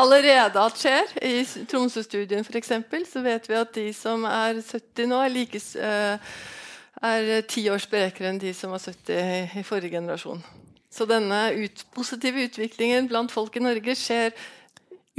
allerede 0.00 0.62
at 0.64 0.80
skjer. 0.80 1.12
I 1.20 1.42
Tromsø-studien 1.68 2.40
f.eks. 2.46 2.72
så 3.12 3.22
vet 3.26 3.50
vi 3.50 3.58
at 3.60 3.74
de 3.76 3.86
som 3.92 4.24
er 4.24 4.62
70 4.64 5.10
nå, 5.12 5.20
er, 5.26 5.34
like, 5.34 5.60
eh, 5.76 6.32
er 7.02 7.30
ti 7.52 7.66
år 7.68 7.84
sprekere 7.84 8.30
enn 8.32 8.40
de 8.40 8.54
som 8.56 8.72
var 8.72 8.80
70 8.80 9.60
i- 9.60 9.66
forrige 9.66 9.98
generasjon. 9.98 10.40
Så 10.92 11.04
denne 11.08 11.42
ut, 11.56 11.84
positive 11.94 12.48
utviklingen 12.48 13.08
blant 13.08 13.32
folk 13.32 13.56
i 13.56 13.60
Norge 13.64 13.94
skjer 13.96 14.32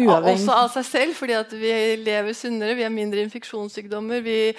Uavhengig. 0.02 0.40
Også 0.42 0.54
av 0.58 0.70
seg 0.74 0.86
selv, 0.90 1.14
fordi 1.14 1.34
at 1.38 1.52
vi 1.54 1.70
lever 2.02 2.34
sunnere, 2.34 2.74
vi 2.74 2.82
har 2.82 2.90
mindre 2.90 3.22
infeksjonssykdommer. 3.28 4.24
vi 4.26 4.56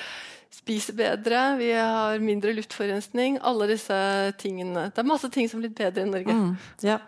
spiser 0.55 0.97
bedre, 0.99 1.41
vi 1.59 1.73
har 1.75 2.23
mindre 2.23 2.55
luftforurensning. 2.57 3.41
Alle 3.43 3.69
disse 3.73 3.97
tingene. 4.41 4.89
Det 4.95 5.03
er 5.03 5.11
masse 5.11 5.31
ting 5.35 5.51
som 5.51 5.61
er 5.61 5.69
blitt 5.69 5.81
bedre 5.81 6.07
i 6.07 6.11
Norge. 6.11 6.39
Mm, 6.39 6.55
ja. 6.87 7.01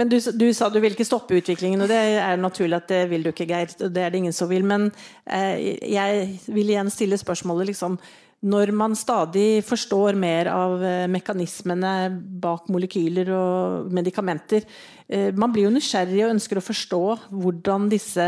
Men 0.00 0.08
du, 0.08 0.16
du, 0.16 0.46
sa 0.56 0.70
du 0.72 0.78
vil 0.80 0.94
ikke 0.94 1.04
stoppe 1.04 1.36
utviklingen, 1.36 1.82
og 1.84 1.90
det 1.90 1.98
er 2.22 2.40
naturlig 2.40 2.78
at 2.78 2.88
det 2.88 3.02
vil 3.10 3.26
du 3.26 3.34
ikke, 3.34 3.48
Geir. 3.50 3.68
Det 3.68 4.00
er 4.00 4.12
det 4.12 4.22
ingen 4.22 4.36
som 4.36 4.48
vil. 4.48 4.64
Men 4.64 4.88
eh, 5.26 5.76
jeg 5.92 6.26
vil 6.48 6.72
igjen 6.72 6.92
stille 6.92 7.20
spørsmålet 7.20 7.72
liksom 7.72 7.98
når 8.40 8.70
man 8.72 8.94
stadig 8.96 9.60
forstår 9.68 10.16
mer 10.16 10.48
av 10.48 10.80
eh, 10.80 11.04
mekanismene 11.12 11.92
bak 12.40 12.70
molekyler 12.72 13.28
og 13.36 13.90
medikamenter 13.92 14.64
eh, 14.64 15.28
Man 15.36 15.52
blir 15.52 15.66
jo 15.66 15.74
nysgjerrig 15.74 16.22
og 16.24 16.32
ønsker 16.38 16.56
å 16.56 16.64
forstå 16.64 17.02
hvordan 17.28 17.90
disse 17.92 18.24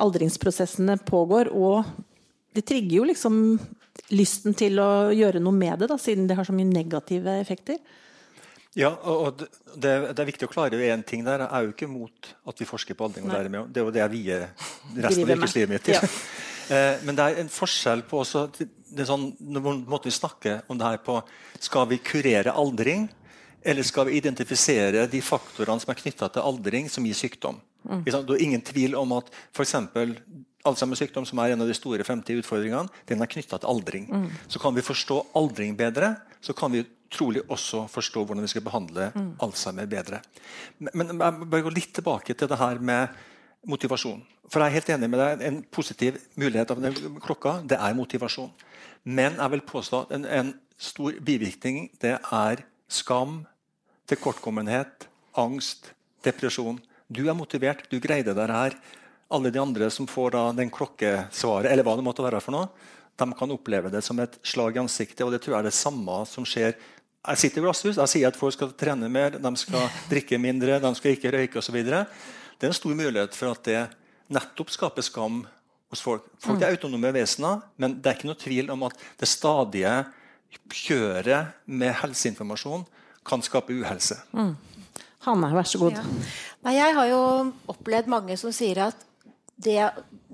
aldringsprosessene 0.00 0.96
pågår. 1.04 1.52
Og 1.52 1.84
det 2.56 2.64
trigger 2.66 2.96
jo 3.00 3.06
liksom 3.08 3.36
lysten 4.14 4.54
til 4.58 4.78
å 4.82 5.10
gjøre 5.14 5.42
noe 5.42 5.54
med 5.54 5.82
det, 5.82 5.90
da, 5.90 5.98
siden 6.00 6.28
det 6.30 6.36
har 6.38 6.46
så 6.46 6.54
mye 6.56 6.68
negative 6.68 7.36
effekter. 7.42 7.78
Ja, 8.78 8.92
og 9.02 9.40
det, 9.40 9.48
det, 9.82 10.14
er 10.14 10.28
viktig 10.28 10.46
å 10.46 10.52
klare 10.52 10.78
én 10.86 11.02
ting 11.06 11.24
der. 11.26 11.42
Jeg 11.42 11.50
er 11.56 11.64
jo 11.66 11.72
ikke 11.72 11.88
mot 11.90 12.30
at 12.46 12.60
vi 12.62 12.68
forsker 12.68 12.94
på 12.94 13.08
aldring. 13.08 13.26
Det 13.26 13.80
er 13.82 13.86
jo 13.86 13.94
det 13.94 14.02
jeg 14.04 14.12
vier 14.12 14.44
resten 14.94 15.24
av 15.26 15.32
yrkeslivet 15.34 15.72
mitt 15.74 15.88
til. 15.90 15.98
Ja. 15.98 16.06
Eh, 16.70 17.00
men 17.02 17.16
det 17.18 17.24
er 17.24 17.38
en 17.40 17.48
forskjell 17.50 18.04
på 18.06 18.20
også, 18.22 18.44
det 18.94 19.02
sånn, 19.08 19.24
måtte 19.42 20.06
vi 20.06 20.12
snakke 20.14 20.52
om 20.70 20.78
det 20.78 20.86
her 20.86 21.00
på 21.02 21.16
Skal 21.58 21.88
vi 21.90 21.98
kurere 21.98 22.52
aldring, 22.54 23.08
eller 23.66 23.82
skal 23.82 24.06
vi 24.06 24.20
identifisere 24.20 25.08
de 25.10 25.18
faktorene 25.18 25.82
som 25.82 25.90
er 25.90 25.98
knytta 25.98 26.28
til 26.30 26.46
aldring, 26.46 26.86
som 26.86 27.08
gir 27.08 27.18
sykdom? 27.18 27.58
Mm. 27.82 28.04
Det 28.06 28.14
er 28.14 28.44
ingen 28.44 28.62
tvil 28.62 28.94
om 28.94 29.16
at 29.18 29.34
f.eks. 29.50 29.74
Alzheimers 30.68 31.00
sykdom, 31.00 31.24
som 31.24 31.40
er 31.40 31.54
en 31.54 31.64
av 31.64 31.70
de 31.70 31.76
store 31.76 32.04
fremtidige 32.04 32.44
utfordringene, 32.44 32.90
den 33.08 33.24
er 33.24 33.30
knytta 33.32 33.58
til 33.60 33.70
aldring. 33.70 34.08
Mm. 34.12 34.26
Så 34.52 34.60
kan 34.60 34.76
vi 34.76 34.84
forstå 34.84 35.20
aldring 35.38 35.76
bedre, 35.78 36.14
så 36.44 36.52
kan 36.56 36.72
vi 36.74 36.84
trolig 37.10 37.42
også 37.50 37.86
forstå 37.90 38.22
hvordan 38.26 38.44
vi 38.44 38.50
skal 38.52 38.64
behandle 38.66 39.08
mm. 39.14 39.30
Alzheimer 39.42 39.88
bedre. 39.90 40.20
Men, 40.78 40.92
men 41.00 41.24
jeg 41.24 41.48
bør 41.52 41.64
gå 41.66 41.72
litt 41.74 41.94
tilbake 41.96 42.36
til 42.36 42.50
det 42.50 42.60
her 42.60 42.78
med 42.78 43.16
motivasjon. 43.68 44.20
For 44.50 44.62
jeg 44.62 44.70
er 44.70 44.78
helt 44.78 44.92
enig 44.96 45.10
med 45.10 45.22
deg. 45.22 45.44
En 45.46 45.60
positiv 45.72 46.18
mulighet 46.40 46.72
av 46.74 46.82
den 46.82 47.18
klokka 47.22 47.60
det 47.70 47.78
er 47.78 47.96
motivasjon. 47.96 48.50
Men 49.08 49.38
jeg 49.38 49.54
vil 49.54 49.64
påstå 49.66 50.04
at 50.04 50.14
en, 50.16 50.26
en 50.26 50.52
stor 50.80 51.16
bivirkning 51.24 51.88
det 52.02 52.16
er 52.18 52.64
skam, 52.90 53.44
tilkortkommenhet, 54.10 55.06
angst, 55.38 55.92
depresjon. 56.26 56.80
Du 57.10 57.24
er 57.28 57.36
motivert, 57.38 57.86
du 57.90 58.00
greide 58.02 58.34
deg 58.36 58.54
her. 58.54 58.76
Alle 59.30 59.52
de 59.54 59.60
andre 59.62 59.90
som 59.94 60.08
får 60.10 60.32
da 60.34 60.46
den 60.56 60.72
klokkesvaret, 60.74 61.70
eller 61.70 61.86
hva 61.86 61.96
det 61.98 62.06
måtte 62.06 62.24
være 62.24 62.40
for 62.42 62.56
noe, 62.56 62.70
de 63.20 63.26
kan 63.36 63.52
oppleve 63.52 63.92
det 63.92 64.00
som 64.02 64.18
et 64.22 64.38
slag 64.46 64.76
i 64.76 64.82
ansiktet. 64.82 65.22
og 65.26 65.32
Det 65.34 65.42
tror 65.44 65.56
jeg 65.56 65.60
er 65.60 65.68
det 65.68 65.76
samme 65.76 66.22
som 66.26 66.46
skjer 66.48 66.74
jeg 67.20 67.36
sitter 67.36 67.60
i 67.60 67.64
glasshus, 67.66 67.98
jeg 67.98 68.08
sier 68.08 68.30
at 68.30 68.36
folk 68.38 68.54
skal 68.54 68.70
trene 68.80 69.08
mer, 69.12 69.34
de 69.36 69.50
skal 69.60 69.90
drikke 70.08 70.38
mindre, 70.40 70.78
de 70.80 70.90
skal 70.96 71.12
ikke 71.12 71.32
røyke 71.34 71.60
osv. 71.60 71.76
Det 71.84 72.64
er 72.64 72.70
en 72.70 72.76
stor 72.76 72.94
mulighet 72.96 73.36
for 73.36 73.52
at 73.52 73.60
det 73.68 73.82
nettopp 74.32 74.72
skaper 74.72 75.04
skam 75.04 75.42
hos 75.92 76.00
folk. 76.00 76.24
Folk 76.40 76.62
er 76.64 76.72
autonome 76.72 77.12
vesener, 77.12 77.60
men 77.76 77.98
det 78.00 78.08
er 78.08 78.16
ikke 78.16 78.30
noe 78.30 78.40
tvil 78.40 78.72
om 78.72 78.86
at 78.88 79.04
det 79.20 79.28
stadige 79.28 79.92
kjøret 80.72 81.60
med 81.68 81.92
helseinformasjon 82.00 82.86
kan 83.26 83.44
skape 83.44 83.76
uhelse. 83.76 84.16
Mm. 84.32 84.54
Hanne, 85.26 85.52
vær 85.52 85.68
så 85.68 85.82
god. 85.82 86.00
Ja. 86.00 86.04
Nei, 86.64 86.74
jeg 86.78 86.96
har 86.96 87.10
jo 87.10 87.22
opplevd 87.68 88.08
mange 88.08 88.36
som 88.40 88.54
sier 88.54 88.80
at 88.86 89.04
det, 89.64 89.78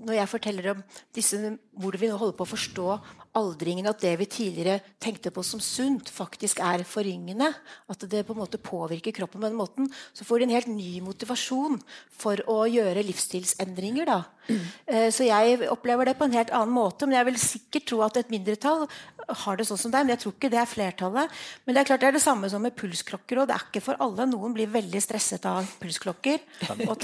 når 0.07 0.19
jeg 0.19 0.31
forteller 0.31 0.71
om 0.73 0.83
disse, 1.15 1.39
hvor 1.77 1.99
vi 1.99 2.11
nå 2.11 2.19
holder 2.21 2.37
på 2.39 2.47
å 2.47 2.53
forstå 2.55 2.89
aldringen, 3.37 3.89
at 3.91 4.01
det 4.03 4.15
vi 4.21 4.29
tidligere 4.31 4.81
tenkte 5.03 5.33
på 5.35 5.45
som 5.47 5.61
sunt, 5.63 6.11
faktisk 6.13 6.61
er 6.65 6.85
forringende. 6.89 7.53
At 7.93 8.07
det 8.11 8.25
på 8.27 8.35
en 8.37 8.43
måte 8.43 8.61
påvirker 8.63 9.15
kroppen 9.17 9.43
på 9.43 9.49
den 9.49 9.59
måten. 9.59 9.91
Så 10.17 10.25
får 10.25 10.41
de 10.41 10.49
en 10.49 10.57
helt 10.57 10.73
ny 10.73 11.01
motivasjon 11.05 11.81
for 12.17 12.41
å 12.51 12.65
gjøre 12.71 13.05
livsstilsendringer. 13.07 14.09
da. 14.09 14.23
Mm. 14.47 15.11
så 15.11 15.25
jeg 15.27 15.67
opplever 15.73 16.07
det 16.07 16.13
på 16.19 16.27
en 16.29 16.37
helt 16.37 16.53
annen 16.55 16.75
måte. 16.75 17.07
Men 17.07 17.19
jeg 17.19 17.29
vil 17.31 17.41
sikkert 17.43 17.89
tro 17.91 18.03
at 18.07 18.19
et 18.21 18.31
mindretall 18.31 18.87
har 19.27 19.59
det 19.59 19.67
sånn 19.67 19.81
som 19.81 19.93
deg. 19.93 20.07
Men 20.07 20.15
jeg 20.15 20.23
tror 20.25 20.37
ikke 20.37 20.51
det 20.53 20.61
er 20.61 20.71
flertallet. 20.71 21.41
Men 21.65 21.77
det 21.77 21.83
er 21.83 21.89
klart 21.91 22.05
det 22.05 22.11
er 22.11 22.17
det 22.17 22.25
samme 22.25 22.51
som 22.53 22.63
med 22.63 22.77
pulsklokker. 22.79 23.43
Og 23.43 23.51
det 23.51 23.57
er 23.57 23.67
ikke 23.67 23.85
for 23.85 24.01
alle. 24.03 24.29
Noen 24.31 24.55
blir 24.57 24.71
veldig 24.71 25.03
stresset 25.03 25.47
av 25.51 25.67
pulsklokker. 25.83 26.43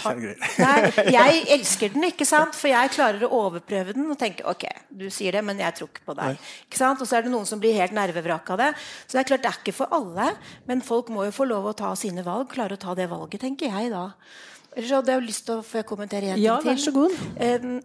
Tar, 0.02 0.20
nei, 0.62 0.76
jeg 1.12 1.42
elsker 1.56 1.92
den, 1.94 2.06
ikke 2.12 2.26
sant? 2.28 2.56
For 2.58 2.70
jeg 2.72 2.94
klarer 2.94 3.26
å 3.26 3.32
overprøve 3.42 3.96
den 3.96 4.08
og 4.12 4.18
tenke 4.20 4.46
ok, 4.48 4.68
du 4.88 5.08
sier 5.12 5.34
det, 5.36 5.42
men 5.46 5.60
jeg 5.62 5.78
tror 5.78 5.90
ikke 5.90 6.06
på 6.06 6.16
deg. 6.18 6.21
Ikke 6.30 6.80
sant? 6.80 7.02
Og 7.02 7.08
så 7.08 7.18
er 7.18 7.26
det 7.26 7.32
noen 7.32 7.48
som 7.48 7.60
blir 7.62 7.76
helt 7.78 7.94
nervevrak 7.96 8.54
av 8.54 8.62
det. 8.62 8.70
Så 9.06 9.16
det 9.16 9.24
er 9.24 9.28
klart 9.32 9.44
det 9.44 9.50
er 9.52 9.60
ikke 9.60 9.76
for 9.76 9.96
alle. 9.96 10.30
Men 10.68 10.84
folk 10.86 11.12
må 11.12 11.26
jo 11.28 11.34
få 11.34 11.48
lov 11.50 11.70
å 11.70 11.76
ta 11.78 11.92
sine 11.98 12.24
valg. 12.26 12.50
Klare 12.52 12.78
å 12.78 12.82
ta 12.82 12.96
det 12.98 13.08
valget, 13.10 13.42
tenker 13.44 13.72
jeg 13.72 13.92
da. 13.92 14.08
Ellers 14.72 14.94
hadde 14.96 15.12
jeg 15.12 15.24
lyst 15.26 15.44
til 15.48 15.58
å 15.58 15.64
få 15.66 15.82
kommentere 15.84 16.30
en 16.32 16.40
ja, 16.40 16.54
ting 16.62 16.78
til. 16.78 16.84
så 16.86 16.94
god. 16.96 17.18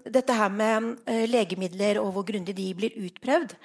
Dette 0.07 0.37
her 0.37 0.53
med 0.53 0.93
eh, 1.03 1.25
legemidler 1.27 1.99
og 1.99 2.13
hvor 2.15 2.27
grundig 2.29 2.55
de 2.55 2.69
blir 2.77 2.95
utprøvd. 3.09 3.57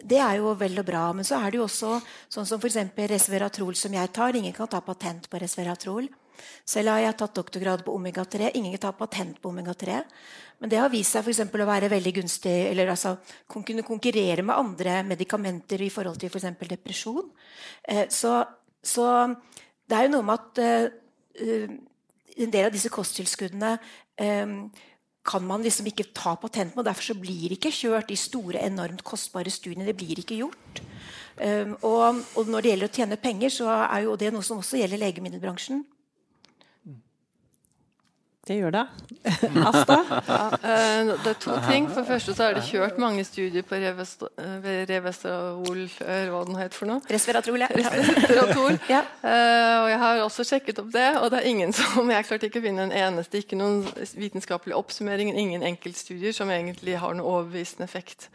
Det 0.00 0.18
er 0.18 0.38
jo 0.40 0.54
vel 0.58 0.80
og 0.80 0.86
bra. 0.88 1.04
Men 1.14 1.26
så 1.28 1.38
er 1.38 1.52
det 1.52 1.60
jo 1.60 1.66
også 1.68 1.98
sånn 2.32 2.48
som 2.48 2.60
f.eks. 2.62 2.80
resveratrol, 3.12 3.76
som 3.78 3.94
jeg 3.94 4.12
tar. 4.16 4.36
Ingen 4.36 4.56
kan 4.56 4.70
ta 4.70 4.80
patent 4.84 5.28
på 5.30 5.40
resveratrol. 5.42 6.08
Selv 6.68 6.92
har 6.94 7.02
jeg 7.04 7.16
tatt 7.20 7.36
doktorgrad 7.38 7.84
på 7.86 7.94
omega-3. 7.96 8.52
Ingen 8.58 8.74
kan 8.76 8.84
ta 8.88 8.92
patent 8.96 9.40
på 9.42 9.50
omega-3. 9.52 9.98
Men 10.60 10.72
det 10.72 10.80
har 10.80 10.92
vist 10.92 11.16
seg 11.16 11.24
for 11.24 11.62
å 11.64 11.68
være 11.68 11.90
veldig 11.92 12.14
gunstig 12.20 12.54
eller 12.68 12.92
altså, 12.92 13.14
kunne 13.48 13.86
konkurrere 13.86 14.44
med 14.44 14.56
andre 14.56 15.00
medikamenter 15.08 15.80
i 15.80 15.90
forhold 15.92 16.20
til 16.20 16.32
f.eks. 16.32 16.50
For 16.60 16.72
depresjon. 16.74 17.30
Eh, 17.88 18.06
så, 18.12 18.34
så, 18.82 19.06
det 19.88 19.96
er 19.96 20.06
jo 20.06 20.14
noe 20.16 20.28
med 20.28 20.36
at 20.36 20.60
uh, 21.40 21.72
en 22.36 22.52
del 22.52 22.68
av 22.68 22.74
disse 22.74 22.92
kosttilskuddene 22.92 23.76
kan 25.30 25.44
man 25.44 25.62
liksom 25.64 25.88
ikke 25.88 26.10
ta 26.16 26.34
patent 26.40 26.74
på. 26.74 26.84
Derfor 26.84 27.10
så 27.10 27.16
blir 27.16 27.48
det 27.48 27.58
ikke 27.58 27.72
kjørt 27.74 28.10
de 28.10 28.16
store, 28.18 28.60
enormt 28.64 29.04
kostbare 29.06 29.52
studiene. 29.52 29.86
Det 29.88 29.96
blir 29.96 30.20
ikke 30.20 30.40
gjort. 30.40 30.80
Og, 31.40 32.20
og, 32.36 32.48
når 32.48 32.60
det 32.60 32.72
gjelder 32.72 32.90
å 32.90 32.94
tjene 32.98 33.20
penger, 33.20 33.52
så 33.54 33.68
er 33.72 34.04
jo 34.06 34.16
det 34.20 34.32
noe 34.34 34.44
som 34.44 34.60
også 34.60 34.80
gjelder 34.80 35.00
legemiddelbransjen. 35.00 35.84
Det 38.48 38.54
gjør 38.56 38.72
det. 38.72 38.82
Asta? 39.68 39.98
Ja, 40.26 40.46
uh, 40.48 41.10
det 41.10 41.28
er 41.28 41.34
to 41.42 41.56
ting. 41.68 41.90
For 41.90 42.00
det 42.00 42.08
første 42.08 42.34
så 42.34 42.46
er 42.48 42.54
det 42.56 42.62
kjørt 42.64 42.96
mange 42.98 43.24
studier 43.28 43.62
på 43.68 43.76
Revestrol 43.76 45.82
Hva 46.00 46.40
den 46.48 46.56
het 46.56 46.76
for 46.76 46.88
noe? 46.88 47.04
Resveratrol. 47.10 47.60
Ja. 47.60 47.68
Resveratrol. 47.76 48.78
ja. 48.94 49.02
Uh, 49.20 49.84
og 49.84 49.88
jeg 49.92 50.00
har 50.04 50.22
også 50.24 50.48
sjekket 50.48 50.80
opp 50.80 50.88
det, 50.94 51.10
og 51.20 51.28
det 51.34 51.42
er 51.42 51.50
ingen 51.52 51.76
som 51.76 52.10
Jeg 52.10 52.28
klarte 52.30 52.48
ikke 52.48 52.62
å 52.62 52.66
finne 52.70 52.88
en 52.88 52.96
eneste, 52.96 53.44
ikke 53.44 53.60
noen 53.60 53.84
vitenskapelig 54.16 54.78
oppsummering, 54.78 55.34
ingen 55.36 55.66
enkeltstudier 55.66 56.32
som 56.36 56.50
egentlig 56.50 56.96
har 56.98 57.12
noen 57.12 57.28
overbevisende 57.28 57.84
effekt 57.84 58.30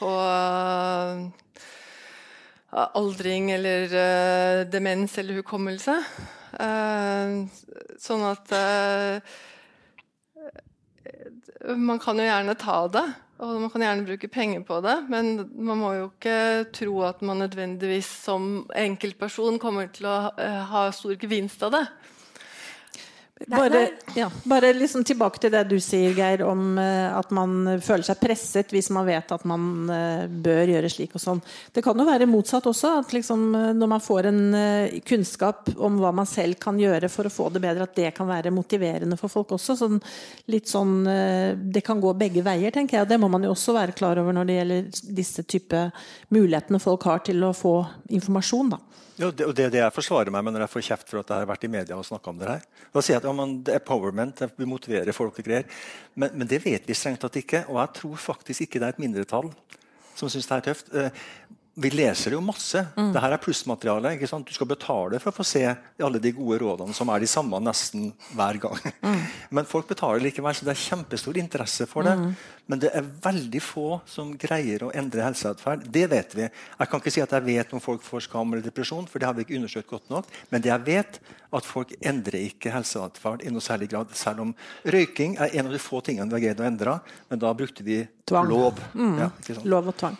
på 0.00 0.10
uh, 0.10 1.30
aldring 2.74 3.52
eller 3.54 4.64
demens 4.66 5.18
eller 5.22 5.38
hukommelse. 5.38 5.94
sånn 8.02 8.24
at 8.28 8.54
man 11.78 12.00
kan 12.02 12.18
jo 12.18 12.26
gjerne 12.26 12.54
ta 12.60 12.78
det, 12.92 13.04
og 13.42 13.60
man 13.64 13.70
kan 13.72 13.82
gjerne 13.82 14.06
bruke 14.06 14.28
penger 14.30 14.62
på 14.66 14.78
det, 14.84 14.94
men 15.10 15.32
man 15.54 15.80
må 15.80 15.92
jo 15.96 16.08
ikke 16.10 16.36
tro 16.76 17.00
at 17.08 17.22
man 17.26 17.42
nødvendigvis 17.42 18.08
som 18.26 18.64
enkeltperson 18.78 19.58
kommer 19.62 19.90
til 19.94 20.06
å 20.10 20.18
eh, 20.38 20.60
ha 20.70 20.86
stor 20.94 21.16
gevinst 21.20 21.64
av 21.66 21.74
det. 21.74 21.84
Bare, 23.46 23.88
ja, 24.14 24.30
bare 24.44 24.72
liksom 24.72 25.04
tilbake 25.04 25.40
til 25.42 25.52
det 25.52 25.64
du 25.68 25.76
sier, 25.82 26.14
Geir, 26.16 26.44
om 26.46 26.78
uh, 26.78 27.18
at 27.18 27.32
man 27.34 27.76
føler 27.84 28.06
seg 28.06 28.20
presset 28.22 28.72
hvis 28.72 28.88
man 28.94 29.06
vet 29.08 29.32
at 29.34 29.44
man 29.48 29.90
uh, 29.90 30.24
bør 30.28 30.72
gjøre 30.72 30.90
slik 30.92 31.16
og 31.18 31.22
sånn. 31.22 31.42
Det 31.74 31.82
kan 31.84 31.98
jo 31.98 32.06
være 32.08 32.28
motsatt 32.30 32.66
også. 32.70 32.94
at 33.02 33.12
liksom, 33.16 33.44
uh, 33.52 33.72
Når 33.76 33.92
man 33.94 34.04
får 34.04 34.30
en 34.30 34.40
kunnskap 35.04 35.70
om 35.76 35.98
hva 36.00 36.12
man 36.16 36.28
selv 36.30 36.58
kan 36.62 36.78
gjøre 36.80 37.10
for 37.12 37.28
å 37.28 37.32
få 37.32 37.50
det 37.52 37.62
bedre, 37.64 37.88
at 37.88 37.96
det 37.98 38.14
kan 38.16 38.28
være 38.28 38.54
motiverende 38.54 39.18
for 39.20 39.32
folk 39.32 39.56
også. 39.58 39.76
Sånn, 39.78 40.00
litt 40.52 40.70
sånn, 40.70 41.02
det 41.04 41.82
kan 41.84 42.00
gå 42.00 42.12
begge 42.18 42.44
veier, 42.44 42.72
tenker 42.74 42.98
jeg. 42.98 43.06
og 43.06 43.12
Det 43.12 43.20
må 43.20 43.28
man 43.32 43.44
jo 43.44 43.52
også 43.54 43.74
være 43.76 43.96
klar 43.96 44.20
over 44.22 44.36
når 44.36 44.48
det 44.48 44.58
gjelder 44.58 45.06
disse 45.20 45.44
type 45.48 45.86
mulighetene 46.34 46.80
folk 46.82 47.06
har 47.08 47.24
til 47.26 47.44
å 47.44 47.54
få 47.56 47.76
informasjon. 48.14 48.76
da. 48.76 48.82
Ja, 49.14 49.28
det, 49.30 49.46
og 49.46 49.54
det 49.54 49.68
er 49.68 49.70
det 49.70 49.78
jeg 49.78 49.94
forsvarer 49.94 50.32
meg 50.34 50.42
med 50.42 50.56
når 50.56 50.64
jeg 50.64 50.72
får 50.72 50.84
kjeft 50.88 51.10
for 51.12 51.20
at 51.20 51.28
jeg 51.30 51.44
har 51.44 51.46
vært 51.46 51.66
i 51.66 51.70
media 51.70 51.94
og 51.94 52.06
snakka 52.06 52.32
om 52.32 52.40
det 52.40 52.48
her. 52.50 52.64
Da 52.90 53.02
sier 53.02 53.14
jeg 53.14 53.22
at 53.22 53.28
ja, 53.28 53.34
man, 53.38 53.52
det 53.66 53.76
er 53.76 53.84
powerment, 53.86 54.42
vi 54.58 54.66
motiverer 54.66 55.14
folk 55.14 55.38
og 55.38 55.46
greier. 55.46 55.68
Men, 56.18 56.34
men, 56.34 56.48
det 56.50 56.58
vet 56.64 56.88
vi 56.88 56.96
strengt 56.98 57.22
tatt 57.22 57.38
ikke. 57.38 57.62
Og 57.70 57.78
jeg 57.78 57.92
tror 58.00 58.24
faktisk 58.24 58.66
ikke 58.66 58.82
det 58.82 58.88
er 58.88 58.96
et 58.96 59.04
mindretall 59.04 59.52
som 60.18 60.30
syns 60.30 60.46
det 60.50 60.56
er 60.56 60.66
tøft. 60.68 60.90
Vi 61.74 61.90
leser 61.90 62.30
det 62.30 62.36
jo 62.36 62.42
masse. 62.44 62.84
Mm. 62.94 63.08
Dette 63.16 63.28
er 63.34 63.40
plussmateriale. 63.42 64.12
ikke 64.14 64.28
sant? 64.30 64.46
Du 64.46 64.54
skal 64.54 64.68
betale 64.70 65.18
for 65.18 65.32
å 65.32 65.36
få 65.40 65.46
se 65.46 65.62
alle 65.66 66.20
de 66.22 66.30
gode 66.34 66.60
rådene, 66.62 66.94
som 66.94 67.10
er 67.10 67.24
de 67.24 67.28
samme 67.30 67.58
nesten 67.62 68.12
hver 68.34 68.60
gang. 68.62 68.78
Mm. 69.02 69.24
Men 69.58 69.66
folk 69.66 69.88
betaler 69.90 70.22
likevel, 70.22 70.54
så 70.54 70.68
det 70.68 70.74
er 70.76 70.84
kjempestor 70.84 71.40
interesse 71.40 71.88
for 71.90 72.06
det. 72.06 72.14
Mm. 72.20 72.30
Men 72.70 72.82
det 72.84 72.92
er 72.94 73.10
veldig 73.26 73.62
få 73.62 73.88
som 74.08 74.30
greier 74.38 74.86
å 74.86 74.92
endre 74.94 75.26
helseatferd. 75.26 75.84
Det 75.92 76.06
vet 76.14 76.38
vi. 76.38 76.46
Jeg 76.46 76.92
kan 76.92 77.02
ikke 77.02 77.14
si 77.16 77.24
at 77.24 77.34
jeg 77.36 77.46
vet 77.50 77.74
om 77.74 77.82
folk 77.82 78.06
får 78.06 78.28
skam 78.28 78.54
eller 78.54 78.64
depresjon, 78.64 79.10
for 79.10 79.18
det 79.18 79.28
har 79.28 79.34
vi 79.34 79.44
ikke 79.44 79.58
undersøkt 79.58 79.90
godt 79.90 80.14
nok. 80.14 80.30
Men 80.54 80.62
det 80.62 80.70
jeg 80.72 80.86
vet, 80.86 81.20
at 81.54 81.66
folk 81.68 81.90
endrer 82.00 82.48
ikke 82.52 82.72
helseatferd 82.74 83.42
i 83.42 83.50
noe 83.50 83.62
særlig 83.62 83.90
grad. 83.90 84.14
Selv 84.18 84.46
om 84.46 84.54
røyking 84.86 85.36
er 85.42 85.58
en 85.58 85.68
av 85.68 85.74
de 85.74 85.82
få 85.82 86.00
tingene 86.06 86.30
vi 86.30 86.38
har 86.38 86.48
greid 86.48 86.62
å 86.62 86.70
endre. 86.70 86.98
Men 87.28 87.42
da 87.42 87.52
brukte 87.54 87.86
vi 87.86 88.04
tvang. 88.30 88.50
lov. 88.50 88.82
Mm. 88.94 89.14
Ja, 89.26 89.30
lov 89.66 89.90
og 89.90 89.98
tvang. 89.98 90.18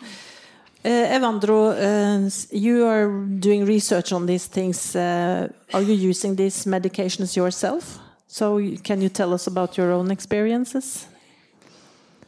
Uh, 0.85 1.17
Evandro, 1.17 1.71
uh, 1.73 2.29
you 2.51 2.85
are 2.85 3.09
doing 3.39 3.65
research 3.65 4.13
on 4.13 4.27
these 4.27 4.45
things. 4.45 4.95
Uh, 4.95 5.47
are 5.73 5.81
you 5.81 5.95
using 5.95 6.35
these 6.35 6.65
medications 6.65 7.35
yourself? 7.35 7.97
So, 8.27 8.61
can 8.83 9.01
you 9.01 9.09
tell 9.09 9.33
us 9.33 9.47
about 9.47 9.77
your 9.77 9.91
own 9.91 10.11
experiences? 10.11 11.07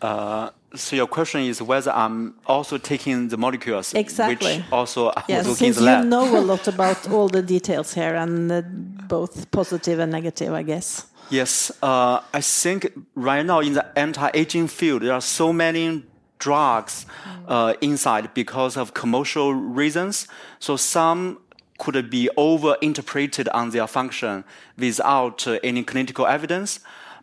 so, 0.02 0.96
your 0.96 1.06
question 1.06 1.42
is 1.42 1.62
whether 1.62 1.92
I'm 1.92 2.34
also 2.48 2.80
taking 2.80 3.28
the 3.28 3.38
molecules, 3.38 3.94
exactly. 3.94 4.58
which 4.58 4.72
also 4.72 5.10
I 5.10 5.24
yes, 5.28 5.46
since 5.46 5.62
in 5.62 5.74
the 5.74 5.82
lab. 5.92 6.04
you 6.04 6.10
know 6.10 6.40
a 6.40 6.42
lot 6.52 6.68
about 6.68 7.12
all 7.12 7.30
the 7.30 7.44
details 7.44 7.94
here, 7.94 8.16
and 8.16 9.08
both 9.08 9.52
positive 9.52 10.00
and 10.00 10.12
negative, 10.12 10.52
I 10.54 10.64
guess. 10.64 11.06
Yes, 11.30 11.72
I 11.84 12.42
think 12.42 12.92
right 13.14 13.46
now 13.46 13.60
in 13.60 13.74
the 13.74 13.86
anti-aging 13.96 14.68
field, 14.68 15.04
there 15.04 15.14
are 15.14 15.22
so 15.22 15.54
many 15.54 16.04
drugs 16.40 17.06
uh, 17.48 17.74
inside 17.82 18.34
because 18.34 18.78
of 18.78 18.94
commercial 18.94 19.54
reasons. 19.54 20.28
So 20.60 20.78
some 20.78 21.40
could 21.78 22.10
be 22.10 22.30
over-interpreted 22.38 23.48
on 23.50 23.70
their 23.70 23.88
function 23.88 24.44
without 24.78 25.48
uh, 25.48 25.60
any 25.64 25.84
clinical 25.84 26.26
evidence. 26.26 26.80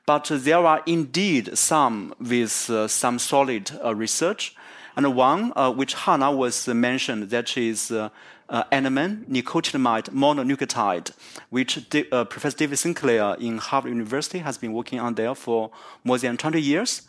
But 0.07 0.31
there 0.31 0.59
are 0.59 0.83
indeed 0.87 1.57
some 1.57 2.15
with 2.21 2.69
uh, 2.69 2.89
some 2.89 3.19
solid 3.19 3.71
uh, 3.83 3.95
research. 3.95 4.55
And 4.97 5.17
one, 5.17 5.53
uh, 5.57 5.73
which 5.73 5.95
Hannah 5.95 6.31
was 6.31 6.69
mentioned, 6.69 7.31
that 7.31 7.57
is 7.57 7.91
uh, 7.91 8.11
uh, 8.49 8.65
nicotinamide 8.65 10.11
mononucleotide, 10.11 11.11
which 11.51 11.89
Professor 11.89 12.57
David 12.57 12.79
Sinclair 12.79 13.35
in 13.41 13.59
Harvard 13.59 13.91
University 13.91 14.39
has 14.39 14.57
been 14.59 14.73
working 14.73 15.01
on 15.01 15.15
there 15.15 15.35
for 15.35 15.71
more 16.05 16.19
than 16.19 16.37
20 16.37 16.61
years. 16.61 17.03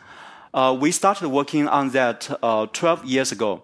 Uh, 0.55 0.71
we 0.71 0.89
started 0.89 1.27
working 1.27 1.67
on 1.67 1.89
that 1.89 2.31
uh, 2.41 2.65
12 2.67 3.03
years 3.03 3.33
ago. 3.33 3.61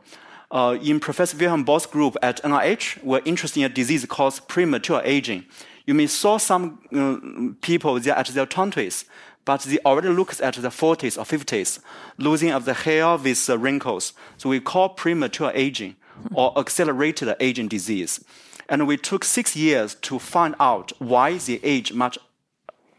Uh, 0.51 0.77
in 0.83 0.99
Professor 0.99 1.37
Wilhelm 1.37 1.63
Boss' 1.63 1.85
group 1.85 2.17
at 2.21 2.43
NIH, 2.43 3.01
we're 3.01 3.21
interested 3.23 3.61
in 3.61 3.65
a 3.65 3.73
disease 3.73 4.05
called 4.05 4.41
premature 4.49 5.01
aging. 5.05 5.45
You 5.85 5.93
may 5.93 6.07
saw 6.07 6.35
some 6.35 7.55
people 7.61 7.97
there 8.01 8.17
at 8.17 8.27
their 8.27 8.45
20s, 8.45 9.05
but 9.45 9.61
they 9.61 9.79
already 9.85 10.09
look 10.09 10.33
at 10.41 10.55
the 10.55 10.67
40s 10.67 11.17
or 11.17 11.23
50s, 11.23 11.79
losing 12.17 12.51
of 12.51 12.65
the 12.65 12.73
hair 12.73 13.15
with 13.15 13.49
uh, 13.49 13.57
wrinkles. 13.57 14.11
So 14.35 14.49
we 14.49 14.59
call 14.59 14.89
premature 14.89 15.53
aging 15.55 15.95
or 16.33 16.51
accelerated 16.59 17.33
aging 17.39 17.69
disease. 17.69 18.21
And 18.67 18.85
we 18.85 18.97
took 18.97 19.23
six 19.23 19.55
years 19.55 19.95
to 19.95 20.19
find 20.19 20.55
out 20.59 20.91
why 20.99 21.37
they 21.37 21.61
age 21.63 21.93
much 21.93 22.17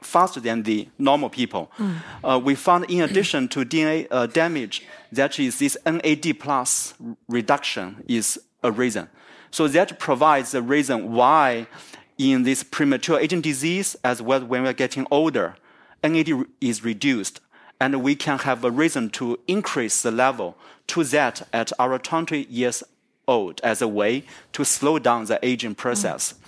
faster 0.02 0.40
than 0.40 0.62
the 0.62 0.88
normal 0.98 1.30
people. 1.30 1.70
Mm. 1.78 1.96
Uh, 2.22 2.40
we 2.42 2.54
found, 2.54 2.84
in 2.90 3.02
addition 3.02 3.48
to 3.48 3.64
DNA 3.64 4.06
uh, 4.10 4.26
damage, 4.26 4.84
that 5.10 5.38
is 5.38 5.58
this 5.58 5.76
NAD 5.86 6.38
plus 6.40 6.94
reduction 7.28 8.04
is 8.08 8.40
a 8.62 8.70
reason. 8.70 9.08
So 9.50 9.68
that 9.68 9.98
provides 9.98 10.52
the 10.52 10.62
reason 10.62 11.12
why 11.12 11.66
in 12.18 12.42
this 12.42 12.62
premature 12.62 13.18
aging 13.18 13.40
disease, 13.40 13.96
as 14.04 14.22
well 14.22 14.44
when 14.44 14.62
we're 14.62 14.72
getting 14.72 15.06
older, 15.10 15.56
NAD 16.02 16.30
is 16.60 16.84
reduced. 16.84 17.40
And 17.80 18.02
we 18.02 18.14
can 18.14 18.38
have 18.40 18.64
a 18.64 18.70
reason 18.70 19.10
to 19.10 19.38
increase 19.48 20.02
the 20.02 20.12
level 20.12 20.56
to 20.88 21.02
that 21.04 21.48
at 21.52 21.72
our 21.78 21.98
20 21.98 22.46
years 22.48 22.82
old 23.26 23.60
as 23.62 23.82
a 23.82 23.88
way 23.88 24.24
to 24.52 24.64
slow 24.64 24.98
down 24.98 25.24
the 25.26 25.38
aging 25.44 25.74
process. 25.74 26.32
Mm. 26.32 26.41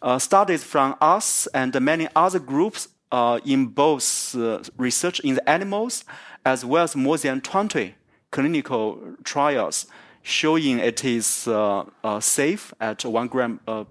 Uh, 0.00 0.18
studies 0.18 0.62
from 0.62 0.94
us 1.00 1.48
and 1.48 1.78
many 1.80 2.08
other 2.14 2.38
groups 2.38 2.88
uh, 3.10 3.40
in 3.44 3.66
both 3.66 4.34
uh, 4.36 4.60
research 4.76 5.20
in 5.20 5.34
the 5.34 5.48
animals 5.48 6.04
as 6.44 6.64
well 6.64 6.84
as 6.84 6.94
more 6.94 7.18
than 7.18 7.40
20 7.40 7.94
clinical 8.30 9.00
trials 9.24 9.86
showing 10.22 10.78
it 10.78 11.04
is 11.04 11.48
uh, 11.48 11.84
uh, 12.04 12.20
safe 12.20 12.72
at 12.80 13.04
one 13.04 13.28
gram 13.28 13.60
uh, 13.66 13.84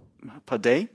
per 0.45 0.57
day. 0.57 0.87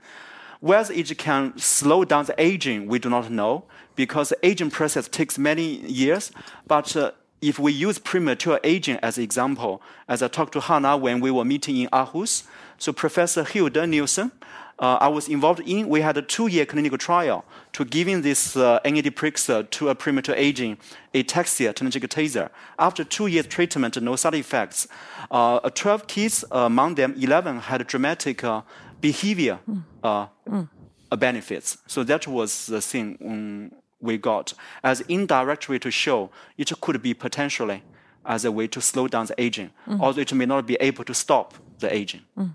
Whether 0.61 0.93
it 0.93 1.17
can 1.17 1.57
slow 1.57 2.05
down 2.05 2.25
the 2.25 2.35
aging, 2.41 2.87
we 2.87 2.97
do 2.97 3.09
not 3.09 3.29
know 3.29 3.65
because 3.95 4.29
the 4.29 4.37
aging 4.45 4.71
process 4.71 5.07
takes 5.09 5.37
many 5.37 5.85
years. 5.85 6.31
But 6.65 6.95
if 7.41 7.59
we 7.59 7.73
use 7.73 7.99
premature 7.99 8.59
aging 8.63 8.97
as 9.03 9.17
an 9.17 9.25
example, 9.25 9.81
as 10.07 10.23
I 10.23 10.29
talked 10.29 10.53
to 10.53 10.61
Hannah 10.61 10.95
when 10.95 11.19
we 11.19 11.29
were 11.29 11.43
meeting 11.43 11.75
in 11.75 11.89
Aarhus, 11.89 12.43
so 12.77 12.93
Professor 12.93 13.43
Hilda 13.43 13.85
Nielsen, 13.85 14.31
uh, 14.79 14.97
I 14.99 15.07
was 15.07 15.27
involved 15.27 15.61
in, 15.61 15.87
we 15.87 16.01
had 16.01 16.17
a 16.17 16.21
two-year 16.21 16.65
clinical 16.65 16.97
trial 16.97 17.45
to 17.73 17.85
giving 17.85 18.21
this 18.21 18.55
uh, 18.57 18.79
NAD 18.83 19.15
Prixer 19.15 19.69
to 19.69 19.89
a 19.89 19.95
premature 19.95 20.35
aging 20.35 20.77
ataxia 21.13 21.73
telangiectasia. 21.73 22.09
Taser. 22.09 22.49
After 22.79 23.03
two 23.03 23.27
years 23.27 23.47
treatment, 23.47 24.01
no 24.01 24.15
side 24.15 24.35
effects. 24.35 24.87
Uh, 25.31 25.59
12 25.69 26.07
kids, 26.07 26.45
uh, 26.51 26.59
among 26.59 26.95
them 26.95 27.15
11 27.17 27.59
had 27.59 27.85
dramatic 27.87 28.43
uh, 28.43 28.61
behavior 29.01 29.59
mm. 29.69 30.29
Mm. 30.49 30.69
benefits. 31.17 31.77
So 31.87 32.03
that 32.03 32.27
was 32.27 32.67
the 32.67 32.81
thing 32.81 33.17
um, 33.23 33.71
we 34.01 34.17
got 34.17 34.53
as 34.83 35.01
indirect 35.01 35.69
way 35.69 35.79
to 35.79 35.89
show 35.89 36.29
it 36.57 36.71
could 36.81 37.01
be 37.01 37.13
potentially 37.13 37.83
as 38.25 38.45
a 38.45 38.51
way 38.51 38.67
to 38.67 38.81
slow 38.81 39.07
down 39.07 39.25
the 39.25 39.41
aging, 39.41 39.71
mm. 39.87 39.99
although 39.99 40.21
it 40.21 40.33
may 40.33 40.45
not 40.45 40.65
be 40.65 40.75
able 40.79 41.03
to 41.03 41.13
stop 41.13 41.53
the 41.79 41.93
aging. 41.93 42.21
Mm. 42.37 42.51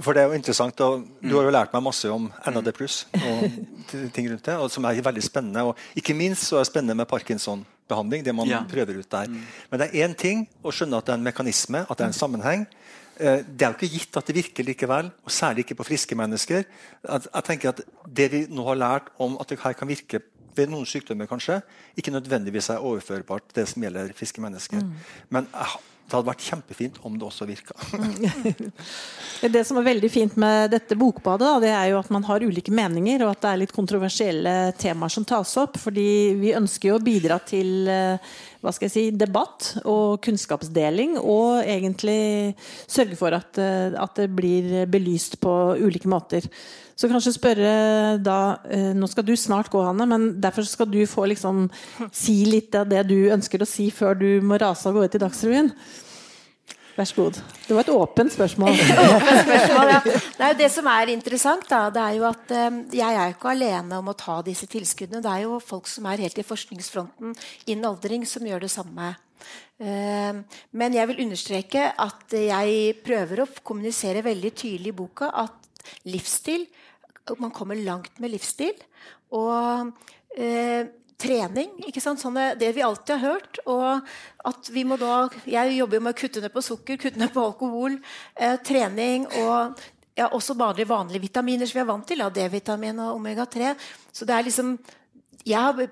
For 0.00 0.14
det 0.14 0.22
er 0.22 0.30
jo 0.30 0.38
interessant, 0.38 0.80
og 0.80 1.06
Du 1.22 1.36
har 1.36 1.46
jo 1.46 1.52
lært 1.54 1.72
meg 1.74 1.82
masse 1.82 2.10
om 2.10 2.28
NAD 2.46 2.72
pluss 2.76 3.04
og 3.12 3.46
ting 4.14 4.28
rundt 4.30 4.44
det, 4.46 4.56
og 4.56 4.70
som 4.70 4.84
er 4.86 5.00
veldig 5.02 5.22
spennende. 5.24 5.64
og 5.64 5.76
Ikke 5.98 6.14
minst 6.14 6.48
så 6.48 6.56
er 6.56 6.64
det 6.64 6.70
spennende 6.70 6.94
med 6.94 7.08
Parkinson-behandling. 7.10 8.24
det 8.24 8.34
man 8.34 8.48
ja. 8.48 8.62
prøver 8.70 8.98
ut 8.98 9.10
der. 9.10 9.28
Mm. 9.28 9.40
Men 9.70 9.80
det 9.80 9.88
er 9.88 10.06
én 10.08 10.14
ting 10.14 10.46
å 10.62 10.70
skjønne 10.70 10.98
at 10.98 11.06
det 11.06 11.14
er 11.14 11.18
en 11.18 11.26
mekanisme, 11.30 11.86
at 11.88 11.98
det 11.98 12.04
er 12.04 12.12
en 12.12 12.20
sammenheng. 12.20 12.66
Eh, 13.16 13.42
det 13.46 13.62
er 13.62 13.72
jo 13.72 13.78
ikke 13.78 13.94
gitt 13.94 14.16
at 14.16 14.26
det 14.26 14.36
virker 14.36 14.64
likevel, 14.66 15.10
og 15.24 15.30
særlig 15.30 15.64
ikke 15.64 15.78
på 15.78 15.88
friske 15.90 16.16
mennesker. 16.18 16.64
Jeg 17.04 17.44
tenker 17.44 17.74
at 17.74 17.82
Det 18.06 18.30
vi 18.30 18.46
nå 18.50 18.64
har 18.66 18.76
lært 18.76 19.10
om 19.18 19.36
at 19.40 19.48
det 19.48 19.58
her 19.60 19.72
kan 19.72 19.88
virke 19.88 20.22
ved 20.54 20.70
noen 20.70 20.86
sykdommer, 20.86 21.26
kanskje, 21.26 21.62
ikke 21.98 22.14
nødvendigvis 22.14 22.70
er 22.70 22.82
overførbart 22.82 23.54
det 23.54 23.66
som 23.68 23.82
gjelder 23.82 24.12
friske 24.14 24.40
mennesker. 24.40 24.82
Men 25.30 25.46
Men 25.46 25.48
det 26.04 26.12
hadde 26.12 26.28
vært 26.28 26.44
kjempefint 26.44 26.98
om 27.08 27.14
det 27.16 27.24
også 27.24 27.46
virka. 27.48 27.74
det 29.54 29.62
som 29.64 29.78
er 29.80 29.86
veldig 29.86 30.10
fint 30.12 30.36
med 30.40 30.74
dette 30.74 30.98
bokbadet, 31.00 31.48
det 31.64 31.70
er 31.72 31.88
jo 31.92 32.00
at 32.02 32.10
man 32.12 32.26
har 32.28 32.44
ulike 32.44 32.74
meninger, 32.74 33.24
og 33.24 33.32
at 33.32 33.40
det 33.40 33.52
er 33.52 33.60
litt 33.62 33.72
kontroversielle 33.74 34.54
temaer 34.80 35.14
som 35.14 35.24
tas 35.24 35.56
opp. 35.62 35.78
fordi 35.80 36.08
vi 36.40 36.52
ønsker 36.56 36.92
jo 36.92 36.98
å 36.98 37.04
bidra 37.04 37.40
til 37.48 37.88
eh, 37.88 38.34
hva 38.64 38.72
skal 38.72 38.88
jeg 38.88 38.94
si, 38.94 39.04
debatt 39.12 39.74
og 39.84 40.22
kunnskapsdeling, 40.24 41.18
og 41.20 41.60
egentlig 41.68 42.54
sørge 42.88 43.18
for 43.18 43.36
at, 43.36 43.60
eh, 43.60 43.92
at 43.92 44.16
det 44.16 44.30
blir 44.32 44.88
belyst 44.90 45.36
på 45.42 45.52
ulike 45.76 46.08
måter. 46.08 46.48
Så 46.96 47.10
kanskje 47.10 47.34
spørre 47.34 47.70
da 48.22 48.38
eh, 48.70 48.92
Nå 48.94 49.08
skal 49.10 49.26
du 49.26 49.34
snart 49.36 49.70
gå, 49.72 49.82
Hanne, 49.82 50.06
men 50.08 50.28
derfor 50.40 50.66
skal 50.66 50.88
du 50.90 51.02
få 51.10 51.26
liksom 51.32 51.66
si 52.14 52.40
litt 52.48 52.74
av 52.78 52.88
det 52.88 53.02
du 53.10 53.18
ønsker 53.34 53.62
å 53.62 53.68
si 53.68 53.90
før 53.92 54.16
du 54.18 54.28
må 54.46 54.60
rase 54.62 54.88
og 54.88 55.00
gå 55.00 55.04
ut 55.04 55.18
i 55.18 55.22
Dagsrevyen. 55.24 55.72
Vær 56.94 57.08
så 57.10 57.16
god. 57.18 57.40
Det 57.66 57.74
var 57.74 57.82
et 57.82 57.90
åpent 57.90 58.32
spørsmål. 58.32 58.76
åpent 59.16 59.40
spørsmål 59.42 59.90
ja. 59.90 60.00
Det 60.04 60.46
er 60.46 60.52
jo 60.52 60.58
det 60.60 60.70
som 60.70 60.88
er 60.92 61.10
interessant. 61.14 61.66
Da. 61.70 61.88
Det 61.94 62.04
er 62.04 62.16
jo 62.20 62.28
at 62.28 62.54
um, 62.54 62.78
Jeg 62.94 63.18
er 63.18 63.34
ikke 63.34 63.50
alene 63.50 63.98
om 63.98 64.12
å 64.12 64.16
ta 64.18 64.38
disse 64.46 64.68
tilskuddene. 64.70 65.22
Det 65.24 65.32
er 65.32 65.44
jo 65.48 65.58
folk 65.62 65.90
som 65.90 66.06
er 66.10 66.22
helt 66.22 66.38
i 66.38 66.46
forskningsfronten 66.46 67.34
innen 67.66 67.88
aldring, 67.90 68.26
som 68.28 68.46
gjør 68.46 68.66
det 68.66 68.72
samme. 68.74 69.10
Um, 69.82 70.44
men 70.78 70.94
jeg 70.94 71.10
vil 71.10 71.24
understreke 71.26 71.90
at 71.98 72.38
jeg 72.38 72.96
prøver 73.04 73.42
å 73.42 73.50
kommunisere 73.66 74.22
veldig 74.24 74.54
tydelig 74.54 74.94
i 74.94 74.98
boka 75.02 75.32
at 75.44 75.84
livsstil 76.08 76.68
man 77.40 77.52
kommer 77.54 77.78
langt 77.80 78.20
med 78.20 78.34
livsstil. 78.34 78.76
Og 79.34 79.90
eh, 80.36 80.86
trening. 81.24 81.72
ikke 81.88 82.02
sant? 82.04 82.22
Sånne, 82.22 82.52
det 82.60 82.70
vi 82.76 82.84
alltid 82.84 83.16
har 83.16 83.34
hørt. 83.34 83.60
Og 83.64 84.48
at 84.50 84.70
vi 84.72 84.84
må 84.84 84.98
da 85.00 85.28
Jeg 85.48 85.78
jobber 85.78 85.98
jo 85.98 86.04
med 86.04 86.14
å 86.14 86.20
kutte 86.20 86.44
ned 86.44 86.52
på 86.54 86.64
sukker, 86.64 87.00
kutte 87.00 87.20
ned 87.20 87.32
på 87.34 87.44
alkohol. 87.44 87.98
Eh, 88.36 88.56
trening 88.64 89.26
og 89.42 89.82
ja, 90.14 90.28
også 90.28 90.54
vanlige, 90.54 90.88
vanlige 90.90 91.24
vitaminer 91.24 91.66
som 91.66 91.80
vi 91.80 91.82
er 91.82 91.90
vant 91.90 92.06
til. 92.06 92.22
D-vitamin 92.34 93.02
og 93.02 93.18
omega-3. 93.18 93.74
Så 94.12 94.28
det 94.28 94.36
er 94.36 94.48
liksom 94.50 94.78
Jeg 95.44 95.60
har 95.60 95.88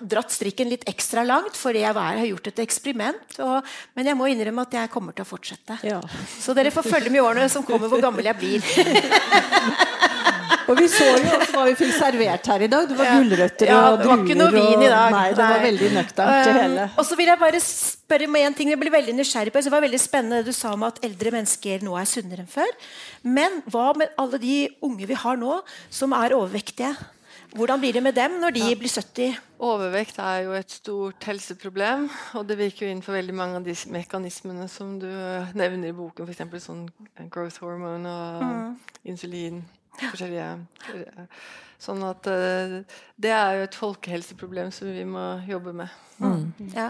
dratt 0.00 0.32
strikken 0.34 0.70
litt 0.70 0.82
ekstra 0.90 1.22
langt 1.22 1.54
fordi 1.54 1.84
jeg 1.84 1.94
var, 1.94 2.16
har 2.18 2.26
gjort 2.26 2.50
et 2.50 2.62
eksperiment. 2.64 3.36
Og, 3.44 3.74
men 3.94 4.10
jeg 4.10 4.18
må 4.18 4.30
innrømme 4.30 4.66
at 4.66 4.78
jeg 4.80 4.92
kommer 4.92 5.16
til 5.16 5.26
å 5.26 5.28
fortsette. 5.28 5.78
Ja. 5.86 6.00
Så 6.40 6.56
dere 6.56 6.74
får 6.74 6.88
følge 6.88 7.12
med 7.12 7.20
i 7.20 7.26
årene 7.26 7.50
som 7.52 7.66
kommer, 7.66 7.90
hvor 7.92 8.02
gammel 8.02 8.26
jeg 8.26 8.40
blir. 8.40 8.66
Og 10.68 10.78
vi 10.80 10.86
så 10.90 11.06
jo 11.06 11.30
også 11.36 11.52
hva 11.54 11.64
vi 11.68 11.74
fikk 11.78 11.92
servert 11.94 12.46
her 12.50 12.64
i 12.66 12.68
dag. 12.72 12.88
Det 12.90 12.96
var 12.98 13.04
Ja. 13.06 13.16
gulrøtter 13.22 13.66
Ja, 13.70 13.80
og 13.92 13.98
det 14.00 14.06
var 14.10 14.22
ikke 14.24 14.36
noe 14.40 14.50
vin 14.52 14.82
i 14.82 14.88
dag. 14.90 15.10
Nei, 15.14 15.28
det 15.30 15.38
var 15.46 15.60
veldig 15.62 15.90
nøkternt, 15.94 16.44
det 16.44 16.54
Um, 16.54 16.60
hele. 16.62 16.90
og 16.98 17.04
så 17.06 17.16
vil 17.16 17.26
jeg 17.26 17.38
bare 17.38 17.60
spørre 17.62 18.26
om 18.28 18.36
en 18.36 18.54
ting 18.54 18.68
jeg 18.70 18.80
blir 18.80 18.90
veldig 18.90 19.14
nysgjerrig 19.14 19.52
på. 19.52 19.62
Det 19.62 19.70
var 19.72 19.80
veldig 19.86 20.00
spennende 20.02 20.40
det 20.42 20.46
du 20.46 20.52
sa 20.52 20.72
om 20.72 20.82
at 20.82 20.98
eldre 21.06 21.30
mennesker 21.30 21.82
nå 21.86 21.96
er 22.00 22.04
sunnere 22.10 22.40
enn 22.42 22.50
før. 22.50 22.72
Men 23.22 23.62
hva 23.70 23.92
med 23.96 24.08
alle 24.18 24.38
de 24.42 24.68
unge 24.82 25.06
vi 25.06 25.14
har 25.14 25.36
nå, 25.36 25.60
som 25.90 26.12
er 26.12 26.30
overvektige? 26.34 26.96
Hvordan 27.56 27.80
blir 27.80 27.92
det 27.94 28.02
med 28.02 28.14
dem 28.14 28.40
når 28.42 28.52
de 28.52 28.74
blir 28.76 28.90
70? 28.90 29.36
Overvekt 29.60 30.18
er 30.18 30.42
jo 30.44 30.52
et 30.52 30.68
stort 30.68 31.24
helseproblem, 31.24 32.10
og 32.34 32.46
det 32.46 32.58
virker 32.58 32.84
jo 32.86 32.92
innenfor 32.92 33.14
veldig 33.16 33.32
mange 33.34 33.56
av 33.56 33.64
de 33.64 33.72
mekanismene 33.88 34.68
som 34.68 34.98
du 35.00 35.06
eh, 35.06 35.46
nevner 35.54 35.88
i 35.88 35.92
boken, 35.96 36.26
f.eks. 36.28 36.66
sånn 36.66 36.82
growth 37.30 37.60
hormone 37.62 38.04
og 38.10 38.76
insulin. 39.08 39.62
Forskjellige 40.00 40.48
eh, 40.94 41.26
Sånn 41.80 42.00
at 42.08 42.28
eh, 42.32 42.78
det 43.20 43.32
er 43.36 43.58
jo 43.58 43.66
et 43.66 43.76
folkehelseproblem 43.76 44.70
som 44.72 44.88
vi 44.88 45.04
må 45.08 45.26
jobbe 45.48 45.74
med. 45.76 45.92
Ja. 46.72 46.88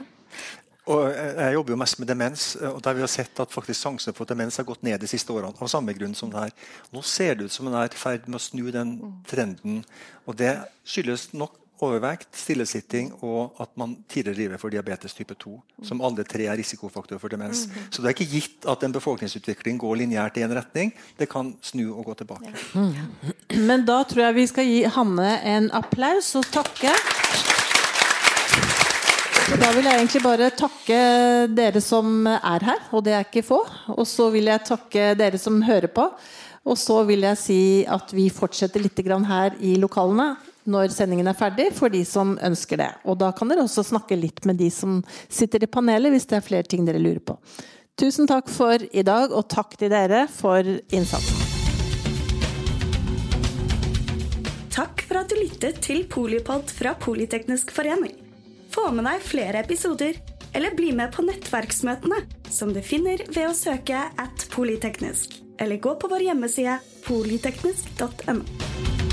Og 0.87 1.09
jeg 1.11 1.31
jeg 1.35 1.55
jobber 1.57 1.75
jo 1.75 1.79
mest 1.81 1.99
med 1.99 2.07
demens, 2.07 2.45
og 2.63 2.79
der 2.85 2.95
vi 2.95 3.03
har 3.03 3.11
sett 3.11 3.41
at 3.43 3.51
faktisk 3.51 3.81
sjansen 3.83 4.15
for 4.15 4.29
demens 4.31 4.57
har 4.61 4.67
gått 4.69 4.85
ned 4.87 5.01
de 5.03 5.09
siste 5.11 5.33
årene. 5.35 5.51
av 5.59 5.69
samme 5.69 5.93
grunn 5.93 6.15
som 6.15 6.31
det 6.31 6.45
her. 6.45 6.53
Nå 6.95 7.03
ser 7.03 7.35
det 7.35 7.45
ut 7.47 7.53
som 7.53 7.67
en 7.67 7.75
er 7.75 7.91
i 7.91 7.99
ferd 7.99 8.29
med 8.29 8.39
å 8.39 8.45
snu 8.45 8.71
den 8.71 9.23
trenden. 9.27 9.85
og 10.27 10.37
Det 10.37 10.55
skyldes 10.85 11.33
nok 11.35 11.59
overvekt, 11.85 12.31
stillesitting 12.37 13.11
og 13.24 13.57
at 13.61 13.72
man 13.79 13.97
tidligere 14.09 14.37
driver 14.39 14.61
for 14.61 14.72
diabetes 14.72 15.14
type 15.16 15.35
2. 15.37 15.55
Som 15.85 16.01
alle 16.05 16.24
tre 16.24 16.47
er 16.49 16.57
risikofaktorer 16.57 17.20
for 17.20 17.33
demens. 17.33 17.66
Så 17.91 18.01
det 18.01 18.11
er 18.11 18.16
ikke 18.16 18.31
gitt 18.31 18.68
at 18.68 18.87
en 18.87 18.95
befolkningsutvikling 18.97 19.81
går 19.83 20.01
lineært 20.03 20.41
i 20.41 20.47
en 20.47 20.55
retning. 20.57 20.95
Det 21.18 21.29
kan 21.29 21.53
snu 21.64 21.91
og 21.93 22.09
gå 22.09 22.16
tilbake. 22.22 22.55
Men 23.68 23.85
da 23.89 24.03
tror 24.09 24.29
jeg 24.29 24.39
vi 24.39 24.47
skal 24.53 24.70
gi 24.70 24.81
Hanne 24.97 25.37
en 25.45 25.68
applaus 25.77 26.33
og 26.39 26.49
takke. 26.55 26.95
Og 29.47 29.61
Da 29.62 29.68
vil 29.77 29.87
jeg 29.87 30.01
egentlig 30.01 30.24
bare 30.24 30.51
takke 30.59 30.97
dere 31.55 31.81
som 31.85 32.27
er 32.27 32.64
her, 32.66 32.81
og 32.91 33.05
det 33.07 33.12
er 33.14 33.29
ikke 33.29 33.47
få. 33.47 33.61
Og 33.95 34.03
så 34.09 34.27
vil 34.35 34.51
jeg 34.51 34.64
takke 34.66 35.12
dere 35.18 35.39
som 35.39 35.61
hører 35.62 35.93
på. 35.93 36.09
Og 36.66 36.74
så 36.81 37.05
vil 37.07 37.22
jeg 37.29 37.39
si 37.39 37.62
at 37.87 38.11
vi 38.11 38.27
fortsetter 38.35 38.83
litt 38.83 38.99
her 39.07 39.55
i 39.62 39.77
lokalene 39.79 40.35
når 40.71 40.93
sendingen 40.95 41.31
er 41.31 41.39
ferdig, 41.39 41.71
for 41.77 41.93
de 41.93 42.03
som 42.07 42.35
ønsker 42.45 42.83
det. 42.83 42.91
Og 43.07 43.19
da 43.23 43.33
kan 43.37 43.51
dere 43.51 43.64
også 43.67 43.87
snakke 43.87 44.19
litt 44.19 44.45
med 44.49 44.61
de 44.61 44.71
som 44.75 45.01
sitter 45.29 45.64
i 45.64 45.71
panelet, 45.71 46.12
hvis 46.14 46.29
det 46.31 46.41
er 46.41 46.47
flere 46.47 46.69
ting 46.69 46.87
dere 46.87 47.03
lurer 47.03 47.23
på. 47.23 47.39
Tusen 47.97 48.29
takk 48.29 48.51
for 48.53 48.77
i 48.77 49.05
dag, 49.07 49.33
og 49.33 49.49
takk 49.49 49.79
til 49.81 49.93
dere 49.93 50.27
for 50.29 50.67
innsatsen. 50.93 51.47
Takk 54.77 55.07
for 55.09 55.23
at 55.23 55.33
du 55.33 55.39
lyttet 55.41 55.81
til 55.81 56.03
Polipod 56.12 56.69
fra 56.77 56.93
Politeknisk 57.01 57.73
forening. 57.73 58.12
Få 58.75 58.91
med 58.93 59.09
deg 59.09 59.25
flere 59.25 59.62
episoder, 59.64 60.19
eller 60.53 60.77
bli 60.77 60.93
med 60.93 61.14
på 61.17 61.25
nettverksmøtene, 61.25 62.21
som 62.53 62.77
du 62.77 62.83
finner 62.85 63.25
ved 63.33 63.49
å 63.49 63.57
søke 63.57 63.97
at 63.97 64.47
polyteknisk, 64.53 65.41
eller 65.57 65.81
gå 65.81 65.97
på 65.97 66.12
vår 66.12 66.29
hjemmeside 66.29 66.77
polyteknisk.no. 67.09 69.06